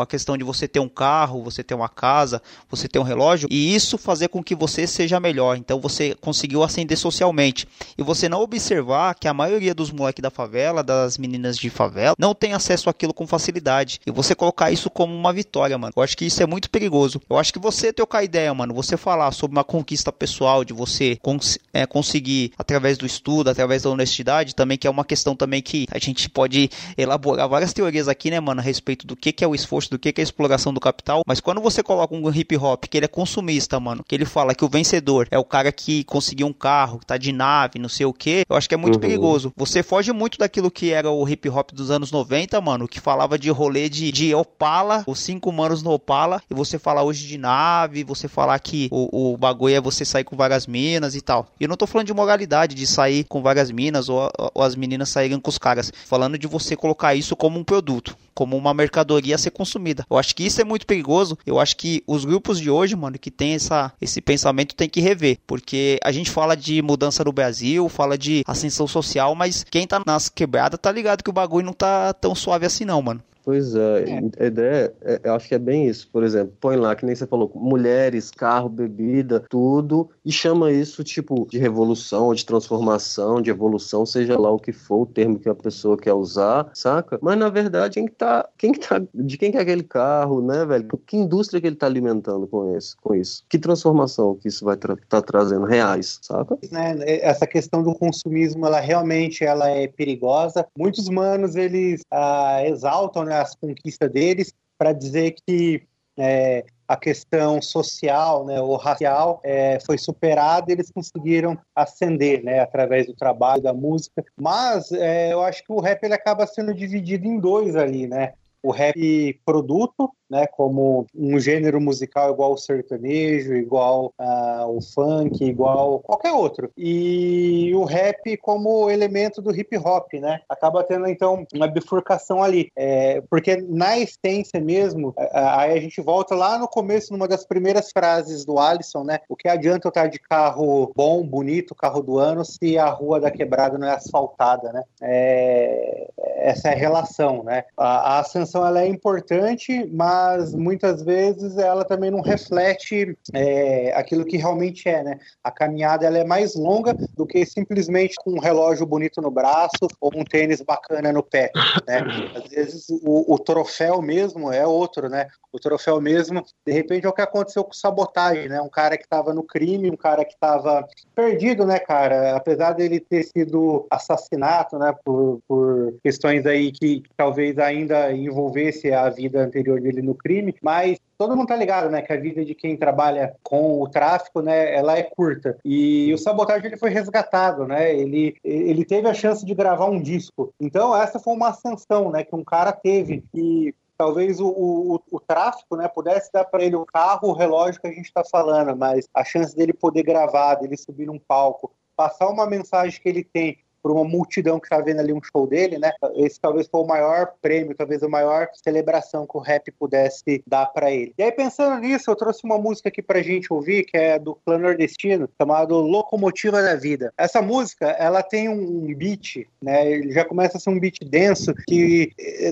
a 0.02 0.06
questão 0.06 0.38
de 0.38 0.44
você 0.44 0.68
ter 0.68 0.80
um 0.80 0.90
carro, 0.90 1.44
você 1.44 1.64
ter 1.64 1.74
uma 1.74 1.90
casa, 1.90 2.42
você 2.70 2.88
ter 2.88 3.00
um 3.00 3.04
relógio, 3.04 3.48
e 3.52 3.76
isso 3.76 3.98
fazer 3.98 4.28
com 4.28 4.44
que 4.44 4.56
você 4.56 4.88
seja 4.88 5.20
melhor. 5.20 5.58
Então 5.58 5.80
você 5.80 6.16
conseguiu 6.16 6.64
ascender 6.64 6.98
socialmente. 6.98 7.68
E 7.98 8.04
você 8.04 8.30
não 8.30 8.42
observar 8.42 9.16
que 9.16 9.28
a 9.28 9.34
maioria 9.34 9.74
dos 9.74 9.92
moleques 9.92 10.22
da 10.22 10.30
favela, 10.30 10.84
das 10.84 11.18
meninas 11.18 11.58
de 11.58 11.70
favela, 11.70 12.16
não 12.18 12.34
tem 12.34 12.54
acesso 12.54 12.90
àquilo 12.90 13.14
com 13.14 13.28
facilidade. 13.28 14.00
E 14.06 14.12
você 14.12 14.36
colocar 14.36 14.72
isso 14.72 14.90
como 14.90 15.14
uma 15.14 15.34
vitória, 15.34 15.78
mano. 15.78 15.94
Eu 15.96 16.04
acho 16.04 16.18
que 16.18 16.26
isso 16.26 16.42
é 16.42 16.46
muito 16.46 16.70
perigoso. 16.70 17.22
Eu 17.30 17.38
acho 17.38 17.54
que 17.54 17.60
você 17.60 17.92
trocar 17.92 18.24
ideia, 18.24 18.54
mano, 18.54 18.74
você 18.74 18.98
falar 18.98 19.32
sobre 19.32 19.58
uma 19.58 19.64
conquista 19.64 20.12
pessoal, 20.12 20.64
de 20.64 20.74
você 20.74 21.18
cons 21.22 21.58
é, 21.74 21.86
conseguir 21.86 22.52
através 22.58 22.98
do 22.98 23.06
estudo, 23.06 23.50
através 23.50 23.84
da 23.84 23.90
honestidade, 23.90 24.56
também 24.56 24.78
que 24.78 24.88
é 24.88 24.90
uma 24.90 25.06
questão 25.06 25.36
também 25.36 25.62
que 25.62 25.88
a 25.92 26.00
gente 26.00 26.30
pode 26.30 26.70
elaborar 26.98 27.48
várias 27.48 27.74
teorias 27.74 28.08
aqui, 28.08 28.30
né, 28.30 28.40
mano, 28.40 28.62
a 28.62 28.64
respeito 28.64 29.06
do 29.06 29.16
que 29.16 29.32
que 29.38 29.44
é 29.44 29.48
o 29.48 29.54
esforço, 29.54 29.92
do 29.92 30.00
que, 30.00 30.12
que 30.12 30.20
é 30.20 30.24
a 30.24 30.26
exploração 30.26 30.74
do 30.74 30.80
capital, 30.80 31.22
mas 31.26 31.40
quando 31.40 31.62
você 31.62 31.84
coloca 31.84 32.16
um 32.16 32.30
hip 32.34 32.58
hop 32.58 32.86
que 32.86 32.98
ele 32.98 33.06
é 33.06 33.08
consumista, 33.08 33.80
mano, 33.80 34.04
que 34.06 34.16
ele 34.16 34.26
fala 34.26 34.56
que 34.56 34.66
o 34.66 34.68
vencedor 34.68 35.28
é 35.30 35.38
o 35.38 35.46
cara 35.46 35.72
que 35.72 36.04
conseguiu 36.04 36.48
um 36.48 36.54
carro, 36.54 37.00
que 37.00 37.06
tá 37.06 37.18
de 37.18 37.32
nave, 37.32 37.78
não 37.78 37.88
sei 37.88 38.06
o 38.08 38.14
que, 38.14 38.44
eu 38.50 38.56
acho 38.56 38.68
que 38.68 38.74
é 38.74 38.78
muito 38.78 38.96
uhum. 38.96 39.02
perigoso. 39.02 39.54
Você 39.56 39.84
foge 39.84 40.12
muito 40.12 40.40
daquilo 40.40 40.72
que 40.72 40.92
era 40.92 41.10
o 41.12 41.30
hip 41.30 41.48
hop 41.50 41.72
dos 41.72 41.92
anos 41.92 42.12
90, 42.12 42.60
mano, 42.60 42.88
que 42.88 43.00
falava 43.00 43.38
de 43.38 43.50
rolê 43.52 43.88
de, 43.88 44.12
de 44.12 44.34
Opala, 44.34 45.04
os 45.06 45.20
cinco 45.20 45.52
manos 45.52 45.84
no 45.84 45.92
Opala, 45.92 46.42
e 46.50 46.56
você 46.56 46.80
falar 46.80 47.04
hoje 47.04 47.28
de 47.28 47.38
nave, 47.38 48.04
você 48.04 48.28
falar 48.28 48.58
que 48.60 48.88
o, 48.92 49.34
o 49.34 49.38
bagulho 49.38 49.76
é 49.76 49.82
você 49.82 50.04
sair 50.04 50.24
com 50.24 50.36
várias 50.36 50.66
minas 50.66 51.16
e 51.16 51.22
tal. 51.22 51.48
E 51.60 51.64
eu 51.66 51.70
não 51.70 51.78
tô 51.78 51.86
falando 51.86 52.08
de 52.08 52.14
moralidade, 52.14 52.76
de 52.76 52.88
sair 52.88 53.24
com 53.26 53.42
várias 53.42 53.70
minas 53.70 54.10
ou, 54.10 54.32
ou 54.54 54.64
as 54.64 54.76
meninas 54.76 55.10
saírem 55.10 55.40
com 55.40 55.50
os 55.50 55.60
caras. 55.60 55.92
Falando 56.06 56.38
de 56.38 56.48
você 56.48 56.76
colocar 56.76 57.14
isso 57.14 57.36
como 57.36 57.60
um 57.60 57.64
produto 57.64 58.18
como 58.38 58.56
uma 58.56 58.72
mercadoria 58.72 59.27
a 59.36 59.38
ser 59.38 59.52
consumida. 59.52 60.06
Eu 60.10 60.18
acho 60.18 60.36
que 60.36 60.46
isso 60.46 60.62
é 60.62 60.64
muito 60.64 60.86
perigoso. 60.86 61.38
Eu 61.46 61.60
acho 61.60 61.76
que 61.78 62.04
os 62.08 62.26
grupos 62.26 62.60
de 62.60 62.70
hoje, 62.70 62.96
mano, 62.96 63.18
que 63.18 63.32
tem 63.32 63.54
essa, 63.54 63.92
esse 64.02 64.22
pensamento 64.22 64.76
tem 64.76 64.90
que 64.90 65.02
rever, 65.02 65.38
porque 65.46 66.00
a 66.04 66.12
gente 66.12 66.30
fala 66.30 66.56
de 66.56 66.82
mudança 66.82 67.24
no 67.24 67.32
Brasil, 67.32 67.88
fala 67.90 68.18
de 68.18 68.44
ascensão 68.48 68.88
social, 68.88 69.36
mas 69.36 69.66
quem 69.70 69.88
tá 69.88 70.02
nas 70.06 70.30
quebradas 70.30 70.80
tá 70.80 70.92
ligado 70.92 71.24
que 71.24 71.30
o 71.30 71.34
bagulho 71.34 71.66
não 71.66 71.74
tá 71.74 72.14
tão 72.14 72.34
suave 72.34 72.66
assim 72.66 72.86
não, 72.86 73.02
mano. 73.02 73.22
Pois 73.48 73.74
é, 73.76 74.04
é. 74.10 74.44
a 74.44 74.46
ideia, 74.46 74.94
é, 75.02 75.22
eu 75.24 75.34
acho 75.34 75.48
que 75.48 75.56
é 75.56 75.58
bem 75.58 75.88
isso. 75.88 76.10
Por 76.12 76.22
exemplo, 76.22 76.54
põe 76.60 76.76
lá, 76.76 76.94
que 76.94 77.06
nem 77.06 77.16
você 77.16 77.26
falou, 77.26 77.50
mulheres, 77.56 78.30
carro, 78.30 78.68
bebida, 78.68 79.40
tudo, 79.50 80.10
e 80.26 80.34
chama 80.34 80.70
isso 80.70 81.02
tipo 81.02 81.48
de 81.50 81.58
revolução, 81.58 82.34
de 82.34 82.46
transformação, 82.46 83.42
de 83.42 83.50
evolução, 83.50 84.06
seja 84.06 84.38
lá 84.38 84.52
o 84.52 84.60
que 84.60 84.74
for 84.74 85.04
o 85.04 85.06
termo 85.06 85.40
que 85.40 85.48
a 85.48 85.56
pessoa 85.56 85.98
quer 85.98 86.12
usar, 86.12 86.70
saca? 86.74 87.18
Mas 87.22 87.38
na 87.38 87.48
verdade, 87.48 87.94
quem 87.94 88.08
que 88.08 88.16
tá, 88.16 88.50
quem 88.58 88.74
que 88.74 88.80
tá, 88.82 89.02
de 89.16 89.38
quem 89.38 89.50
que 89.50 89.58
é 89.58 89.62
aquele 89.62 89.84
carro, 89.84 90.42
né, 90.42 90.66
velho? 90.66 90.86
Que 91.06 91.16
indústria 91.16 91.62
que 91.62 91.68
ele 91.68 91.78
tá 91.78 91.86
alimentando 91.86 92.48
com 92.48 92.76
isso? 92.76 92.98
Com 93.02 93.16
isso? 93.16 93.46
Que 93.48 93.58
transformação 93.58 94.36
que 94.36 94.50
isso 94.50 94.66
vai 94.66 94.76
tra 94.76 94.98
tá 95.08 95.22
trazendo 95.22 95.66
reais, 95.66 96.20
saca? 96.22 96.58
Né, 96.70 96.98
essa 97.22 97.48
questão 97.48 97.82
do 97.82 97.96
consumismo, 97.96 98.66
ela 98.66 98.82
realmente 98.82 99.46
ela 99.46 99.70
é 99.70 99.88
perigosa. 99.88 100.68
Muitos 100.78 101.08
manos 101.08 101.56
eles 101.56 102.02
ah, 102.12 102.62
exaltam, 102.66 103.24
né? 103.24 103.37
As 103.42 103.56
conquistas 103.56 104.12
deles 104.12 104.54
para 104.78 104.94
dizer 104.94 105.36
que 105.46 105.84
é, 106.18 106.66
a 106.88 106.96
questão 106.96 107.62
social 107.62 108.46
né, 108.46 108.60
ou 108.62 108.76
racial 108.78 109.42
é, 109.44 109.80
foi 109.86 109.98
superada 109.98 110.72
eles 110.72 110.90
conseguiram 110.90 111.58
ascender 111.76 112.44
né, 112.44 112.60
através 112.60 113.06
do 113.06 113.14
trabalho, 113.14 113.62
da 113.62 113.74
música. 113.74 114.24
Mas 114.40 114.92
é, 114.92 115.34
eu 115.34 115.42
acho 115.42 115.64
que 115.64 115.72
o 115.72 115.80
rap 115.80 116.04
ele 116.04 116.14
acaba 116.14 116.48
sendo 116.48 116.74
dividido 116.74 117.28
em 117.28 117.40
dois 117.40 117.76
ali, 117.76 118.08
né? 118.08 118.34
O 118.64 118.72
rap 118.72 119.40
produto 119.46 120.12
né, 120.30 120.46
como 120.48 121.06
um 121.16 121.40
gênero 121.40 121.80
musical 121.80 122.32
igual 122.32 122.54
o 122.54 122.58
sertanejo, 122.58 123.56
igual 123.56 124.14
uh, 124.20 124.68
o 124.68 124.82
funk, 124.82 125.44
igual 125.44 126.00
qualquer 126.00 126.32
outro. 126.32 126.72
E 126.78 127.72
o 127.76 127.84
rap 127.84 128.38
como 128.38 128.90
elemento 128.90 129.42
do 129.42 129.56
hip 129.56 129.78
hop, 129.78 130.14
né? 130.14 130.42
Acaba 130.50 130.84
tendo 130.84 131.08
então 131.08 131.46
uma 131.54 131.68
bifurcação 131.68 132.44
ali, 132.44 132.72
é, 132.76 133.22
porque 133.30 133.58
na 133.58 133.98
essência 133.98 134.60
mesmo, 134.60 135.14
aí 135.32 135.78
a 135.78 135.80
gente 135.80 136.02
volta 136.02 136.36
lá 136.36 136.58
no 136.58 136.68
começo, 136.68 137.14
numa 137.14 137.28
das 137.28 137.46
primeiras 137.46 137.92
frases 137.92 138.46
do 138.46 138.60
Alisson, 138.60 139.04
né? 139.04 139.20
O 139.30 139.36
que 139.36 139.48
adianta 139.48 139.88
eu 139.88 139.90
estar 139.90 140.08
de 140.08 140.20
carro 140.20 140.92
bom, 140.96 141.26
bonito, 141.26 141.76
carro 141.76 142.02
do 142.02 142.18
ano, 142.18 142.44
se 142.44 142.78
a 142.78 142.90
rua 142.90 143.20
da 143.20 143.32
quebrada 143.32 143.78
não 143.78 143.88
é 143.88 143.94
asfaltada, 143.94 144.72
né? 144.74 144.84
É, 145.02 146.10
essa 146.38 146.70
é 146.70 146.74
a 146.74 146.78
relação, 146.78 147.44
né? 147.44 147.64
A, 147.76 148.16
a 148.16 148.20
ascensão 148.20 148.66
ela 148.66 148.82
é 148.82 148.88
importante, 148.88 149.90
mas 149.92 150.17
mas 150.18 150.54
muitas 150.54 151.04
vezes 151.04 151.58
ela 151.58 151.86
também 151.86 152.10
não 152.10 152.22
reflete 152.22 153.18
é, 153.34 153.94
aquilo 153.96 154.26
que 154.26 154.38
realmente 154.38 154.90
é, 154.90 155.04
né? 155.04 155.20
A 155.44 155.52
caminhada 155.52 156.06
ela 156.06 156.18
é 156.18 156.24
mais 156.24 156.56
longa 156.56 156.96
do 157.16 157.26
que 157.26 157.46
simplesmente 157.46 158.16
com 158.24 158.32
um 158.32 158.40
relógio 158.40 158.86
bonito 158.86 159.22
no 159.22 159.30
braço 159.30 159.88
ou 160.02 160.12
um 160.16 160.24
tênis 160.24 160.62
bacana 160.62 161.14
no 161.14 161.22
pé, 161.22 161.52
né? 161.88 162.02
Às 162.36 162.50
vezes 162.50 162.88
o, 163.04 163.34
o 163.34 163.38
troféu 163.38 164.02
mesmo 164.02 164.52
é 164.52 164.66
outro, 164.66 165.08
né? 165.08 165.28
O 165.52 165.60
troféu 165.60 166.02
mesmo, 166.02 166.44
de 166.66 166.74
repente, 166.74 167.06
é 167.06 167.10
o 167.10 167.14
que 167.14 167.22
aconteceu 167.22 167.64
com 167.64 167.74
sabotagem, 167.74 168.50
né? 168.50 168.62
Um 168.62 168.70
cara 168.70 168.98
que 168.98 169.04
estava 169.04 169.34
no 169.34 169.44
crime, 169.44 169.90
um 169.90 169.98
cara 169.98 170.26
que 170.26 170.34
estava 170.34 170.88
perdido, 171.16 171.66
né, 171.66 171.80
cara? 171.80 172.36
Apesar 172.36 172.74
dele 172.74 173.00
ter 173.00 173.24
sido 173.24 173.88
assassinato, 173.90 174.78
né, 174.78 174.94
por, 175.04 175.40
por 175.48 175.96
questões 176.04 176.46
aí 176.46 176.72
que, 176.72 177.04
talvez 177.16 177.58
ainda 177.58 178.12
envolvesse 178.12 178.92
a 178.92 179.10
vida 179.10 179.44
anterior 179.44 179.80
dele 179.82 180.02
no 180.08 180.16
crime, 180.16 180.56
mas 180.62 180.98
todo 181.18 181.36
mundo 181.36 181.48
tá 181.48 181.56
ligado, 181.56 181.90
né, 181.90 182.02
que 182.02 182.14
a 182.14 182.20
vida 182.20 182.44
de 182.44 182.56
quem 182.56 182.78
trabalha 182.78 183.36
com 183.44 183.82
o 183.82 183.90
tráfico, 183.90 184.42
né, 184.42 184.74
ela 184.76 184.98
é 184.98 185.04
curta. 185.04 185.58
E 185.64 186.14
o 186.14 186.18
Sabotagem 186.18 186.68
ele 186.68 186.78
foi 186.78 186.90
resgatado, 186.90 187.66
né? 187.66 187.94
Ele 187.94 188.36
ele 188.44 188.86
teve 188.86 189.08
a 189.08 189.14
chance 189.14 189.46
de 189.46 189.54
gravar 189.54 189.86
um 189.86 190.02
disco. 190.02 190.54
Então 190.60 190.96
essa 190.96 191.20
foi 191.20 191.34
uma 191.34 191.50
ascensão, 191.50 192.12
né, 192.12 192.24
que 192.24 192.36
um 192.36 192.44
cara 192.44 192.72
teve 192.72 193.24
e 193.34 193.74
talvez 193.98 194.40
o, 194.40 194.48
o, 194.48 195.02
o, 195.12 195.20
tráfico 195.20 195.76
né, 195.76 195.88
pudesse 195.88 196.32
dar 196.32 196.46
para 196.46 196.64
ele 196.64 196.76
o 196.76 196.86
carro, 196.86 197.30
o 197.30 197.34
relógio 197.34 197.82
que 197.82 197.88
a 197.88 197.92
gente 197.92 198.06
está 198.06 198.24
falando, 198.24 198.78
mas 198.78 199.08
a 199.14 199.24
chance 199.24 199.56
dele 199.56 199.74
poder 199.74 200.04
gravar, 200.04 200.56
dele 200.56 200.78
subir 200.78 201.08
num 201.08 201.18
palco, 201.18 201.72
passar 201.96 202.30
uma 202.30 202.46
mensagem 202.46 203.02
que 203.02 203.10
ele 203.10 203.24
tem 203.24 203.58
por 203.82 203.92
uma 203.92 204.04
multidão 204.04 204.60
que 204.60 204.66
está 204.66 204.80
vendo 204.80 205.00
ali 205.00 205.14
um 205.14 205.22
show 205.22 205.48
dele, 205.48 205.78
né? 205.78 205.92
Esse 206.16 206.40
talvez 206.40 206.68
foi 206.68 206.82
o 206.82 206.88
maior 206.88 207.34
prêmio, 207.42 207.76
talvez 207.76 208.04
a 208.04 208.10
maior 208.10 208.48
celebração 208.54 209.26
que 209.26 209.38
o 209.38 209.40
rap 209.40 209.72
pudesse 209.72 210.44
dar 210.48 210.68
para 210.68 210.92
ele. 210.92 211.14
E 211.18 211.24
aí, 211.24 211.32
pensando 211.32 211.80
nisso, 211.80 212.10
eu 212.10 212.16
trouxe 212.16 212.44
uma 212.44 212.58
música 212.58 212.90
aqui 212.90 213.02
pra 213.02 213.22
gente 213.22 213.52
ouvir, 213.52 213.84
que 213.86 213.98
é 213.98 214.20
do 214.20 214.36
Clã 214.36 214.58
Nordestino, 214.58 215.30
chamado 215.40 215.76
Locomotiva 215.76 216.62
da 216.62 216.76
Vida. 216.76 217.14
Essa 217.18 217.42
música, 217.42 217.88
ela 217.92 218.22
tem 218.22 218.50
um 218.50 218.94
beat, 218.96 219.48
né? 219.62 219.90
Ele 219.90 220.12
já 220.12 220.26
começa 220.26 220.58
a 220.58 220.60
ser 220.60 220.70
um 220.70 220.80
beat 220.80 221.00
denso 221.06 221.54
que 221.68 222.12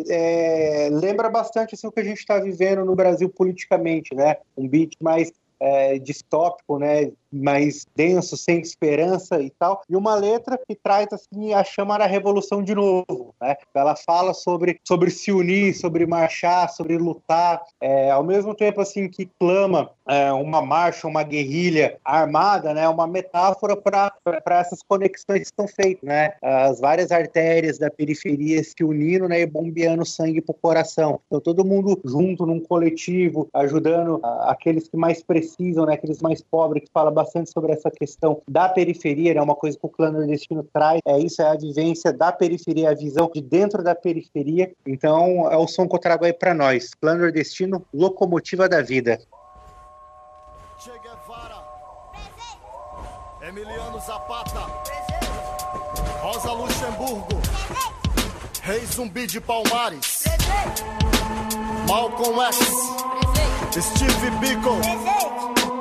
é, 0.09 0.89
lembra 0.91 1.29
bastante 1.29 1.75
assim, 1.75 1.87
o 1.87 1.91
que 1.91 1.99
a 1.99 2.03
gente 2.03 2.19
está 2.19 2.39
vivendo 2.39 2.85
no 2.85 2.95
Brasil 2.95 3.29
politicamente, 3.29 4.13
né? 4.15 4.37
Um 4.57 4.67
beat 4.67 4.93
mais 4.99 5.31
é, 5.59 5.97
distópico, 5.99 6.77
né? 6.77 7.11
Mais 7.35 7.85
denso, 7.95 8.35
sem 8.37 8.59
esperança 8.59 9.39
e 9.41 9.49
tal, 9.49 9.81
e 9.89 9.95
uma 9.95 10.15
letra 10.15 10.59
que 10.67 10.75
traz 10.75 11.07
assim 11.11 11.53
a 11.53 11.63
chama 11.63 11.97
da 11.97 12.05
revolução 12.05 12.63
de 12.63 12.73
novo, 12.73 13.33
né? 13.41 13.55
Ela 13.73 13.95
fala 13.95 14.33
sobre, 14.33 14.79
sobre 14.87 15.09
se 15.11 15.31
unir, 15.31 15.73
sobre 15.73 16.05
marchar, 16.05 16.69
sobre 16.69 16.97
lutar, 16.97 17.61
é, 17.79 18.09
ao 18.09 18.23
mesmo 18.23 18.55
tempo 18.55 18.81
assim 18.81 19.09
que 19.09 19.29
clama 19.39 19.89
é, 20.07 20.31
uma 20.33 20.61
marcha, 20.61 21.07
uma 21.07 21.23
guerrilha 21.23 21.97
armada, 22.03 22.73
né? 22.73 22.87
Uma 22.87 23.07
metáfora 23.07 23.75
para 23.75 24.59
essas 24.59 24.79
conexões 24.81 25.41
que 25.41 25.45
estão 25.45 25.67
feitas, 25.67 26.03
né? 26.03 26.33
As 26.41 26.79
várias 26.79 27.11
artérias 27.11 27.77
da 27.77 27.89
periferia 27.89 28.63
se 28.63 28.83
unindo, 28.83 29.27
né? 29.27 29.41
E 29.41 29.45
bombeando 29.45 30.05
sangue 30.05 30.41
para 30.41 30.53
o 30.53 30.59
coração. 30.59 31.19
Então 31.27 31.39
todo 31.39 31.65
mundo 31.65 31.99
junto 32.05 32.45
num 32.45 32.59
coletivo, 32.59 33.47
ajudando 33.53 34.19
aqueles 34.41 34.87
que 34.87 34.97
mais 34.97 35.21
precisam, 35.23 35.85
né? 35.85 35.93
Aqueles 35.93 36.21
mais 36.21 36.41
pobres 36.41 36.83
que 36.83 36.89
fala 36.93 37.11
bastante 37.11 37.24
sobre 37.45 37.73
essa 37.73 37.89
questão 37.91 38.41
da 38.47 38.69
periferia, 38.69 39.31
é 39.31 39.35
né, 39.35 39.41
uma 39.41 39.55
coisa 39.55 39.77
que 39.77 39.85
o 39.85 39.89
clã 39.89 40.11
nordestino 40.11 40.63
traz, 40.71 40.99
é 41.05 41.19
isso, 41.19 41.41
é 41.41 41.47
a 41.47 41.55
vivência 41.55 42.13
da 42.13 42.31
periferia, 42.31 42.89
a 42.89 42.95
visão 42.95 43.29
de 43.33 43.41
dentro 43.41 43.83
da 43.83 43.95
periferia. 43.95 44.71
Então, 44.85 45.51
é 45.51 45.57
o 45.57 45.67
som 45.67 45.87
que 45.87 45.95
eu 45.95 45.99
trago 45.99 46.25
aí 46.25 46.33
para 46.33 46.53
nós. 46.53 46.93
Clã 46.93 47.15
nordestino, 47.15 47.85
locomotiva 47.93 48.69
da 48.69 48.81
vida. 48.81 49.19
Che 50.77 50.91
Guevara, 50.99 51.63
Emiliano 53.41 53.99
Zapata, 53.99 54.67
Rosa 56.21 56.51
Luxemburgo, 56.51 57.41
Rei 58.61 58.85
Zumbi 58.85 59.25
de 59.25 59.39
Palmares, 59.39 60.25
Malcolm 61.87 62.39
X, 62.41 62.57
Steve 63.71 64.29
Biko. 64.39 65.34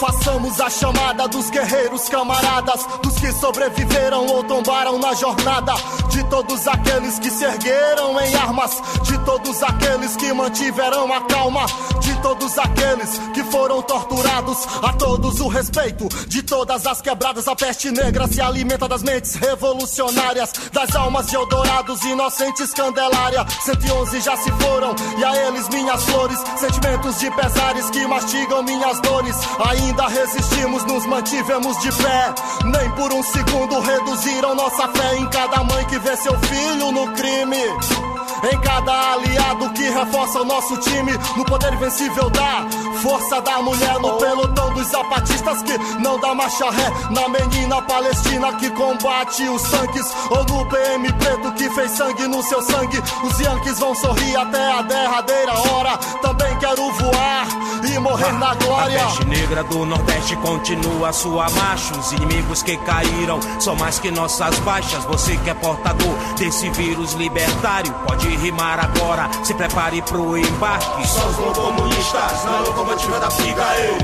Façamos 0.00 0.60
a 0.60 0.70
chamada 0.70 1.28
dos 1.28 1.50
guerreiros 1.50 2.08
camaradas, 2.08 2.86
dos 3.02 3.14
que 3.14 3.30
sobreviveram 3.32 4.26
ou 4.26 4.42
tombaram 4.42 4.98
na 4.98 5.14
jornada, 5.14 5.74
de 6.08 6.24
todos 6.24 6.66
aqueles 6.66 7.18
que 7.18 7.30
se 7.30 7.44
ergueram 7.44 8.18
em 8.20 8.34
armas, 8.34 8.82
de 9.02 9.18
todos 9.24 9.62
aqueles 9.62 10.16
que 10.16 10.32
mantiveram 10.32 11.12
a 11.12 11.20
calma, 11.22 11.66
de 12.04 12.14
todos 12.20 12.58
aqueles 12.58 13.18
que 13.32 13.42
foram 13.44 13.82
torturados. 13.82 14.58
A 14.82 14.92
todos 14.92 15.40
o 15.40 15.48
respeito 15.48 16.08
de 16.28 16.42
todas 16.42 16.86
as 16.86 17.00
quebradas. 17.00 17.48
A 17.48 17.56
peste 17.56 17.90
negra 17.90 18.28
se 18.28 18.40
alimenta 18.40 18.86
das 18.86 19.02
mentes 19.02 19.34
revolucionárias, 19.34 20.52
das 20.72 20.94
almas 20.94 21.26
de 21.26 21.36
Eldorados, 21.36 22.02
inocentes 22.04 22.72
Candelária. 22.72 23.46
111 23.62 24.20
já 24.20 24.36
se 24.36 24.50
foram, 24.52 24.94
e 25.18 25.24
a 25.24 25.48
eles 25.48 25.68
minhas 25.70 26.02
flores. 26.04 26.38
Sentimentos 26.56 27.18
de 27.18 27.30
pesares 27.30 27.90
que 27.90 28.06
mastigam 28.06 28.62
minhas 28.62 29.00
dores. 29.00 29.36
Ainda 29.70 30.06
resistimos, 30.06 30.84
nos 30.84 31.06
mantivemos 31.06 31.78
de 31.80 31.90
pé. 31.92 32.34
Nem 32.64 32.90
por 32.92 33.12
um 33.12 33.22
segundo 33.22 33.80
reduziram 33.80 34.54
nossa 34.54 34.88
fé 34.88 35.16
em 35.16 35.28
cada 35.30 35.64
mãe 35.64 35.84
que 35.86 35.98
vê 35.98 36.16
seu 36.16 36.38
filho 36.40 36.92
no 36.92 37.12
crime. 37.14 38.13
Em 38.50 38.60
cada 38.60 39.12
aliado 39.12 39.70
que 39.70 39.88
reforça 39.88 40.40
o 40.40 40.44
nosso 40.44 40.76
time, 40.78 41.12
no 41.36 41.44
poder 41.44 41.72
invencível 41.72 42.28
da 42.28 42.66
força 43.00 43.40
da 43.40 43.62
mulher, 43.62 43.98
no 44.00 44.12
pelotão 44.18 44.72
dos 44.74 44.86
zapatistas 44.88 45.62
que 45.62 45.78
não 46.00 46.18
dá 46.20 46.34
marcha 46.34 46.70
ré, 46.70 46.92
na 47.10 47.28
menina 47.28 47.80
palestina 47.82 48.52
que 48.54 48.70
combate 48.70 49.48
os 49.48 49.62
tanques, 49.62 50.14
ou 50.30 50.44
no 50.44 50.68
PM 50.68 51.12
preto 51.14 51.52
que 51.52 51.70
fez 51.70 51.90
sangue 51.92 52.26
no 52.26 52.42
seu 52.42 52.60
sangue. 52.62 53.02
Os 53.22 53.38
Yankees 53.40 53.78
vão 53.78 53.94
sorrir 53.94 54.36
até 54.36 54.72
a 54.72 54.82
derradeira 54.82 55.52
hora. 55.70 55.96
Também 56.20 56.53
quero 56.64 56.90
voar 56.92 57.46
e 57.84 57.98
morrer 57.98 58.32
na 58.32 58.54
glória. 58.54 59.02
A 59.02 59.06
peste 59.06 59.26
negra 59.26 59.62
do 59.64 59.84
Nordeste 59.84 60.34
continua 60.36 61.12
sua 61.12 61.50
marcha. 61.50 61.94
Os 61.94 62.10
inimigos 62.12 62.62
que 62.62 62.74
caíram 62.78 63.38
são 63.60 63.76
mais 63.76 63.98
que 63.98 64.10
nossas 64.10 64.58
baixas. 64.60 65.04
Você 65.04 65.36
que 65.36 65.50
é 65.50 65.54
portador 65.54 66.14
desse 66.38 66.70
vírus 66.70 67.12
libertário, 67.12 67.92
pode 68.06 68.28
rimar 68.36 68.80
agora. 68.82 69.28
Se 69.42 69.52
prepare 69.52 70.00
pro 70.02 70.38
embarque. 70.38 71.06
São 71.06 71.28
os 71.28 71.58
comunistas 71.58 72.44
na 72.44 72.60
locomotiva 72.60 73.20
da 73.20 73.30
figa, 73.30 73.62
ei. 73.76 73.98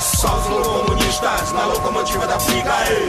Só 0.00 0.36
os 0.36 0.66
comunistas 0.66 1.52
na 1.52 1.64
locomotiva 1.66 2.26
da 2.28 2.38
figa, 2.38 2.72
ei. 2.88 3.08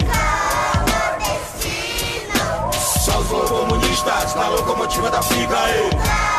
Só 3.00 3.20
os 3.20 3.50
comunistas 3.50 4.36
na 4.36 4.48
locomotiva 4.50 5.12
da 5.12 5.22
figa, 5.22 5.70
ei. 5.70 6.33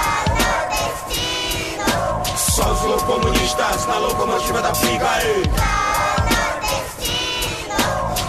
Só 2.84 2.96
os 2.96 3.02
comunistas 3.04 3.86
na 3.86 3.96
locomotiva 3.96 4.60
da 4.60 4.74
figa, 4.74 5.08
ei. 5.24 5.93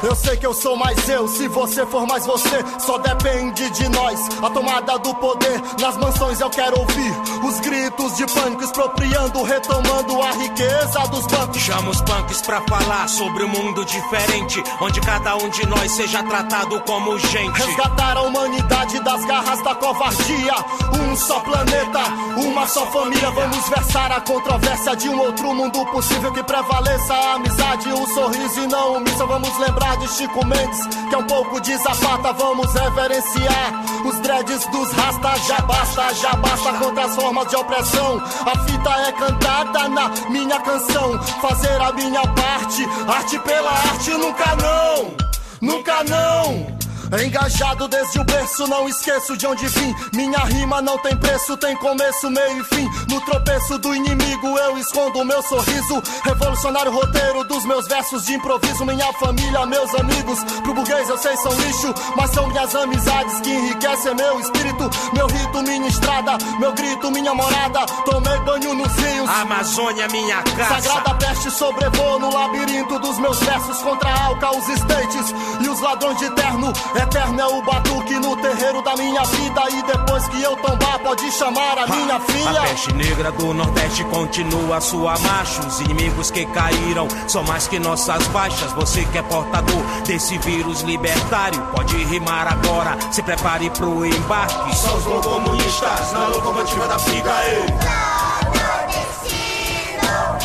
Eu 0.06 0.16
sei 0.16 0.38
que 0.38 0.46
eu 0.46 0.54
sou 0.54 0.78
mais 0.78 1.10
eu, 1.10 1.28
se 1.28 1.48
você 1.48 1.84
for 1.88 2.06
mais 2.06 2.28
você, 2.28 2.64
só 2.78 3.00
depende 3.00 3.68
de 3.72 3.90
nós. 3.90 4.20
A 4.44 4.52
tomada 4.52 5.00
do 5.00 5.16
poder 5.16 5.60
nas 5.82 5.98
mansões 5.98 6.40
eu 6.40 6.50
quero 6.52 6.80
ouvir. 6.80 7.12
Os 7.44 7.60
gritos 7.60 8.16
de 8.16 8.28
pânico 8.28 8.64
expropriando, 8.64 9.42
retomando 9.42 10.22
a 10.22 10.32
riqueza 10.34 11.00
dos 11.10 11.26
bancos. 11.26 11.60
Chama 11.60 11.90
os 11.90 12.02
punks 12.02 12.42
pra 12.44 12.62
falar 12.62 13.10
sobre 13.10 13.46
um 13.46 13.48
mundo 13.48 13.84
diferente, 13.84 14.64
onde 14.80 15.02
cada 15.02 15.38
um 15.38 15.50
de 15.50 15.66
nós 15.66 15.92
seja 15.92 16.22
tratado 16.22 16.80
como 16.82 17.18
gente. 17.18 17.60
Resgatar 17.60 18.18
a 18.18 18.22
humanidade 18.22 19.04
das 19.04 19.26
garras 19.26 19.64
da 19.64 19.74
covardia. 19.74 20.54
Um 21.02 21.16
só 21.16 21.40
planeta, 21.40 22.00
uma 22.38 22.68
só 22.68 22.86
família. 22.92 23.32
Vamos 23.32 23.70
versar 23.70 24.12
a 24.12 24.22
controvérsia 24.22 24.96
de 24.96 25.10
um 25.10 25.20
outro 25.20 25.52
mundo 25.52 25.84
possível 25.88 26.32
que 26.32 26.44
prevaleça 26.44 27.12
a 27.12 27.34
amizade, 27.34 27.90
o 27.90 28.08
sorriso 28.14 28.60
e 28.62 28.68
não 28.68 28.98
omissa. 28.98 29.26
Vamos 29.26 29.58
lembrar 29.58 29.95
de 29.98 30.08
Chico 30.10 30.46
Mendes, 30.46 30.88
que 31.10 31.16
é 31.16 31.18
um 31.18 31.28
pouco 31.28 31.60
de 31.62 31.76
zapata. 31.78 32.34
Vamos 32.34 32.74
reverenciar 32.74 33.86
os 34.06 34.20
dreads 34.20 34.66
dos 34.68 34.92
rastas. 34.92 35.48
Já 35.48 35.60
basta, 35.62 36.14
já 36.16 36.34
basta 36.34 36.74
contra 36.74 37.06
as 37.06 37.16
formas 37.16 37.48
de 37.48 37.56
opressão. 37.56 38.22
A 38.46 38.60
fita 38.66 38.90
é 39.08 39.12
cantada 39.12 39.90
na 39.90 40.10
minha 40.30 40.60
canção. 40.60 41.22
Fazer 41.42 41.82
a 41.82 41.92
minha 41.94 42.22
parte, 42.22 42.86
arte 43.08 43.40
pela 43.40 43.72
arte, 43.72 44.12
nunca 44.12 44.56
não, 44.56 45.14
nunca 45.62 46.04
não. 46.04 46.75
Engajado 47.24 47.88
desde 47.88 48.20
o 48.20 48.24
berço, 48.24 48.68
não 48.68 48.90
esqueço 48.90 49.38
de 49.38 49.48
onde 49.48 49.68
vim. 49.68 49.96
Minha 50.14 50.40
rima 50.40 50.82
não 50.82 50.98
tem 50.98 51.16
preço, 51.16 51.56
tem 51.58 51.76
começo, 51.78 52.30
meio 52.30 52.60
e 52.60 52.64
fim. 52.64 52.90
No 53.10 53.22
tropeço 53.22 53.78
do 53.78 53.96
inimigo 53.96 54.58
eu 54.58 54.78
escondo 54.78 55.20
o 55.20 55.26
meu 55.26 55.42
sorriso. 55.44 56.02
Revolucionário 56.24 56.92
roteiro 56.92 57.44
dos 57.46 57.64
meus 57.66 57.88
versos 57.88 58.26
de 58.26 58.34
improviso. 58.34 58.86
Minha 58.86 59.12
família, 59.14 59.66
meus 59.66 59.94
amigos, 59.96 60.44
pro 60.62 60.74
burguês 60.74 61.08
eu 61.10 61.18
sei 61.18 61.36
são 61.38 61.52
lixo. 61.54 61.94
Mas 62.18 62.32
são 62.32 62.48
minhas 62.48 62.76
amizades 62.76 63.40
que 63.42 63.50
enriquecem 63.50 64.16
meu 64.16 64.40
espírito. 64.40 64.90
Meu 65.14 65.28
rito, 65.28 65.64
minha 65.64 65.88
estrada, 65.88 66.38
meu 66.60 66.74
grito, 66.74 67.12
minha 67.12 67.34
morada. 67.34 67.86
Tomei 68.06 68.40
banho 68.40 68.74
nos 68.74 68.94
rios. 68.96 69.30
Amazônia, 69.30 70.08
minha 70.10 70.44
casa. 70.44 70.82
Sagrada 70.82 71.16
peste 71.16 71.52
sobrevoo 71.52 72.20
no 72.20 72.34
labirinto 72.34 73.00
dos 73.00 73.18
meus 73.20 73.40
versos 73.40 73.78
contra 73.80 74.10
a 74.10 74.26
Alca, 74.26 74.52
os 74.52 74.68
estates 74.70 75.34
e 75.62 75.70
os 75.70 75.80
ladrões 75.80 76.18
de 76.18 76.30
terno. 76.32 76.74
Eterno 77.06 77.40
é 77.40 77.48
o 77.48 77.62
batuque 77.62 78.16
no 78.16 78.36
terreiro 78.38 78.82
da 78.82 78.96
minha 78.96 79.24
vida. 79.24 79.62
E 79.70 79.84
depois 79.84 80.28
que 80.28 80.42
eu 80.42 80.56
tombar, 80.58 81.00
pode 81.00 81.32
chamar 81.32 81.78
a 81.78 81.88
minha 81.88 82.20
filha. 82.20 82.62
A 82.62 82.64
peste 82.64 82.94
negra 82.94 83.32
do 83.32 83.54
Nordeste 83.54 84.04
continua 84.06 84.82
sua 84.82 85.18
marcha. 85.20 85.66
Os 85.68 85.80
inimigos 85.82 86.32
que 86.32 86.46
caíram 86.48 87.08
são 87.28 87.44
mais 87.44 87.68
que 87.68 87.78
nossas 87.78 88.26
baixas. 88.28 88.72
Você 88.74 89.06
que 89.06 89.20
é 89.20 89.22
portador 89.22 89.84
desse 90.06 90.38
vírus 90.40 90.82
libertário, 90.82 91.62
pode 91.76 91.96
rimar 92.06 92.48
agora. 92.48 92.98
Se 93.12 93.22
prepare 93.22 93.70
pro 93.70 94.06
embarque. 94.06 94.76
São 94.76 94.98
os 94.98 95.26
comunistas 95.26 96.12
na 96.12 96.28
locomotiva 96.28 96.88
da 96.88 97.00
figa, 97.00 97.32
ei. 97.46 97.66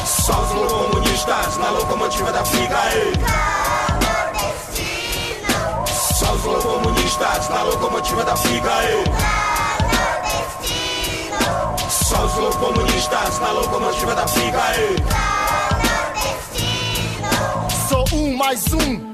Só 0.05 0.41
os 0.43 0.73
comunistas 0.73 1.57
na 1.57 1.71
locomotiva 1.71 2.31
da 2.33 2.45
figa, 2.45 2.79
ei. 2.95 3.60
Os 6.43 6.65
comunistas 6.65 7.49
na 7.51 7.63
locomotiva 7.65 8.25
da 8.25 8.35
figa, 8.35 8.71
ei. 8.85 9.05
Só 11.91 12.25
os 12.25 12.57
comunistas 12.57 13.39
na 13.41 13.53
locomotiva 13.53 14.15
da 14.15 14.27
figa, 14.27 14.59
ei. 14.79 14.97
Sou 17.89 18.05
um 18.15 18.37
mais 18.37 18.73
um. 18.73 19.10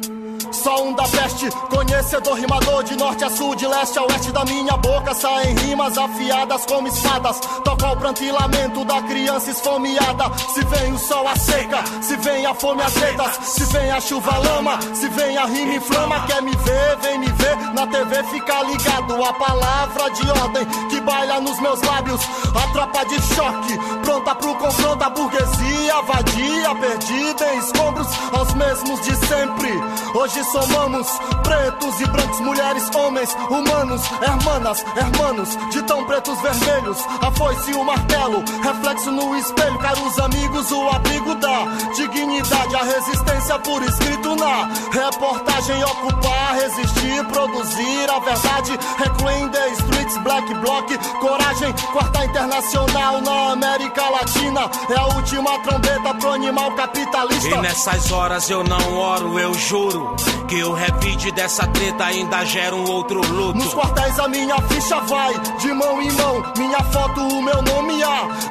Só 0.66 0.82
um 0.82 0.92
da 0.94 1.04
peste, 1.04 1.48
conhecedor 1.70 2.34
rimador 2.34 2.82
de 2.82 2.96
norte 2.96 3.22
a 3.22 3.30
sul, 3.30 3.54
de 3.54 3.68
leste 3.68 4.00
a 4.00 4.02
oeste 4.02 4.32
da 4.32 4.44
minha 4.44 4.76
boca 4.76 5.14
saem 5.14 5.54
rimas 5.54 5.96
afiadas 5.96 6.66
como 6.66 6.88
espadas. 6.88 7.38
Toca 7.62 7.92
o 7.92 7.96
pranto 7.96 8.24
e 8.24 8.32
lamento 8.32 8.84
da 8.84 9.00
criança 9.02 9.52
esfomeada. 9.52 10.24
Se 10.52 10.64
vem 10.64 10.92
o 10.92 10.98
sol 10.98 11.28
a 11.28 11.36
seca, 11.36 11.84
se 12.02 12.16
vem 12.16 12.44
a 12.46 12.52
fome 12.52 12.82
as 12.82 12.96
letras, 12.96 13.38
se 13.42 13.64
vem 13.66 13.92
a 13.92 14.00
chuva 14.00 14.38
lama, 14.38 14.80
se 14.92 15.08
vem 15.10 15.36
a 15.36 15.44
rima 15.44 15.74
inflama. 15.74 16.26
Quer 16.26 16.42
me 16.42 16.50
ver, 16.50 16.96
vem 17.00 17.18
me 17.20 17.28
ver, 17.28 17.56
na 17.72 17.86
TV 17.86 18.24
fica 18.24 18.62
ligado. 18.64 19.22
A 19.22 19.32
palavra 19.34 20.10
de 20.10 20.28
ordem 20.28 20.66
que 20.90 21.00
baila 21.00 21.40
nos 21.42 21.60
meus 21.60 21.80
lábios, 21.82 22.20
a 22.52 22.72
tropa 22.72 23.04
de 23.04 23.22
choque, 23.22 23.78
pronta 24.02 24.34
pro 24.34 24.52
confronto. 24.56 25.04
A 25.04 25.10
burguesia 25.10 26.02
vadia, 26.02 26.74
perdida 26.74 27.54
em 27.54 27.58
escombros, 27.58 28.08
aos 28.32 28.52
mesmos 28.54 29.00
de 29.02 29.14
sempre. 29.14 29.70
Hoje 30.12 30.42
somamos 30.56 31.06
pretos 31.42 32.00
e 32.00 32.06
brancos, 32.06 32.40
mulheres, 32.40 32.90
homens, 32.94 33.36
humanos, 33.50 34.02
hermanas, 34.22 34.84
hermanos, 34.96 35.50
de 35.70 35.82
tão 35.82 36.04
pretos 36.06 36.40
vermelhos. 36.40 36.98
A 37.20 37.30
foice 37.32 37.72
e 37.72 37.74
o 37.74 37.84
martelo, 37.84 38.42
reflexo 38.62 39.12
no 39.12 39.36
espelho, 39.36 39.78
caros 39.78 40.18
amigos, 40.18 40.70
o 40.70 40.88
abrigo 40.88 41.34
da 41.34 41.64
dignidade, 41.94 42.74
a 42.74 42.82
resistência 42.84 43.58
por 43.58 43.82
escrito 43.82 44.34
na 44.36 44.68
reportagem. 44.92 45.84
Ocupar, 45.84 46.54
resistir, 46.54 47.24
produzir 47.26 48.10
a 48.10 48.18
verdade. 48.20 48.78
Reclaim 48.96 49.48
the 49.50 49.68
streets, 49.72 50.16
black 50.18 50.54
bloc, 50.54 50.88
coragem, 51.20 51.72
quarta 51.92 52.24
internacional 52.24 53.20
na 53.20 53.52
América 53.52 54.08
Latina. 54.08 54.70
É 54.88 54.98
a 54.98 55.06
última 55.16 55.58
trombeta 55.60 56.14
pro 56.14 56.32
animal 56.32 56.72
capitalista. 56.72 57.48
E 57.48 57.60
nessas 57.60 58.10
horas 58.10 58.48
eu 58.48 58.64
não 58.64 58.94
oro, 58.96 59.38
eu 59.38 59.52
juro 59.54 60.16
que 60.46 60.62
o 60.62 60.72
revide 60.72 61.32
dessa 61.32 61.66
treta 61.66 62.04
ainda 62.04 62.44
gera 62.44 62.74
um 62.74 62.88
outro 62.90 63.20
luto. 63.20 63.58
Nos 63.58 63.74
quartéis 63.74 64.18
a 64.18 64.28
minha 64.28 64.56
ficha 64.62 65.00
vai 65.00 65.34
de 65.58 65.72
mão 65.72 66.00
em 66.00 66.10
mão. 66.12 66.52
Minha 66.56 66.82
foto, 66.84 67.20
o 67.20 67.42
meu 67.42 67.62
nome, 67.62 67.95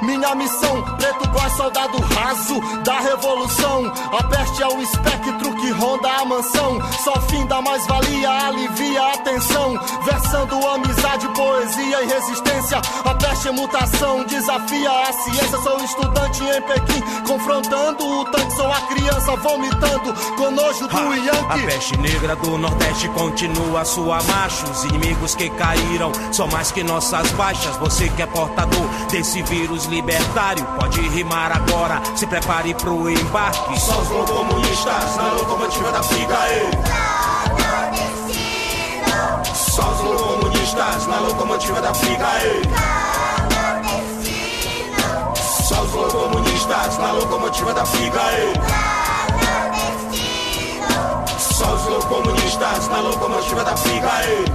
minha 0.01 0.35
missão. 0.35 0.81
Preto 0.97 1.29
góis, 1.29 1.53
soldado 1.53 1.97
raso 2.01 2.59
da 2.83 2.99
revolução. 2.99 3.91
A 4.11 4.23
peste 4.23 4.61
é 4.61 4.67
o 4.67 4.81
espectro 4.81 5.55
que 5.55 5.71
ronda 5.71 6.09
a 6.09 6.25
mansão. 6.25 6.79
Só 7.03 7.13
fim 7.21 7.45
da 7.47 7.61
mais-valia, 7.61 8.29
alivia 8.47 9.13
a 9.13 9.17
tensão. 9.17 9.79
Versando 10.03 10.67
amizade, 10.67 11.27
poesia 11.29 12.03
e 12.03 12.07
resistência. 12.07 12.81
A 13.03 13.13
peste 13.15 13.47
é 13.47 13.51
mutação, 13.51 14.23
desafia 14.25 14.91
a 14.91 15.13
ciência. 15.13 15.57
Sou 15.61 15.77
estudante 15.83 16.43
em 16.43 16.61
Pequim, 16.61 17.01
confrontando 17.27 18.05
o 18.05 18.25
tanque. 18.25 18.55
Sou 18.55 18.71
a 18.71 18.81
criança 18.81 19.35
vomitando 19.37 20.13
com 20.35 20.51
nojo 20.51 20.87
do 20.87 20.97
A 20.97 21.15
Yankee. 21.15 21.65
peste 21.65 21.85
peste 21.85 21.97
negra 21.97 22.35
do 22.35 22.57
Nordeste 22.57 23.07
continua 23.09 23.85
sua 23.85 24.21
marcha. 24.23 24.65
Os 24.69 24.83
inimigos 24.85 25.35
que 25.35 25.49
caíram 25.51 26.11
são 26.31 26.47
mais 26.47 26.71
que 26.71 26.83
nossas 26.83 27.31
baixas. 27.33 27.75
Você 27.77 28.09
que 28.09 28.21
é 28.21 28.25
portador 28.25 28.87
desse 29.11 29.41
vírus 29.43 29.64
libertário, 29.85 30.65
pode 30.79 31.01
rimar 31.09 31.51
agora. 31.51 32.01
Se 32.15 32.27
prepare 32.27 32.73
pro 32.75 33.09
embarque. 33.09 33.79
Só 33.79 33.99
os 33.99 34.07
comunistas 34.29 35.15
na 35.15 35.33
locomotiva 35.33 35.91
da 35.91 35.99
briga, 36.01 36.37
ei. 36.49 36.69
Só 39.53 39.91
os 39.91 40.21
comunistas 40.21 41.07
na 41.07 41.19
locomotiva 41.19 41.81
da 41.81 41.91
briga, 41.91 42.27
ei. 42.43 42.61
Só 45.35 45.81
os 45.81 46.13
comunistas 46.13 46.97
na 46.97 47.11
locomotiva 47.11 47.73
da 47.73 47.83
briga, 47.83 48.21
ei. 48.33 48.53
Só 51.39 51.73
os 51.73 52.05
comunistas 52.05 52.87
na 52.89 52.99
locomotiva 52.99 53.63
da 53.63 53.73
briga, 53.73 54.11
ei. 54.25 54.45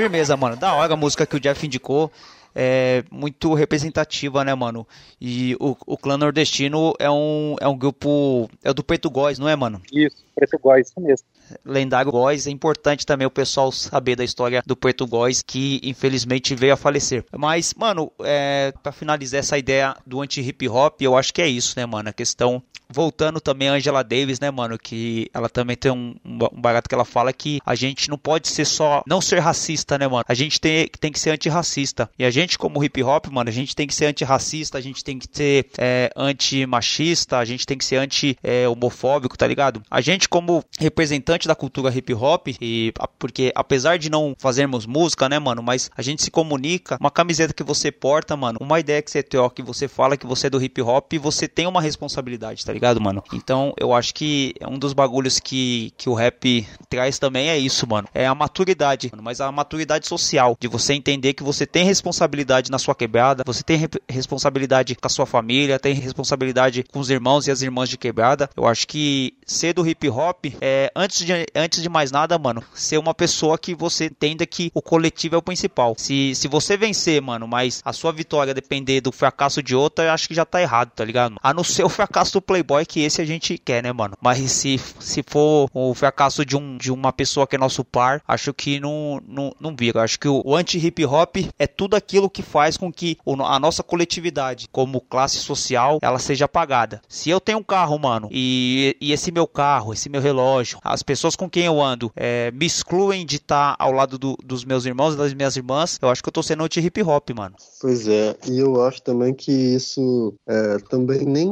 Firmeza, 0.00 0.34
mano. 0.34 0.56
Da 0.56 0.72
hora 0.72 0.94
a 0.94 0.96
música 0.96 1.26
que 1.26 1.36
o 1.36 1.40
Jeff 1.40 1.66
indicou. 1.66 2.10
É 2.54 3.04
muito 3.10 3.52
representativa, 3.52 4.42
né, 4.42 4.54
mano? 4.54 4.86
E 5.20 5.54
o, 5.60 5.76
o 5.86 5.96
clã 5.96 6.16
nordestino 6.16 6.94
é 6.98 7.08
um, 7.08 7.54
é 7.60 7.68
um 7.68 7.76
grupo. 7.76 8.48
É 8.64 8.72
do 8.72 8.82
Preto 8.82 9.10
Góis, 9.10 9.38
não 9.38 9.46
é, 9.46 9.54
mano? 9.54 9.80
Isso, 9.92 10.24
Preto 10.34 10.58
Góis, 10.58 10.88
isso 10.88 11.00
mesmo. 11.00 11.26
Lendário 11.64 12.10
Góis. 12.10 12.46
É 12.46 12.50
importante 12.50 13.06
também 13.06 13.26
o 13.26 13.30
pessoal 13.30 13.70
saber 13.72 14.16
da 14.16 14.24
história 14.24 14.62
do 14.66 14.76
Preto 14.76 15.06
Góis, 15.06 15.42
que 15.42 15.80
infelizmente 15.82 16.54
veio 16.54 16.74
a 16.74 16.76
falecer. 16.76 17.24
Mas, 17.36 17.74
mano, 17.74 18.10
é, 18.22 18.72
para 18.82 18.92
finalizar 18.92 19.40
essa 19.40 19.58
ideia 19.58 19.96
do 20.06 20.20
anti-hip 20.20 20.68
hop, 20.68 21.00
eu 21.00 21.16
acho 21.16 21.32
que 21.32 21.42
é 21.42 21.48
isso, 21.48 21.74
né, 21.76 21.86
mano? 21.86 22.08
A 22.08 22.12
questão 22.12 22.62
voltando 22.90 23.40
também 23.40 23.68
a 23.68 23.74
Angela 23.74 24.02
Davis, 24.02 24.40
né, 24.40 24.50
mano? 24.50 24.78
Que 24.78 25.30
ela 25.32 25.48
também 25.48 25.76
tem 25.76 25.92
um, 25.92 26.14
um 26.24 26.60
barato 26.60 26.88
que 26.88 26.94
ela 26.94 27.04
fala 27.04 27.32
que 27.32 27.60
a 27.64 27.74
gente 27.74 28.10
não 28.10 28.18
pode 28.18 28.48
ser 28.48 28.64
só. 28.64 29.02
Não 29.06 29.20
ser 29.20 29.38
racista, 29.38 29.96
né, 29.96 30.08
mano? 30.08 30.24
A 30.28 30.34
gente 30.34 30.60
tem, 30.60 30.88
tem 30.98 31.12
que 31.12 31.20
ser 31.20 31.30
antirracista. 31.30 32.10
E 32.18 32.24
a 32.24 32.30
gente, 32.30 32.58
como 32.58 32.82
hip 32.82 33.02
hop, 33.02 33.26
mano, 33.28 33.48
a 33.48 33.52
gente 33.52 33.74
tem 33.76 33.86
que 33.86 33.94
ser 33.94 34.06
antirracista, 34.06 34.78
a 34.78 34.80
gente 34.80 35.04
tem 35.04 35.18
que 35.18 35.26
ser 35.30 35.66
é, 35.78 36.10
anti-machista, 36.16 37.38
a 37.38 37.44
gente 37.44 37.64
tem 37.64 37.78
que 37.78 37.84
ser 37.84 37.96
anti-homofóbico, 37.96 39.38
tá 39.38 39.46
ligado? 39.46 39.82
A 39.90 40.00
gente, 40.00 40.28
como 40.28 40.64
representante 40.78 41.39
da 41.48 41.54
cultura 41.54 41.90
hip 41.94 42.12
hop, 42.14 42.48
e 42.60 42.92
porque 43.18 43.52
apesar 43.54 43.98
de 43.98 44.10
não 44.10 44.34
fazermos 44.38 44.86
música, 44.86 45.28
né, 45.28 45.38
mano, 45.38 45.62
mas 45.62 45.90
a 45.96 46.02
gente 46.02 46.22
se 46.22 46.30
comunica, 46.30 46.96
uma 47.00 47.10
camiseta 47.10 47.52
que 47.52 47.62
você 47.62 47.90
porta, 47.90 48.36
mano, 48.36 48.58
uma 48.60 48.78
ideia 48.78 49.02
que 49.02 49.10
você 49.10 49.22
troca, 49.22 49.56
que 49.56 49.62
você 49.62 49.88
fala 49.88 50.16
que 50.16 50.26
você 50.26 50.46
é 50.46 50.50
do 50.50 50.62
hip 50.62 50.80
hop, 50.80 51.12
você 51.20 51.48
tem 51.48 51.66
uma 51.66 51.80
responsabilidade, 51.80 52.64
tá 52.64 52.72
ligado? 52.72 53.00
mano? 53.00 53.22
Então 53.32 53.72
eu 53.78 53.92
acho 53.92 54.14
que 54.14 54.54
é 54.60 54.68
um 54.68 54.78
dos 54.78 54.92
bagulhos 54.92 55.40
que, 55.40 55.92
que 55.96 56.08
o 56.08 56.14
rap 56.14 56.66
traz 56.88 57.18
também 57.18 57.48
é 57.48 57.58
isso, 57.58 57.86
mano. 57.88 58.08
É 58.14 58.26
a 58.26 58.34
maturidade, 58.34 59.08
mano, 59.10 59.22
mas 59.22 59.40
a 59.40 59.50
maturidade 59.50 60.06
social, 60.06 60.56
de 60.58 60.68
você 60.68 60.94
entender 60.94 61.34
que 61.34 61.42
você 61.42 61.66
tem 61.66 61.84
responsabilidade 61.84 62.70
na 62.70 62.78
sua 62.78 62.94
quebrada, 62.94 63.42
você 63.46 63.62
tem 63.62 63.88
responsabilidade 64.08 64.94
com 64.94 65.06
a 65.06 65.10
sua 65.10 65.26
família, 65.26 65.78
tem 65.78 65.94
responsabilidade 65.94 66.84
com 66.84 67.00
os 67.00 67.10
irmãos 67.10 67.46
e 67.46 67.50
as 67.50 67.62
irmãs 67.62 67.88
de 67.88 67.96
quebrada. 67.96 68.48
Eu 68.56 68.66
acho 68.66 68.86
que 68.86 69.34
ser 69.46 69.72
do 69.72 69.86
hip 69.86 70.08
hop 70.08 70.46
é, 70.60 70.90
antes 70.94 71.24
de, 71.24 71.29
antes 71.54 71.82
de 71.82 71.88
mais 71.88 72.10
nada, 72.10 72.38
mano, 72.38 72.62
ser 72.74 72.98
uma 72.98 73.14
pessoa 73.14 73.58
que 73.58 73.74
você 73.74 74.06
entenda 74.06 74.46
que 74.46 74.70
o 74.74 74.82
coletivo 74.82 75.34
é 75.34 75.38
o 75.38 75.42
principal. 75.42 75.94
Se, 75.98 76.34
se 76.34 76.48
você 76.48 76.76
vencer, 76.76 77.20
mano, 77.20 77.46
mas 77.46 77.80
a 77.84 77.92
sua 77.92 78.12
vitória 78.12 78.54
depender 78.54 79.00
do 79.00 79.12
fracasso 79.12 79.62
de 79.62 79.74
outra, 79.74 80.06
eu 80.06 80.10
acho 80.12 80.28
que 80.28 80.34
já 80.34 80.44
tá 80.44 80.60
errado, 80.60 80.90
tá 80.90 81.04
ligado? 81.04 81.36
A 81.42 81.54
não 81.54 81.64
ser 81.64 81.84
o 81.84 81.88
fracasso 81.88 82.34
do 82.34 82.42
Playboy 82.42 82.84
que 82.86 83.00
esse 83.00 83.20
a 83.20 83.24
gente 83.24 83.58
quer, 83.58 83.82
né, 83.82 83.92
mano? 83.92 84.16
Mas 84.20 84.50
se, 84.52 84.78
se 84.98 85.22
for 85.26 85.68
o 85.72 85.94
fracasso 85.94 86.44
de, 86.44 86.56
um, 86.56 86.76
de 86.76 86.90
uma 86.90 87.12
pessoa 87.12 87.46
que 87.46 87.56
é 87.56 87.58
nosso 87.58 87.84
par, 87.84 88.22
acho 88.26 88.52
que 88.52 88.80
não, 88.80 89.20
não, 89.26 89.54
não 89.60 89.76
vira. 89.76 90.02
Acho 90.02 90.18
que 90.18 90.28
o, 90.28 90.42
o 90.44 90.56
anti-hip 90.56 91.04
hop 91.04 91.36
é 91.58 91.66
tudo 91.66 91.96
aquilo 91.96 92.30
que 92.30 92.42
faz 92.42 92.76
com 92.76 92.92
que 92.92 93.18
a 93.44 93.58
nossa 93.58 93.82
coletividade, 93.82 94.68
como 94.70 95.00
classe 95.00 95.38
social, 95.38 95.98
ela 96.02 96.18
seja 96.18 96.44
apagada. 96.46 97.00
Se 97.08 97.30
eu 97.30 97.40
tenho 97.40 97.58
um 97.58 97.62
carro, 97.62 97.98
mano, 97.98 98.28
e, 98.30 98.96
e 99.00 99.12
esse 99.12 99.30
meu 99.30 99.46
carro, 99.46 99.92
esse 99.92 100.08
meu 100.08 100.20
relógio, 100.20 100.78
as 100.82 101.02
pessoas 101.02 101.19
com 101.36 101.48
quem 101.48 101.64
eu 101.64 101.80
ando 101.80 102.12
é, 102.16 102.50
me 102.52 102.66
excluem 102.66 103.24
de 103.24 103.36
estar 103.36 103.76
tá 103.76 103.84
ao 103.84 103.92
lado 103.92 104.18
do, 104.18 104.36
dos 104.44 104.64
meus 104.64 104.84
irmãos 104.84 105.14
e 105.14 105.16
das 105.16 105.34
minhas 105.34 105.56
irmãs, 105.56 105.98
eu 106.00 106.08
acho 106.08 106.22
que 106.22 106.28
eu 106.28 106.32
tô 106.32 106.42
sendo 106.42 106.64
anti-hip 106.64 107.02
hop, 107.02 107.30
mano. 107.30 107.56
Pois 107.80 108.06
é, 108.06 108.36
e 108.48 108.58
eu 108.58 108.82
acho 108.84 109.02
também 109.02 109.34
que 109.34 109.52
isso 109.52 110.34
é, 110.46 110.78
também 110.88 111.24
nem 111.24 111.50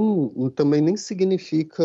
também 0.54 0.80
nem 0.80 0.96
significa 0.96 1.84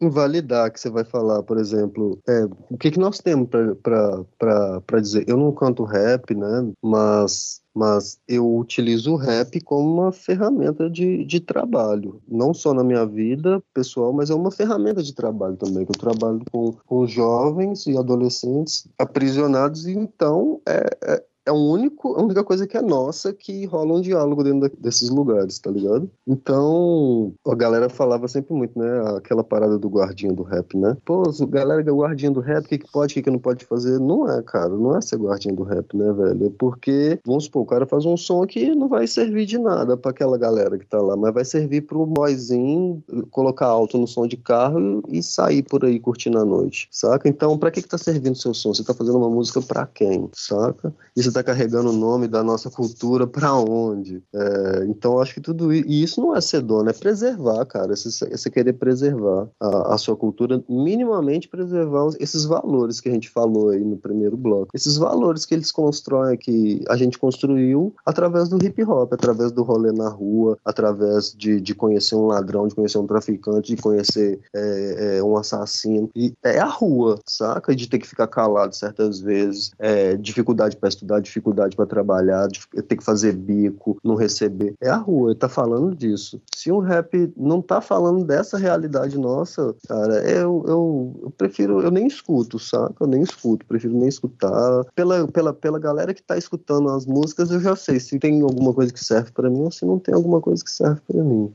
invalidar 0.00 0.70
que 0.72 0.80
você 0.80 0.90
vai 0.90 1.04
falar, 1.04 1.42
por 1.42 1.58
exemplo, 1.58 2.18
é, 2.28 2.44
o 2.70 2.76
que, 2.76 2.90
que 2.90 2.98
nós 2.98 3.18
temos 3.18 3.48
para 3.48 5.00
dizer? 5.00 5.24
Eu 5.28 5.36
não 5.36 5.52
canto 5.52 5.84
rap, 5.84 6.34
né? 6.34 6.72
Mas 6.82 7.62
mas 7.76 8.18
eu 8.26 8.56
utilizo 8.56 9.12
o 9.12 9.16
rap 9.16 9.60
como 9.60 10.00
uma 10.00 10.10
ferramenta 10.10 10.88
de, 10.88 11.26
de 11.26 11.38
trabalho, 11.40 12.22
não 12.26 12.54
só 12.54 12.72
na 12.72 12.82
minha 12.82 13.04
vida 13.04 13.62
pessoal, 13.74 14.14
mas 14.14 14.30
é 14.30 14.34
uma 14.34 14.50
ferramenta 14.50 15.02
de 15.02 15.14
trabalho 15.14 15.56
também, 15.56 15.84
que 15.84 15.90
eu 15.90 16.00
trabalho 16.00 16.40
com, 16.50 16.72
com 16.72 17.06
jovens 17.06 17.86
e 17.86 17.98
adolescentes 17.98 18.88
aprisionados, 18.98 19.86
e 19.86 19.92
então 19.92 20.58
é, 20.66 20.88
é 21.04 21.24
é 21.46 21.50
a 21.50 21.54
única 21.54 22.42
coisa 22.42 22.66
que 22.66 22.76
é 22.76 22.82
nossa 22.82 23.32
que 23.32 23.64
rola 23.66 23.94
um 23.94 24.00
diálogo 24.00 24.42
dentro 24.42 24.70
desses 24.78 25.08
lugares, 25.08 25.58
tá 25.60 25.70
ligado? 25.70 26.10
Então, 26.26 27.32
a 27.46 27.54
galera 27.54 27.88
falava 27.88 28.26
sempre 28.26 28.52
muito, 28.52 28.76
né? 28.76 29.16
Aquela 29.16 29.44
parada 29.44 29.78
do 29.78 29.88
guardinha 29.88 30.32
do 30.32 30.42
rap, 30.42 30.76
né? 30.76 30.96
Pô, 31.04 31.22
galera 31.48 31.82
que 31.84 31.88
é 31.88 31.92
guardinha 31.92 32.32
do 32.32 32.40
rap, 32.40 32.64
o 32.64 32.68
que, 32.68 32.78
que 32.78 32.90
pode, 32.90 33.12
o 33.12 33.14
que, 33.14 33.22
que 33.22 33.30
não 33.30 33.38
pode 33.38 33.64
fazer? 33.64 34.00
Não 34.00 34.28
é, 34.28 34.42
cara, 34.42 34.70
não 34.70 34.96
é 34.96 35.00
ser 35.00 35.18
guardinha 35.18 35.54
do 35.54 35.62
rap, 35.62 35.96
né, 35.96 36.12
velho? 36.12 36.46
É 36.46 36.50
porque, 36.58 37.20
vamos 37.24 37.44
supor, 37.44 37.62
o 37.62 37.66
cara 37.66 37.86
faz 37.86 38.04
um 38.04 38.16
som 38.16 38.44
que 38.44 38.74
não 38.74 38.88
vai 38.88 39.06
servir 39.06 39.46
de 39.46 39.58
nada 39.58 39.96
para 39.96 40.10
aquela 40.10 40.36
galera 40.36 40.76
que 40.76 40.86
tá 40.86 41.00
lá, 41.00 41.16
mas 41.16 41.32
vai 41.32 41.44
servir 41.44 41.82
pro 41.82 42.04
boyzinho 42.04 43.02
colocar 43.30 43.66
alto 43.66 43.96
no 43.98 44.08
som 44.08 44.26
de 44.26 44.36
carro 44.36 45.02
e 45.08 45.22
sair 45.22 45.62
por 45.62 45.84
aí 45.84 46.00
curtindo 46.00 46.38
a 46.38 46.44
noite, 46.44 46.88
saca? 46.90 47.28
Então, 47.28 47.56
pra 47.56 47.70
que 47.70 47.82
que 47.82 47.88
tá 47.88 47.98
servindo 47.98 48.34
seu 48.34 48.52
som? 48.52 48.74
Você 48.74 48.82
tá 48.82 48.92
fazendo 48.92 49.18
uma 49.18 49.30
música 49.30 49.62
pra 49.62 49.86
quem, 49.86 50.28
saca? 50.32 50.92
Está 51.36 51.42
carregando 51.42 51.90
o 51.90 51.92
nome 51.92 52.26
da 52.26 52.42
nossa 52.42 52.70
cultura 52.70 53.26
para 53.26 53.52
onde? 53.54 54.22
É, 54.34 54.84
então, 54.88 55.20
acho 55.20 55.34
que 55.34 55.40
tudo 55.40 55.72
isso, 55.72 55.86
e 55.86 56.02
isso 56.02 56.20
não 56.20 56.34
é 56.34 56.40
ser 56.40 56.62
dono, 56.62 56.88
é 56.88 56.92
preservar, 56.92 57.64
cara. 57.66 57.94
Você 57.94 58.50
querer 58.50 58.72
preservar 58.74 59.48
a, 59.60 59.94
a, 59.94 59.98
sua 59.98 60.16
cultura, 60.16 60.62
minimamente 60.68 61.48
preservar 61.48 62.08
esses 62.18 62.44
valores 62.44 63.00
que 63.00 63.08
a 63.08 63.12
gente 63.12 63.28
falou 63.28 63.70
aí 63.70 63.84
no 63.84 63.96
primeiro 63.96 64.36
bloco. 64.36 64.68
Esses 64.74 64.96
valores 64.96 65.44
que 65.44 65.54
eles 65.54 65.70
constroem, 65.70 66.38
que 66.38 66.82
a 66.88 66.96
gente 66.96 67.18
construiu 67.18 67.94
através 68.04 68.48
do 68.48 68.64
hip 68.64 68.82
hop, 68.84 69.12
através 69.12 69.52
do 69.52 69.62
rolê 69.62 69.92
na 69.92 70.08
rua, 70.08 70.56
através 70.64 71.34
de, 71.36 71.60
de 71.60 71.74
conhecer 71.74 72.14
um 72.14 72.26
ladrão, 72.26 72.66
de 72.66 72.74
conhecer 72.74 72.98
um 72.98 73.06
traficante, 73.06 73.74
de 73.74 73.82
conhecer 73.82 74.40
é, 74.54 75.18
é, 75.18 75.22
um 75.22 75.36
assassino. 75.36 76.10
E 76.14 76.32
é 76.42 76.58
a 76.58 76.66
rua, 76.66 77.18
saca? 77.26 77.74
De 77.74 77.88
ter 77.88 77.98
que 77.98 78.06
ficar 78.06 78.26
calado 78.26 78.74
certas 78.74 79.20
vezes, 79.20 79.72
é, 79.78 80.16
dificuldade 80.16 80.76
para 80.76 80.88
estudar, 80.88 81.20
dificuldade 81.26 81.76
para 81.76 81.86
trabalhar, 81.86 82.48
ter 82.88 82.96
que 82.96 83.04
fazer 83.04 83.32
bico, 83.32 83.98
não 84.02 84.14
receber. 84.14 84.74
É 84.80 84.88
a 84.88 84.96
rua, 84.96 85.30
ele 85.30 85.38
tá 85.38 85.48
falando 85.48 85.94
disso. 85.94 86.40
Se 86.54 86.70
um 86.72 86.78
rap 86.78 87.32
não 87.36 87.60
tá 87.60 87.80
falando 87.80 88.24
dessa 88.24 88.58
realidade 88.58 89.18
nossa, 89.18 89.74
cara, 89.88 90.28
eu, 90.28 90.64
eu, 90.66 91.20
eu 91.22 91.30
prefiro, 91.30 91.82
eu 91.82 91.90
nem 91.90 92.06
escuto, 92.06 92.58
saca? 92.58 92.94
Eu 93.00 93.06
nem 93.06 93.22
escuto, 93.22 93.66
prefiro 93.66 93.94
nem 93.94 94.08
escutar. 94.08 94.84
Pela, 94.94 95.26
pela, 95.28 95.52
pela 95.52 95.78
galera 95.78 96.14
que 96.14 96.22
tá 96.22 96.36
escutando 96.36 96.88
as 96.90 97.06
músicas, 97.06 97.50
eu 97.50 97.60
já 97.60 97.76
sei 97.76 98.00
se 98.00 98.18
tem 98.18 98.42
alguma 98.42 98.72
coisa 98.72 98.92
que 98.92 99.04
serve 99.04 99.30
para 99.32 99.50
mim 99.50 99.62
ou 99.62 99.70
se 99.70 99.84
não 99.84 99.98
tem 99.98 100.14
alguma 100.14 100.40
coisa 100.40 100.64
que 100.64 100.70
serve 100.70 101.00
para 101.06 101.22
mim. 101.22 101.52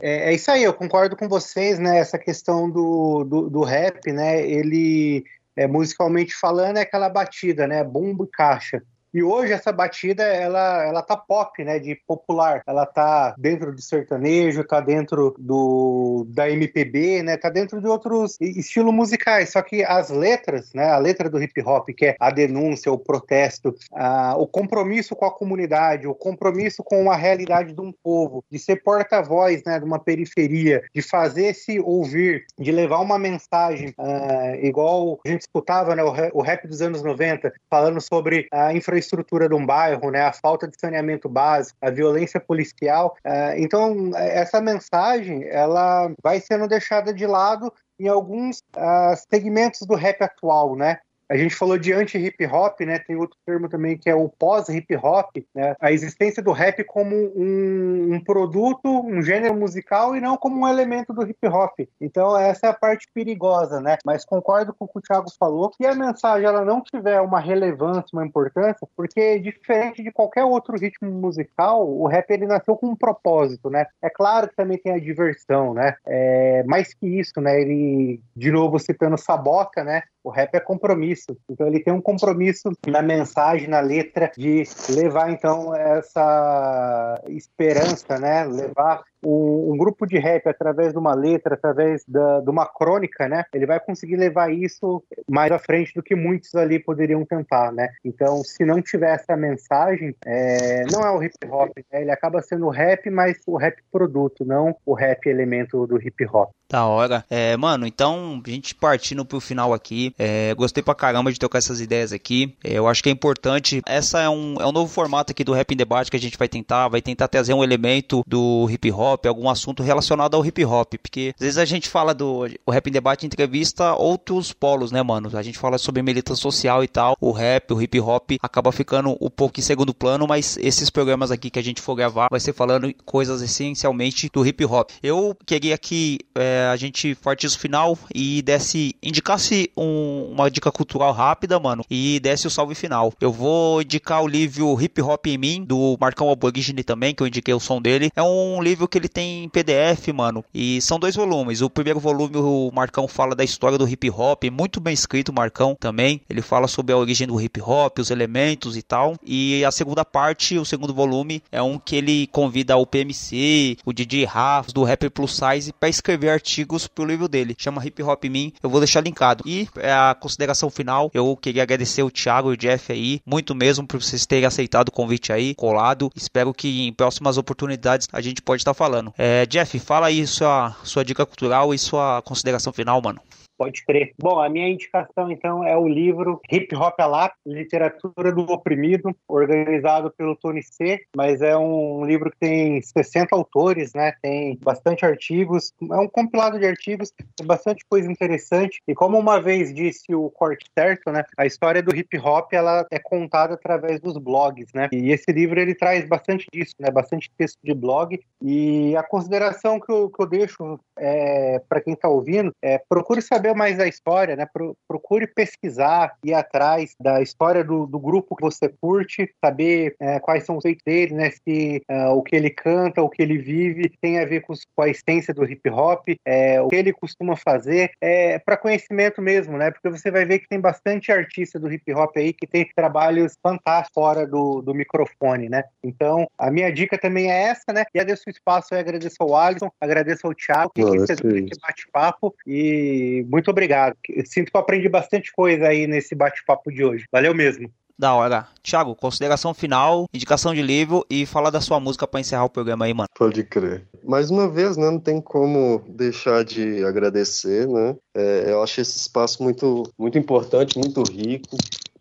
É, 0.00 0.30
é, 0.30 0.34
isso 0.34 0.50
aí, 0.50 0.64
eu 0.64 0.72
concordo 0.72 1.14
com 1.14 1.28
vocês, 1.28 1.78
né? 1.78 1.98
Essa 1.98 2.18
questão 2.18 2.70
do, 2.70 3.24
do, 3.24 3.50
do 3.50 3.62
rap, 3.62 4.10
né? 4.10 4.40
Ele 4.48 5.24
é, 5.60 5.66
musicalmente 5.66 6.34
falando, 6.34 6.78
é 6.78 6.80
aquela 6.80 7.10
batida, 7.10 7.66
né? 7.66 7.84
Bumbo 7.84 8.24
e 8.24 8.30
caixa. 8.30 8.82
E 9.12 9.22
hoje 9.22 9.52
essa 9.52 9.72
batida 9.72 10.22
ela 10.22 10.84
ela 10.84 11.02
tá 11.02 11.16
pop, 11.16 11.62
né, 11.64 11.78
de 11.78 11.96
popular. 12.06 12.62
Ela 12.66 12.86
tá 12.86 13.34
dentro 13.36 13.74
do 13.74 13.82
sertanejo, 13.82 14.64
tá 14.64 14.80
dentro 14.80 15.34
do 15.38 16.26
da 16.28 16.48
MPB, 16.48 17.22
né, 17.22 17.36
tá 17.36 17.50
dentro 17.50 17.80
de 17.80 17.88
outros 17.88 18.36
estilos 18.40 18.94
musicais. 18.94 19.50
Só 19.50 19.62
que 19.62 19.82
as 19.82 20.10
letras, 20.10 20.72
né, 20.72 20.90
a 20.90 20.98
letra 20.98 21.28
do 21.28 21.42
hip 21.42 21.60
hop, 21.62 21.88
que 21.88 22.06
é 22.06 22.16
a 22.20 22.30
denúncia, 22.30 22.92
o 22.92 22.98
protesto, 22.98 23.74
a, 23.92 24.36
o 24.36 24.46
compromisso 24.46 25.16
com 25.16 25.24
a 25.24 25.34
comunidade, 25.34 26.06
o 26.06 26.14
compromisso 26.14 26.82
com 26.84 27.10
a 27.10 27.16
realidade 27.16 27.72
de 27.72 27.80
um 27.80 27.92
povo, 27.92 28.44
de 28.50 28.58
ser 28.58 28.82
porta-voz, 28.82 29.62
né, 29.64 29.78
de 29.78 29.84
uma 29.84 29.98
periferia, 29.98 30.82
de 30.94 31.02
fazer 31.02 31.54
se 31.54 31.80
ouvir, 31.80 32.44
de 32.58 32.70
levar 32.70 32.98
uma 32.98 33.18
mensagem 33.18 33.88
uh, 33.98 34.64
igual 34.64 35.18
a 35.24 35.28
gente 35.28 35.42
escutava, 35.42 35.96
né, 35.96 36.02
o 36.32 36.42
rap 36.42 36.66
dos 36.68 36.80
anos 36.80 37.02
90, 37.02 37.52
falando 37.68 38.00
sobre 38.00 38.46
a 38.52 38.72
infraestrutura 38.72 38.99
estrutura 39.00 39.48
de 39.48 39.54
um 39.54 39.66
bairro, 39.66 40.10
né, 40.10 40.22
a 40.22 40.32
falta 40.32 40.68
de 40.68 40.78
saneamento 40.78 41.28
básico, 41.28 41.76
a 41.82 41.90
violência 41.90 42.38
policial. 42.38 43.16
Uh, 43.26 43.58
então, 43.58 44.12
essa 44.14 44.60
mensagem 44.60 45.44
ela 45.48 46.12
vai 46.22 46.40
sendo 46.40 46.68
deixada 46.68 47.12
de 47.12 47.26
lado 47.26 47.72
em 47.98 48.08
alguns 48.08 48.58
uh, 48.76 49.14
segmentos 49.30 49.80
do 49.86 49.94
rap 49.94 50.22
atual, 50.22 50.76
né? 50.76 50.98
A 51.30 51.36
gente 51.36 51.54
falou 51.54 51.78
de 51.78 51.92
anti-hip 51.92 52.44
hop, 52.44 52.80
né? 52.80 52.98
Tem 52.98 53.14
outro 53.14 53.38
termo 53.46 53.68
também 53.68 53.96
que 53.96 54.10
é 54.10 54.14
o 54.16 54.28
pós-hip 54.28 54.96
hop, 54.96 55.36
né? 55.54 55.76
A 55.80 55.92
existência 55.92 56.42
do 56.42 56.50
rap 56.50 56.82
como 56.82 57.14
um, 57.14 58.14
um, 58.14 58.24
produto, 58.24 58.88
um 58.88 59.22
gênero 59.22 59.54
musical 59.54 60.16
e 60.16 60.20
não 60.20 60.36
como 60.36 60.60
um 60.60 60.68
elemento 60.68 61.12
do 61.12 61.24
hip 61.24 61.46
hop. 61.46 61.78
Então 62.00 62.36
essa 62.36 62.66
é 62.66 62.70
a 62.70 62.74
parte 62.74 63.06
perigosa, 63.14 63.80
né? 63.80 63.96
Mas 64.04 64.24
concordo 64.24 64.74
com 64.76 64.86
o 64.86 64.88
que 64.88 64.98
o 64.98 65.00
Thiago 65.00 65.30
falou, 65.38 65.70
que 65.70 65.86
a 65.86 65.94
mensagem 65.94 66.48
ela 66.48 66.64
não 66.64 66.82
tiver 66.82 67.20
uma 67.20 67.38
relevância, 67.38 68.10
uma 68.12 68.26
importância, 68.26 68.88
porque 68.96 69.38
diferente 69.38 70.02
de 70.02 70.10
qualquer 70.10 70.42
outro 70.42 70.76
ritmo 70.76 71.08
musical, 71.12 71.88
o 71.88 72.08
rap 72.08 72.28
ele 72.32 72.46
nasceu 72.46 72.74
com 72.74 72.88
um 72.88 72.96
propósito, 72.96 73.70
né? 73.70 73.86
É 74.02 74.10
claro 74.10 74.48
que 74.48 74.56
também 74.56 74.78
tem 74.78 74.94
a 74.94 74.98
diversão, 74.98 75.74
né? 75.74 75.94
É, 76.04 76.64
mais 76.64 76.92
que 76.92 77.06
isso, 77.06 77.40
né? 77.40 77.60
Ele, 77.60 78.20
de 78.34 78.50
novo 78.50 78.80
citando 78.80 79.16
Saboca, 79.16 79.84
né? 79.84 80.02
O 80.22 80.30
rap 80.30 80.54
é 80.54 80.60
compromisso. 80.60 81.36
Então 81.48 81.66
ele 81.66 81.80
tem 81.80 81.92
um 81.92 82.00
compromisso 82.00 82.70
na 82.86 83.00
mensagem, 83.02 83.68
na 83.68 83.80
letra, 83.80 84.30
de 84.36 84.64
levar 84.90 85.30
então 85.30 85.74
essa 85.74 87.22
esperança, 87.28 88.18
né? 88.18 88.44
Levar 88.44 89.02
um, 89.22 89.72
um, 89.72 89.76
grupo 89.76 90.06
de 90.06 90.18
rap 90.18 90.46
através 90.46 90.92
de 90.92 90.98
uma 90.98 91.14
letra, 91.14 91.54
através 91.54 92.04
da, 92.06 92.40
de 92.40 92.50
uma 92.50 92.66
crônica, 92.66 93.28
né? 93.28 93.44
Ele 93.52 93.66
vai 93.66 93.80
conseguir 93.80 94.16
levar 94.16 94.52
isso 94.52 95.02
mais 95.28 95.50
à 95.52 95.58
frente 95.58 95.94
do 95.94 96.02
que 96.02 96.14
muitos 96.14 96.54
ali 96.54 96.78
poderiam 96.78 97.24
tentar, 97.24 97.72
né? 97.72 97.88
Então, 98.04 98.42
se 98.44 98.64
não 98.64 98.80
tiver 98.80 99.14
essa 99.14 99.36
mensagem, 99.36 100.14
é, 100.24 100.84
não 100.90 101.00
é 101.00 101.10
o 101.10 101.22
hip 101.22 101.34
hop, 101.48 101.70
né? 101.92 102.02
ele 102.02 102.10
acaba 102.10 102.42
sendo 102.42 102.66
o 102.66 102.70
rap, 102.70 103.08
mas 103.10 103.38
o 103.46 103.56
rap 103.56 103.76
produto, 103.90 104.44
não 104.44 104.74
o 104.84 104.94
rap 104.94 105.26
elemento 105.26 105.86
do 105.86 106.00
hip 106.00 106.24
hop. 106.26 106.50
Da 106.70 106.86
hora. 106.86 107.24
É, 107.28 107.56
mano, 107.56 107.84
então, 107.84 108.40
a 108.46 108.48
gente 108.48 108.76
partindo 108.76 109.24
pro 109.24 109.40
final 109.40 109.74
aqui, 109.74 110.14
é, 110.16 110.54
gostei 110.54 110.80
pra 110.82 110.94
caramba 110.94 111.32
de 111.32 111.38
tocar 111.38 111.58
essas 111.58 111.80
ideias 111.80 112.12
aqui. 112.12 112.56
É, 112.62 112.74
eu 112.74 112.86
acho 112.86 113.02
que 113.02 113.08
é 113.08 113.12
importante. 113.12 113.82
Essa 113.84 114.20
é 114.20 114.28
um, 114.28 114.54
é 114.60 114.64
um 114.64 114.70
novo 114.70 114.86
formato 114.92 115.32
aqui 115.32 115.42
do 115.42 115.52
Rap 115.52 115.72
em 115.72 115.76
Debate 115.76 116.10
que 116.12 116.16
a 116.16 116.20
gente 116.20 116.38
vai 116.38 116.48
tentar, 116.48 116.86
vai 116.86 117.02
tentar 117.02 117.26
trazer 117.26 117.54
um 117.54 117.64
elemento 117.64 118.22
do 118.24 118.68
hip 118.70 118.88
hop 118.92 119.09
hop, 119.10 119.26
algum 119.26 119.48
assunto 119.48 119.82
relacionado 119.82 120.34
ao 120.34 120.44
hip 120.44 120.64
hop, 120.64 120.94
porque 121.02 121.32
às 121.38 121.44
vezes 121.44 121.58
a 121.58 121.64
gente 121.64 121.88
fala 121.88 122.14
do 122.14 122.48
o 122.66 122.70
rap 122.70 122.86
em 122.86 122.92
debate 122.92 123.26
entrevista 123.26 123.94
outros 123.94 124.52
polos, 124.52 124.92
né, 124.92 125.02
mano? 125.02 125.30
A 125.36 125.42
gente 125.42 125.58
fala 125.58 125.78
sobre 125.78 126.02
militância 126.02 126.42
social 126.42 126.82
e 126.84 126.88
tal, 126.88 127.16
o 127.20 127.32
rap, 127.32 127.72
o 127.72 127.82
hip 127.82 128.00
hop 128.00 128.32
acaba 128.40 128.72
ficando 128.72 129.16
um 129.20 129.30
pouco 129.30 129.58
em 129.58 129.62
segundo 129.62 129.92
plano, 129.92 130.26
mas 130.26 130.56
esses 130.58 130.90
programas 130.90 131.30
aqui 131.30 131.50
que 131.50 131.58
a 131.58 131.62
gente 131.62 131.80
for 131.80 131.94
gravar 131.94 132.28
vai 132.30 132.40
ser 132.40 132.52
falando 132.52 132.92
coisas 133.04 133.42
essencialmente 133.42 134.30
do 134.32 134.46
hip 134.46 134.64
hop. 134.64 134.90
Eu 135.02 135.36
queria 135.46 135.76
que 135.76 136.18
é, 136.34 136.68
a 136.72 136.76
gente 136.76 137.14
partisse 137.14 137.56
o 137.56 137.58
final 137.58 137.98
e 138.14 138.42
desse, 138.42 138.94
indicasse 139.02 139.70
um, 139.76 140.30
uma 140.32 140.50
dica 140.50 140.70
cultural 140.70 141.12
rápida, 141.12 141.58
mano, 141.58 141.84
e 141.90 142.20
desse 142.20 142.46
o 142.46 142.50
salve 142.50 142.74
final. 142.74 143.12
Eu 143.20 143.32
vou 143.32 143.82
indicar 143.82 144.22
o 144.22 144.28
livro 144.28 144.80
Hip 144.80 145.00
Hop 145.02 145.26
em 145.26 145.38
Mim, 145.38 145.64
do 145.64 145.96
Marcão 146.00 146.30
Aborigine 146.30 146.82
também, 146.82 147.14
que 147.14 147.22
eu 147.22 147.26
indiquei 147.26 147.54
o 147.54 147.60
som 147.60 147.80
dele. 147.80 148.10
É 148.14 148.22
um 148.22 148.62
livro 148.62 148.88
que 148.88 148.98
ele 149.00 149.08
tem 149.08 149.48
PDF, 149.48 150.08
mano. 150.14 150.44
E 150.54 150.80
são 150.80 150.98
dois 150.98 151.16
volumes. 151.16 151.60
O 151.62 151.70
primeiro 151.70 151.98
volume, 151.98 152.36
o 152.36 152.70
Marcão 152.72 153.08
fala 153.08 153.34
da 153.34 153.44
história 153.44 153.78
do 153.78 153.88
hip 153.88 154.10
hop, 154.10 154.44
muito 154.50 154.80
bem 154.80 154.94
escrito, 154.94 155.32
Marcão 155.32 155.76
também. 155.78 156.20
Ele 156.28 156.42
fala 156.42 156.68
sobre 156.68 156.92
a 156.92 156.96
origem 156.96 157.26
do 157.26 157.40
hip 157.40 157.60
hop, 157.60 157.98
os 157.98 158.10
elementos 158.10 158.76
e 158.76 158.82
tal. 158.82 159.16
E 159.24 159.64
a 159.64 159.70
segunda 159.70 160.04
parte, 160.04 160.58
o 160.58 160.64
segundo 160.64 160.94
volume, 160.94 161.42
é 161.50 161.62
um 161.62 161.78
que 161.78 161.96
ele 161.96 162.26
convida 162.28 162.76
o 162.76 162.86
PMC, 162.86 163.76
o 163.84 163.92
DJ 163.92 164.24
Rafa, 164.24 164.72
do 164.72 164.84
Rapper 164.84 165.10
Plus 165.10 165.36
Size, 165.36 165.72
para 165.72 165.88
escrever 165.88 166.30
artigos 166.30 166.86
pro 166.86 167.04
livro 167.04 167.28
dele. 167.28 167.56
Chama 167.58 167.84
Hip 167.84 168.02
Hop 168.02 168.24
Mim. 168.24 168.52
Eu 168.62 168.70
vou 168.70 168.80
deixar 168.80 169.00
linkado. 169.00 169.44
E 169.46 169.68
é 169.76 169.92
a 169.92 170.14
consideração 170.18 170.70
final, 170.70 171.10
eu 171.14 171.36
queria 171.36 171.62
agradecer 171.62 172.02
o 172.02 172.10
Thiago 172.10 172.50
e 172.50 172.54
o 172.54 172.56
Jeff 172.56 172.92
aí, 172.92 173.20
muito 173.24 173.54
mesmo 173.54 173.86
por 173.86 174.00
vocês 174.02 174.26
terem 174.26 174.44
aceitado 174.44 174.88
o 174.88 174.92
convite 174.92 175.32
aí, 175.32 175.54
colado. 175.54 176.10
Espero 176.14 176.52
que 176.52 176.86
em 176.86 176.92
próximas 176.92 177.38
oportunidades 177.38 178.08
a 178.12 178.20
gente 178.20 178.42
pode 178.42 178.60
estar 178.60 178.74
falando. 178.74 178.89
É, 179.16 179.46
Jeff, 179.46 179.78
fala 179.78 180.06
aí 180.06 180.26
sua, 180.26 180.74
sua 180.82 181.04
dica 181.04 181.24
cultural 181.24 181.72
e 181.72 181.78
sua 181.78 182.22
consideração 182.22 182.72
final, 182.72 183.00
mano. 183.00 183.20
Pode 183.60 183.84
crer. 183.84 184.14
Bom, 184.18 184.40
a 184.40 184.48
minha 184.48 184.70
indicação 184.70 185.30
então 185.30 185.62
é 185.62 185.76
o 185.76 185.86
livro 185.86 186.40
Hip 186.50 186.74
Hop 186.74 186.98
a 186.98 187.04
Lápis, 187.04 187.36
Literatura 187.44 188.32
do 188.32 188.40
Oprimido, 188.50 189.14
organizado 189.28 190.10
pelo 190.16 190.34
Tony 190.34 190.62
C, 190.62 191.02
mas 191.14 191.42
é 191.42 191.54
um 191.58 192.02
livro 192.06 192.30
que 192.30 192.38
tem 192.38 192.80
60 192.80 193.36
autores, 193.36 193.92
né? 193.92 194.14
Tem 194.22 194.58
bastante 194.62 195.04
artigos, 195.04 195.74
é 195.78 195.96
um 195.96 196.08
compilado 196.08 196.58
de 196.58 196.64
artigos, 196.64 197.10
tem 197.10 197.46
bastante 197.46 197.84
coisa 197.86 198.10
interessante. 198.10 198.80
E 198.88 198.94
como 198.94 199.18
uma 199.18 199.38
vez 199.38 199.74
disse 199.74 200.14
o 200.14 200.30
Corte 200.30 200.64
Certo, 200.74 201.12
né? 201.12 201.22
A 201.36 201.44
história 201.44 201.82
do 201.82 201.94
hip 201.94 202.16
hop 202.16 202.54
ela 202.54 202.86
é 202.90 202.98
contada 202.98 203.52
através 203.52 204.00
dos 204.00 204.16
blogs, 204.16 204.68
né? 204.74 204.88
E 204.90 205.10
esse 205.12 205.30
livro 205.30 205.60
ele 205.60 205.74
traz 205.74 206.08
bastante 206.08 206.46
disso, 206.50 206.76
né? 206.80 206.90
Bastante 206.90 207.30
texto 207.36 207.58
de 207.62 207.74
blog. 207.74 208.18
E 208.42 208.96
a 208.96 209.02
consideração 209.02 209.78
que 209.78 209.92
eu, 209.92 210.08
que 210.08 210.22
eu 210.22 210.26
deixo 210.26 210.80
é, 210.98 211.60
para 211.68 211.82
quem 211.82 211.92
está 211.92 212.08
ouvindo 212.08 212.54
é 212.62 212.80
procure 212.88 213.20
saber 213.20 213.49
saber 213.50 213.54
mais 213.54 213.76
da 213.76 213.86
história, 213.86 214.36
né? 214.36 214.46
Procure 214.88 215.26
pesquisar, 215.26 216.16
ir 216.24 216.34
atrás 216.34 216.94
da 217.00 217.20
história 217.20 217.64
do, 217.64 217.86
do 217.86 217.98
grupo 217.98 218.36
que 218.36 218.42
você 218.42 218.68
curte, 218.68 219.30
saber 219.44 219.94
é, 220.00 220.18
quais 220.20 220.44
são 220.44 220.56
os 220.56 220.62
feitos 220.62 220.82
dele, 220.84 221.14
né? 221.14 221.30
Se 221.30 221.82
uh, 221.90 222.10
o 222.10 222.22
que 222.22 222.36
ele 222.36 222.50
canta, 222.50 223.02
o 223.02 223.08
que 223.08 223.22
ele 223.22 223.38
vive 223.38 223.90
tem 224.00 224.18
a 224.18 224.24
ver 224.24 224.40
com, 224.42 224.54
com 224.74 224.82
a 224.82 224.88
essência 224.88 225.34
do 225.34 225.44
hip 225.44 225.68
hop, 225.70 226.08
é, 226.24 226.60
o 226.60 226.68
que 226.68 226.76
ele 226.76 226.92
costuma 226.92 227.36
fazer, 227.36 227.92
é 228.00 228.38
para 228.38 228.56
conhecimento 228.56 229.20
mesmo, 229.20 229.56
né? 229.56 229.70
Porque 229.70 229.90
você 229.90 230.10
vai 230.10 230.24
ver 230.24 230.40
que 230.40 230.48
tem 230.48 230.60
bastante 230.60 231.12
artista 231.12 231.58
do 231.58 231.72
hip 231.72 231.92
hop 231.92 232.16
aí 232.16 232.32
que 232.32 232.46
tem 232.46 232.68
trabalhos 232.74 233.34
fantásticos 233.42 233.90
fora 233.94 234.26
do, 234.26 234.60
do 234.62 234.74
microfone, 234.74 235.48
né? 235.48 235.64
Então, 235.82 236.26
a 236.38 236.50
minha 236.50 236.72
dica 236.72 236.98
também 236.98 237.30
é 237.30 237.42
essa, 237.44 237.72
né? 237.72 237.84
E 237.94 237.98
agradeço 237.98 238.24
o 238.26 238.30
espaço, 238.30 238.74
eu 238.74 238.78
agradeço 238.78 239.16
ao 239.20 239.36
Alisson, 239.36 239.70
agradeço 239.80 240.26
ao 240.26 240.34
Thiago, 240.34 240.70
que, 240.74 240.82
que 240.82 241.06
fez 241.06 241.10
esse 241.10 241.60
bate-papo 241.60 242.34
e 242.46 243.24
muito 243.28 243.39
muito 243.40 243.50
obrigado. 243.50 243.96
sinto 244.26 244.50
que 244.50 244.56
eu 244.56 244.60
aprendi 244.60 244.88
bastante 244.88 245.32
coisa 245.32 245.66
aí 245.66 245.86
nesse 245.86 246.14
bate-papo 246.14 246.70
de 246.70 246.84
hoje. 246.84 247.06
Valeu 247.10 247.34
mesmo. 247.34 247.70
Da 247.98 248.14
hora. 248.14 248.46
Thiago, 248.62 248.94
consideração 248.94 249.52
final, 249.52 250.08
indicação 250.12 250.54
de 250.54 250.62
livro 250.62 251.04
e 251.10 251.26
fala 251.26 251.50
da 251.50 251.60
sua 251.60 251.78
música 251.78 252.06
para 252.06 252.20
encerrar 252.20 252.44
o 252.44 252.50
programa 252.50 252.84
aí, 252.84 252.94
mano. 252.94 253.08
Pode 253.14 253.42
crer. 253.44 253.84
Mais 254.04 254.30
uma 254.30 254.48
vez, 254.48 254.76
né, 254.76 254.90
não 254.90 254.98
tem 254.98 255.20
como 255.20 255.82
deixar 255.88 256.44
de 256.44 256.82
agradecer, 256.84 257.66
né? 257.68 257.94
É, 258.14 258.44
eu 258.48 258.62
acho 258.62 258.80
esse 258.80 258.96
espaço 258.96 259.42
muito, 259.42 259.82
muito 259.98 260.16
importante, 260.16 260.78
muito 260.78 261.02
rico. 261.02 261.56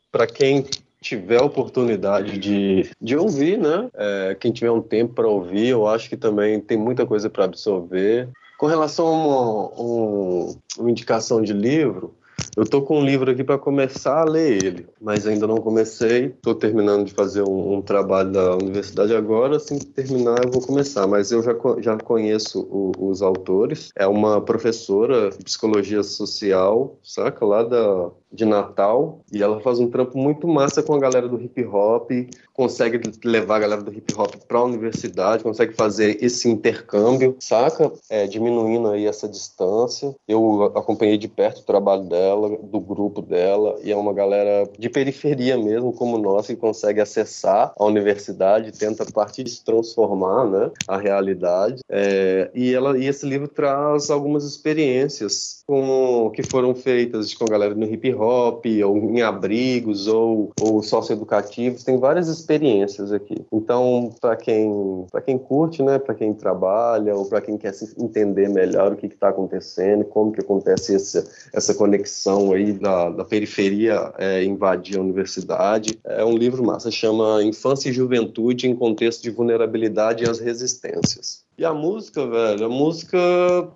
Para 0.09 0.25
quem 0.25 0.65
tiver 1.01 1.41
a 1.41 1.45
oportunidade 1.45 2.37
de, 2.37 2.89
de 2.99 3.17
ouvir, 3.17 3.57
né? 3.57 3.89
É, 3.93 4.37
quem 4.39 4.53
tiver 4.53 4.71
um 4.71 4.81
tempo 4.81 5.13
para 5.13 5.27
ouvir, 5.27 5.67
eu 5.67 5.85
acho 5.85 6.07
que 6.09 6.17
também 6.17 6.61
tem 6.61 6.77
muita 6.77 7.05
coisa 7.05 7.29
para 7.29 7.43
absorver. 7.43 8.29
Com 8.59 8.67
relação 8.67 9.07
a 9.07 9.11
uma, 9.11 9.81
um, 9.81 10.55
uma 10.77 10.91
indicação 10.91 11.41
de 11.41 11.53
livro, 11.53 12.13
eu 12.57 12.65
tô 12.65 12.81
com 12.81 12.99
um 12.99 13.05
livro 13.05 13.31
aqui 13.31 13.41
para 13.41 13.57
começar 13.57 14.19
a 14.19 14.25
ler 14.25 14.61
ele, 14.61 14.87
mas 15.01 15.25
ainda 15.25 15.47
não 15.47 15.59
comecei. 15.59 16.25
Estou 16.25 16.53
terminando 16.53 17.05
de 17.05 17.13
fazer 17.13 17.41
um, 17.41 17.75
um, 17.75 17.81
trabalho 17.81 18.33
da 18.33 18.57
universidade 18.57 19.15
agora. 19.15 19.55
Assim 19.55 19.79
que 19.79 19.85
terminar, 19.85 20.43
eu 20.43 20.51
vou 20.51 20.61
começar. 20.61 21.07
Mas 21.07 21.31
eu 21.31 21.41
já, 21.41 21.55
já 21.79 21.97
conheço 21.97 22.67
o, 22.69 22.91
os 22.99 23.21
autores. 23.21 23.91
É 23.95 24.05
uma 24.05 24.41
professora 24.41 25.29
de 25.29 25.41
psicologia 25.45 26.03
social, 26.03 26.99
saca? 27.01 27.45
Lá 27.45 27.63
da, 27.63 28.11
de 28.31 28.45
Natal 28.45 29.21
e 29.31 29.41
ela 29.41 29.59
faz 29.59 29.79
um 29.79 29.89
trampo 29.89 30.17
muito 30.17 30.47
massa 30.47 30.83
com 30.83 30.93
a 30.93 30.99
galera 30.99 31.27
do 31.27 31.41
hip 31.41 31.63
hop, 31.65 32.11
consegue 32.53 32.99
levar 33.23 33.55
a 33.55 33.59
galera 33.59 33.81
do 33.81 33.93
hip 33.93 34.13
hop 34.17 34.35
para 34.47 34.59
a 34.59 34.63
universidade, 34.63 35.43
consegue 35.43 35.73
fazer 35.73 36.21
esse 36.21 36.49
intercâmbio, 36.49 37.35
saca? 37.39 37.91
É, 38.09 38.27
diminuindo 38.27 38.89
aí 38.89 39.05
essa 39.05 39.27
distância. 39.27 40.13
Eu 40.27 40.63
acompanhei 40.75 41.17
de 41.17 41.27
perto 41.27 41.59
o 41.59 41.65
trabalho 41.65 42.03
dela, 42.03 42.57
do 42.61 42.79
grupo 42.79 43.21
dela, 43.21 43.77
e 43.81 43.91
é 43.91 43.95
uma 43.95 44.13
galera 44.13 44.69
de 44.77 44.89
periferia 44.89 45.57
mesmo, 45.57 45.93
como 45.93 46.17
nós, 46.17 46.47
que 46.47 46.55
consegue 46.55 46.99
acessar 46.99 47.73
a 47.77 47.85
universidade, 47.85 48.77
tenta 48.77 49.03
a 49.03 49.11
partir 49.11 49.43
de 49.43 49.51
se 49.51 49.63
transformar, 49.63 50.45
né, 50.45 50.71
a 50.87 50.97
realidade. 50.97 51.81
É, 51.89 52.51
e 52.53 52.73
ela 52.73 52.97
e 52.97 53.07
esse 53.07 53.25
livro 53.25 53.47
traz 53.47 54.09
algumas 54.09 54.43
experiências 54.43 55.63
com 55.65 56.29
que 56.31 56.43
foram 56.43 56.75
feitas 56.75 57.33
com 57.33 57.45
a 57.45 57.47
galera 57.47 57.73
no 57.73 57.85
hip 57.85 58.13
hop, 58.13 58.18
ou 58.21 58.97
em 58.97 59.21
abrigos, 59.21 60.07
ou, 60.07 60.51
ou 60.61 60.81
socioeducativos, 60.81 61.83
tem 61.83 61.97
várias 61.97 62.27
experiências 62.27 63.11
aqui. 63.11 63.35
Então, 63.51 64.11
para 64.19 64.35
quem, 64.35 65.05
quem 65.25 65.37
curte, 65.37 65.83
né, 65.83 65.99
para 65.99 66.15
quem 66.15 66.33
trabalha, 66.33 67.15
ou 67.15 67.25
para 67.25 67.41
quem 67.41 67.57
quer 67.57 67.73
se 67.73 67.93
entender 68.01 68.49
melhor 68.49 68.93
o 68.93 68.95
que 68.95 69.07
está 69.07 69.29
acontecendo, 69.29 70.05
como 70.05 70.31
que 70.31 70.41
acontece 70.41 70.95
essa, 70.95 71.25
essa 71.53 71.73
conexão 71.73 72.51
aí 72.51 72.73
da, 72.73 73.09
da 73.09 73.25
periferia 73.25 74.13
é, 74.17 74.43
invadir 74.43 74.97
a 74.97 75.01
universidade, 75.01 75.99
é 76.03 76.23
um 76.23 76.37
livro 76.37 76.63
massa, 76.63 76.91
chama 76.91 77.43
Infância 77.43 77.89
e 77.89 77.93
Juventude 77.93 78.67
em 78.67 78.75
Contexto 78.75 79.21
de 79.21 79.29
Vulnerabilidade 79.29 80.23
e 80.23 80.29
as 80.29 80.39
Resistências. 80.39 81.48
E 81.59 81.65
a 81.65 81.73
música, 81.73 82.25
velho, 82.25 82.67
a 82.67 82.69
música 82.69 83.17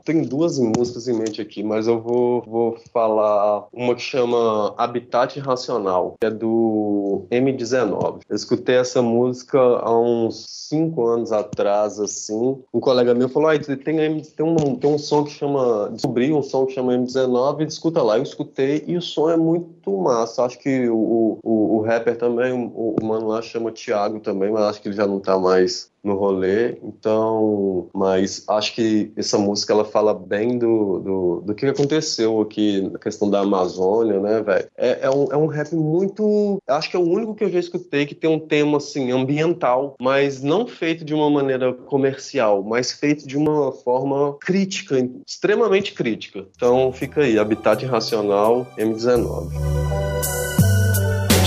tem 0.05 0.21
duas 0.21 0.57
músicas 0.57 1.05
em 1.09 1.17
mente 1.17 1.41
aqui, 1.41 1.61
mas 1.61 1.85
eu 1.85 1.99
vou, 1.99 2.41
vou 2.47 2.77
falar 2.93 3.67
uma 3.73 3.93
que 3.93 4.01
chama 4.01 4.73
Habitat 4.77 5.37
Racional, 5.41 6.15
que 6.17 6.25
é 6.25 6.31
do 6.31 7.25
M19. 7.29 8.21
Eu 8.29 8.35
escutei 8.37 8.75
essa 8.75 9.01
música 9.01 9.59
há 9.59 9.99
uns 9.99 10.45
cinco 10.47 11.05
anos 11.05 11.33
atrás, 11.33 11.99
assim. 11.99 12.57
Um 12.73 12.79
colega 12.79 13.13
meu 13.13 13.27
falou: 13.27 13.49
ah, 13.49 13.59
tem, 13.59 13.75
tem, 13.75 14.45
um, 14.45 14.75
tem 14.77 14.89
um 14.89 14.97
som 14.97 15.25
que 15.25 15.31
chama. 15.31 15.89
Descobri 15.91 16.31
um 16.31 16.41
som 16.41 16.65
que 16.65 16.75
chama 16.75 16.93
M19 16.93 17.63
e 17.63 17.65
escuta 17.65 18.01
lá. 18.01 18.17
Eu 18.17 18.23
escutei 18.23 18.85
e 18.87 18.95
o 18.95 19.01
som 19.01 19.29
é 19.29 19.35
muito 19.35 19.91
massa. 19.97 20.45
Acho 20.45 20.57
que 20.57 20.87
o, 20.87 21.37
o, 21.43 21.77
o 21.79 21.81
rapper 21.81 22.17
também, 22.17 22.53
o, 22.53 22.95
o 23.01 23.05
mano 23.05 23.27
lá 23.27 23.41
chama 23.41 23.73
Thiago 23.73 24.21
também, 24.21 24.51
mas 24.51 24.63
acho 24.63 24.81
que 24.81 24.87
ele 24.87 24.95
já 24.95 25.05
não 25.05 25.19
tá 25.19 25.37
mais 25.37 25.91
no 26.03 26.15
rolê, 26.15 26.77
então, 26.83 27.89
mas 27.93 28.43
acho 28.49 28.75
que 28.75 29.11
essa 29.15 29.37
música 29.37 29.71
ela 29.71 29.85
fala 29.85 30.13
bem 30.13 30.57
do, 30.57 30.99
do, 30.99 31.41
do 31.45 31.55
que 31.55 31.65
aconteceu 31.65 32.41
aqui 32.41 32.81
na 32.81 32.99
questão 32.99 33.29
da 33.29 33.39
Amazônia, 33.39 34.19
né, 34.19 34.41
velho? 34.41 34.67
É, 34.77 35.05
é, 35.05 35.09
um, 35.09 35.25
é 35.31 35.37
um 35.37 35.47
rap 35.47 35.73
muito. 35.73 36.61
Acho 36.67 36.89
que 36.89 36.97
é 36.97 36.99
o 36.99 37.07
único 37.07 37.33
que 37.33 37.43
eu 37.43 37.49
já 37.49 37.59
escutei 37.59 38.05
que 38.05 38.15
tem 38.15 38.29
um 38.29 38.39
tema 38.39 38.77
assim, 38.77 39.11
ambiental, 39.11 39.95
mas 39.99 40.41
não 40.41 40.67
feito 40.67 41.05
de 41.05 41.13
uma 41.13 41.29
maneira 41.29 41.73
comercial, 41.73 42.61
mas 42.63 42.91
feito 42.91 43.25
de 43.25 43.37
uma 43.37 43.71
forma 43.71 44.37
crítica, 44.39 44.97
extremamente 45.25 45.93
crítica. 45.93 46.45
Então 46.55 46.91
fica 46.91 47.21
aí, 47.21 47.39
Habitat 47.39 47.83
Irracional 47.83 48.67
M19. 48.77 50.42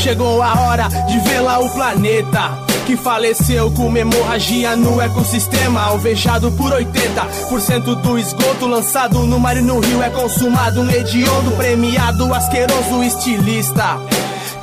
Chegou 0.07 0.41
a 0.41 0.61
hora 0.61 0.87
de 0.89 1.41
lá 1.41 1.59
o 1.59 1.69
planeta 1.69 2.57
que 2.87 2.97
faleceu 2.97 3.73
com 3.73 3.89
uma 3.89 3.99
hemorragia 3.99 4.77
no 4.77 5.01
ecossistema, 5.01 5.83
alvejado 5.83 6.53
por 6.53 6.71
80% 6.71 8.01
do 8.03 8.17
esgoto 8.17 8.69
lançado 8.69 9.19
no 9.27 9.41
mar 9.41 9.57
e 9.57 9.61
no 9.61 9.81
rio 9.81 10.01
é 10.01 10.09
consumado, 10.09 10.81
um 10.81 10.89
hediondo 10.89 11.51
premiado, 11.57 12.33
asqueroso 12.33 13.03
estilista 13.03 13.99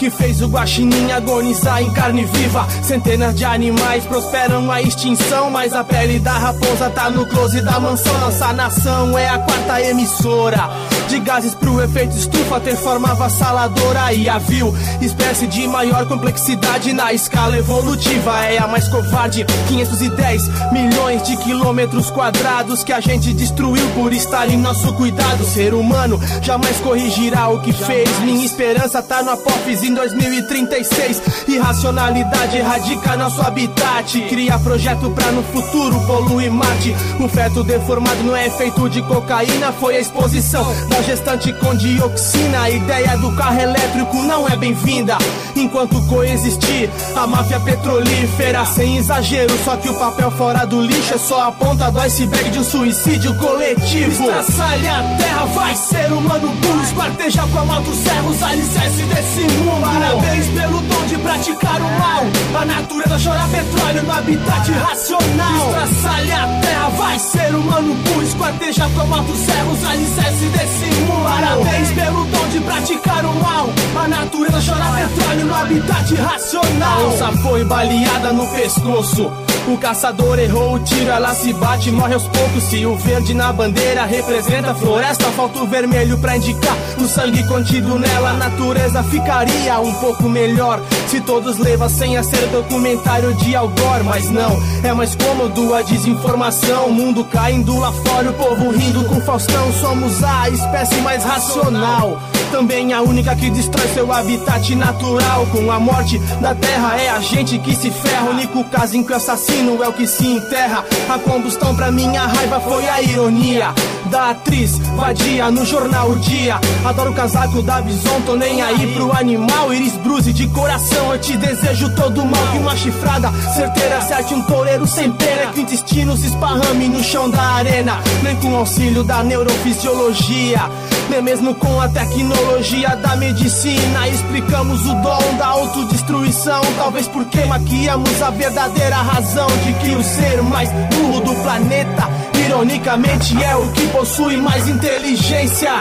que 0.03 0.09
fez 0.09 0.41
o 0.41 0.47
guaxinim 0.47 1.13
agonizar 1.13 1.81
em 1.81 1.89
carne 1.93 2.25
viva. 2.25 2.67
Centenas 2.81 3.33
de 3.35 3.45
animais 3.45 4.05
prosperam 4.05 4.69
a 4.69 4.81
extinção, 4.81 5.49
mas 5.49 5.71
a 5.71 5.81
pele 5.81 6.19
da 6.19 6.33
raposa 6.33 6.89
tá 6.89 7.09
no 7.09 7.25
close 7.25 7.61
da 7.61 7.79
mansão. 7.79 8.13
Nossa 8.19 8.51
nação 8.51 9.17
é 9.17 9.29
a 9.29 9.39
quarta 9.39 9.81
emissora 9.81 10.69
de 11.13 11.19
gases 11.19 11.53
pro 11.53 11.81
efeito 11.81 12.17
estufa 12.17 12.59
ter 12.59 12.75
forma 12.75 13.11
avassaladora 13.11 14.13
e 14.13 14.27
a 14.27 14.39
vil 14.39 14.73
espécie 15.01 15.45
de 15.47 15.67
maior 15.67 16.07
complexidade 16.07 16.91
na 16.93 17.13
escala 17.13 17.57
evolutiva 17.57 18.45
é 18.45 18.57
a 18.57 18.67
mais 18.67 18.87
covarde 18.87 19.45
510 19.67 20.71
milhões 20.71 21.21
de 21.23 21.37
quilômetros 21.37 22.09
quadrados 22.09 22.83
que 22.83 22.91
a 22.91 22.99
gente 22.99 23.33
destruiu 23.33 23.87
por 23.91 24.11
estar 24.13 24.49
em 24.49 24.57
nosso 24.57 24.91
cuidado 24.93 25.43
ser 25.45 25.73
humano 25.73 26.19
jamais 26.41 26.77
corrigirá 26.79 27.49
o 27.49 27.61
que 27.61 27.73
fez 27.73 28.09
minha 28.21 28.45
esperança 28.45 29.01
tá 29.01 29.21
no 29.21 29.31
apófise 29.31 29.89
em 29.93 29.95
2036 29.95 31.21
irracionalidade 31.47 32.57
erradica 32.57 33.15
nosso 33.15 33.41
habitat 33.41 34.19
cria 34.27 34.57
projeto 34.57 35.09
pra 35.11 35.31
no 35.31 35.43
futuro 35.43 35.99
poluir 36.07 36.51
Marte 36.51 36.95
o 37.19 37.27
feto 37.29 37.63
deformado 37.63 38.23
não 38.23 38.35
é 38.35 38.49
feito 38.49 38.89
de 38.89 39.01
cocaína 39.03 39.71
foi 39.71 39.97
a 39.97 39.99
exposição 39.99 40.65
da 40.89 41.01
gestante 41.01 41.53
com 41.53 41.75
dioxina. 41.75 42.61
A 42.61 42.69
ideia 42.69 43.17
do 43.17 43.31
carro 43.35 43.59
elétrico 43.59 44.17
não 44.23 44.47
é 44.47 44.55
bem-vinda. 44.55 45.17
Enquanto 45.55 46.01
coexistir 46.07 46.89
a 47.15 47.27
máfia 47.27 47.59
petrolífera, 47.59 48.65
sem 48.65 48.97
exagero. 48.97 49.53
Só 49.63 49.75
que 49.77 49.89
o 49.89 49.93
papel 49.95 50.31
fora 50.31 50.65
do 50.65 50.81
lixo 50.81 51.13
é 51.13 51.17
só 51.17 51.47
a 51.47 51.51
ponta 51.51 51.91
do 51.91 51.99
iceberg 51.99 52.49
de 52.49 52.59
um 52.59 52.63
suicídio 52.63 53.35
coletivo. 53.37 54.23
Estraçalha 54.23 54.99
a 54.99 55.17
terra, 55.17 55.45
vai 55.45 55.75
ser 55.75 56.11
humano 56.11 56.49
burro. 56.49 56.83
Esquarteja 56.83 57.47
com 57.47 57.59
a 57.59 57.65
mão 57.65 57.81
dos 57.81 57.97
servos, 57.97 58.43
alicerce 58.43 59.03
desse 59.03 59.41
mundo. 59.57 59.72
Parabéns 59.81 60.47
pelo 60.47 60.79
dom 60.81 61.05
de 61.07 61.17
praticar 61.17 61.81
o 61.81 61.99
mal. 61.99 62.23
A 62.61 62.65
natureza 62.65 63.17
chora 63.23 63.47
petróleo 63.47 64.03
no 64.03 64.11
habitat 64.11 64.71
racional. 64.71 65.69
Estraçalha 65.69 66.43
a 66.43 66.61
terra, 66.61 66.89
vai 66.89 67.19
ser 67.19 67.55
humano 67.55 67.93
burro. 67.95 68.23
Esquarteja 68.23 68.89
com 68.89 69.01
a 69.01 69.05
mão 69.05 69.23
dos 69.23 69.37
servos, 69.39 69.85
alicerce 69.85 70.45
desse 70.45 71.01
mundo. 71.01 71.23
Parabéns 71.23 71.91
pelo 71.91 72.25
dom 72.25 72.47
de 72.49 72.59
praticar 72.59 73.25
o 73.25 73.33
mal. 73.41 73.69
A 74.03 74.07
natureza 74.07 74.59
chora 74.61 75.07
petróleo 75.07 75.45
no 75.45 75.55
habitat 75.55 76.15
racional. 76.15 77.07
Onça 77.07 77.31
foi 77.41 77.63
baleada 77.63 78.33
no 78.33 78.47
pescoço. 78.47 79.31
O 79.65 79.77
caçador 79.77 80.39
errou 80.39 80.75
o 80.75 80.79
tiro, 80.79 81.09
ela 81.09 81.33
se 81.33 81.53
bate, 81.53 81.89
morre 81.89 82.13
aos 82.13 82.27
poucos. 82.27 82.63
Se 82.65 82.85
o 82.85 82.97
verde 82.97 83.33
na 83.33 83.53
bandeira 83.53 84.03
representa 84.03 84.71
a 84.71 84.75
floresta, 84.75 85.31
falta 85.31 85.59
o 85.59 85.67
vermelho 85.67 86.17
pra 86.17 86.35
indicar 86.35 86.75
o 86.97 87.07
sangue 87.07 87.47
contido 87.47 87.97
nela. 87.97 88.31
A 88.31 88.33
natureza 88.33 89.01
ficaria 89.03 89.79
um 89.79 89.93
pouco 89.95 90.27
melhor 90.27 90.81
se 91.07 91.21
todos 91.21 91.57
levassem 91.57 92.17
a 92.17 92.23
ser 92.23 92.45
documentário 92.47 93.33
de 93.35 93.55
Algor. 93.55 94.03
Mas 94.03 94.29
não, 94.29 94.61
é 94.83 94.91
mais 94.91 95.15
cômodo 95.15 95.73
a 95.73 95.81
desinformação. 95.81 96.87
O 96.87 96.93
mundo 96.93 97.23
caindo 97.23 97.79
lá 97.79 97.91
fora, 97.93 98.31
o 98.31 98.33
povo 98.33 98.69
rindo 98.69 99.05
com 99.05 99.21
Faustão. 99.21 99.71
Somos 99.79 100.21
a 100.23 100.49
espécie 100.49 100.99
mais 101.01 101.23
racional 101.23 102.19
também 102.51 102.93
a 102.93 103.01
única 103.01 103.35
que 103.35 103.49
destrói 103.49 103.87
seu 103.87 104.13
habitat 104.13 104.75
natural. 104.75 105.47
Com 105.47 105.71
a 105.71 105.79
morte 105.79 106.19
da 106.39 106.53
terra 106.53 107.01
é 107.01 107.09
a 107.09 107.19
gente 107.19 107.57
que 107.57 107.75
se 107.75 107.89
ferra. 107.89 108.27
O 108.27 108.29
único 108.29 108.63
caso 108.65 108.95
em 108.95 109.03
que 109.03 109.11
o 109.11 109.15
assassino 109.15 109.52
é 109.83 109.87
o 109.87 109.93
que 109.93 110.07
se 110.07 110.25
enterra. 110.25 110.83
A 111.09 111.19
combustão 111.19 111.75
pra 111.75 111.91
minha 111.91 112.25
raiva 112.25 112.59
foi 112.59 112.87
a 112.87 113.01
ironia 113.01 113.73
da 114.13 114.29
atriz 114.29 114.77
vadia 114.95 115.49
no 115.49 115.65
jornal 115.65 116.11
O 116.11 116.19
Dia. 116.19 116.59
Adoro 116.85 117.11
o 117.11 117.13
casaco 117.13 117.61
da 117.63 117.81
Bison, 117.81 118.21
tô 118.25 118.35
nem 118.35 118.61
aí 118.61 118.93
pro 118.93 119.11
animal. 119.11 119.73
Iris 119.73 119.93
Bruce 119.97 120.31
de 120.31 120.47
coração, 120.47 121.11
eu 121.11 121.19
te 121.19 121.35
desejo 121.35 121.89
todo 121.95 122.23
mal. 122.23 122.47
Que 122.51 122.57
uma 122.59 122.75
chifrada 122.75 123.31
certeira 123.55 123.97
acerte 123.97 124.33
um 124.33 124.41
toureiro 124.43 124.85
sem 124.85 125.11
pena. 125.11 125.51
Que 125.51 125.59
o 125.59 125.63
intestino 125.63 126.15
se 126.15 126.27
esparrame 126.27 126.89
no 126.89 127.03
chão 127.03 127.29
da 127.29 127.41
arena. 127.41 127.99
Nem 128.21 128.35
com 128.35 128.55
auxílio 128.55 129.03
da 129.03 129.23
neurofisiologia, 129.23 130.61
nem 131.09 131.21
mesmo 131.21 131.55
com 131.55 131.81
a 131.81 131.87
tecnologia 131.87 132.95
da 132.97 133.15
medicina. 133.15 134.07
Explicamos 134.07 134.85
o 134.85 134.93
dom 134.95 135.37
da 135.37 135.47
autodestruição. 135.47 136.61
Talvez 136.77 137.07
porque 137.07 137.43
maquiamos 137.45 138.21
a 138.21 138.29
verdadeira 138.29 138.97
razão 138.97 139.42
de 139.47 139.73
que 139.73 139.95
o 139.95 140.03
ser 140.03 140.41
mais 140.43 140.69
burro 140.71 141.19
do 141.21 141.35
planeta, 141.43 142.09
ironicamente, 142.45 143.43
é 143.43 143.55
o 143.55 143.71
que 143.71 143.87
possui 143.87 144.37
mais 144.37 144.67
inteligência. 144.67 145.71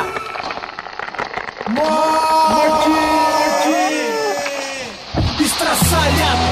Morte! 1.69 2.91
Estraçalha 5.41 6.27
a 6.27 6.51
terra, 6.51 6.52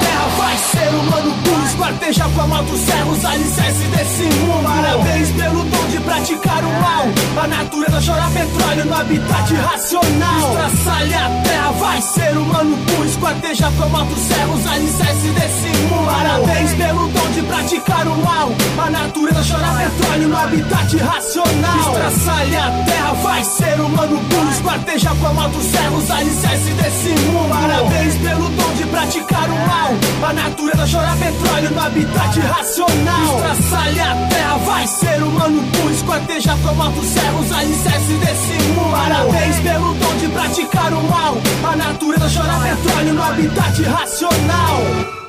Esquarteja 1.81 2.29
com 2.35 2.41
a 2.41 2.47
mão 2.47 2.63
dos 2.63 2.79
servos, 2.79 3.25
alicerce 3.25 3.83
desse 3.85 4.23
mundo. 4.37 4.63
Parabéns 4.63 5.29
pelo 5.29 5.63
dom 5.63 5.87
de 5.89 5.99
praticar 6.01 6.63
o 6.63 6.71
mal. 6.79 7.05
A 7.43 7.47
natureza 7.47 7.99
chora 8.05 8.29
petróleo 8.29 8.85
no 8.85 8.93
habitat 8.93 9.53
racional. 9.55 10.51
Estraçalha 10.51 11.25
a 11.25 11.41
terra, 11.41 11.71
vai 11.71 12.01
ser 12.03 12.37
humano 12.37 12.75
burro. 12.75 13.05
Esquarteja 13.05 13.71
com 13.75 13.83
a 13.83 13.87
mão 13.87 14.05
dos 14.05 14.19
servos, 14.19 14.67
alicerce 14.67 15.27
desse 15.29 15.77
mundo. 15.87 16.05
Parabéns 16.05 16.73
pelo 16.73 17.07
dom 17.07 17.31
de 17.33 17.41
praticar 17.41 18.07
o 18.07 18.17
mal. 18.23 18.51
A 18.77 18.89
natureza 18.91 19.41
chora 19.51 19.89
petróleo 19.89 20.27
no 20.27 20.37
habitat 20.37 20.97
racional. 20.97 21.93
Estraçalha 21.93 22.63
a 22.63 22.83
terra, 22.85 23.13
vai 23.13 23.43
ser 23.43 23.81
humano 23.81 24.17
burro. 24.17 24.51
Esquarteja 24.51 25.09
com 25.19 25.25
a 25.25 25.33
mão 25.33 25.49
dos 25.49 25.63
servos, 25.63 26.11
alicerce 26.11 26.71
desse 26.73 27.09
mundo. 27.25 27.49
Parabéns 27.49 28.15
pelo 28.17 28.49
dom 28.49 28.73
de 28.75 28.85
praticar 28.85 29.49
o 29.49 29.67
mal. 29.67 30.29
A 30.29 30.33
natureza 30.33 30.85
chora 30.87 31.15
petróleo 31.15 31.70
no 31.71 31.79
habitat 31.81 32.39
racional. 32.39 33.35
Estraçalha 33.35 34.11
a 34.11 34.27
terra, 34.27 34.57
vai 34.57 34.87
ser 34.87 35.23
humano 35.23 35.61
burro. 35.61 35.91
Esquarteja 35.91 36.57
com 36.61 36.69
a 36.69 36.73
mão 36.73 36.91
dos 36.91 37.05
servos, 37.05 37.51
alicerce 37.51 38.13
desse 38.13 38.63
mundo. 38.73 38.91
Parabéns 38.91 39.59
pelo 39.59 39.93
dom 39.93 40.15
de 40.19 40.27
praticar 40.27 40.93
o 40.93 41.03
mal. 41.03 41.37
A 41.63 41.75
natureza 41.75 42.29
chora 42.29 42.59
petróleo 42.59 43.13
no 43.13 43.23
habitat 43.23 43.81
racional. 43.83 45.20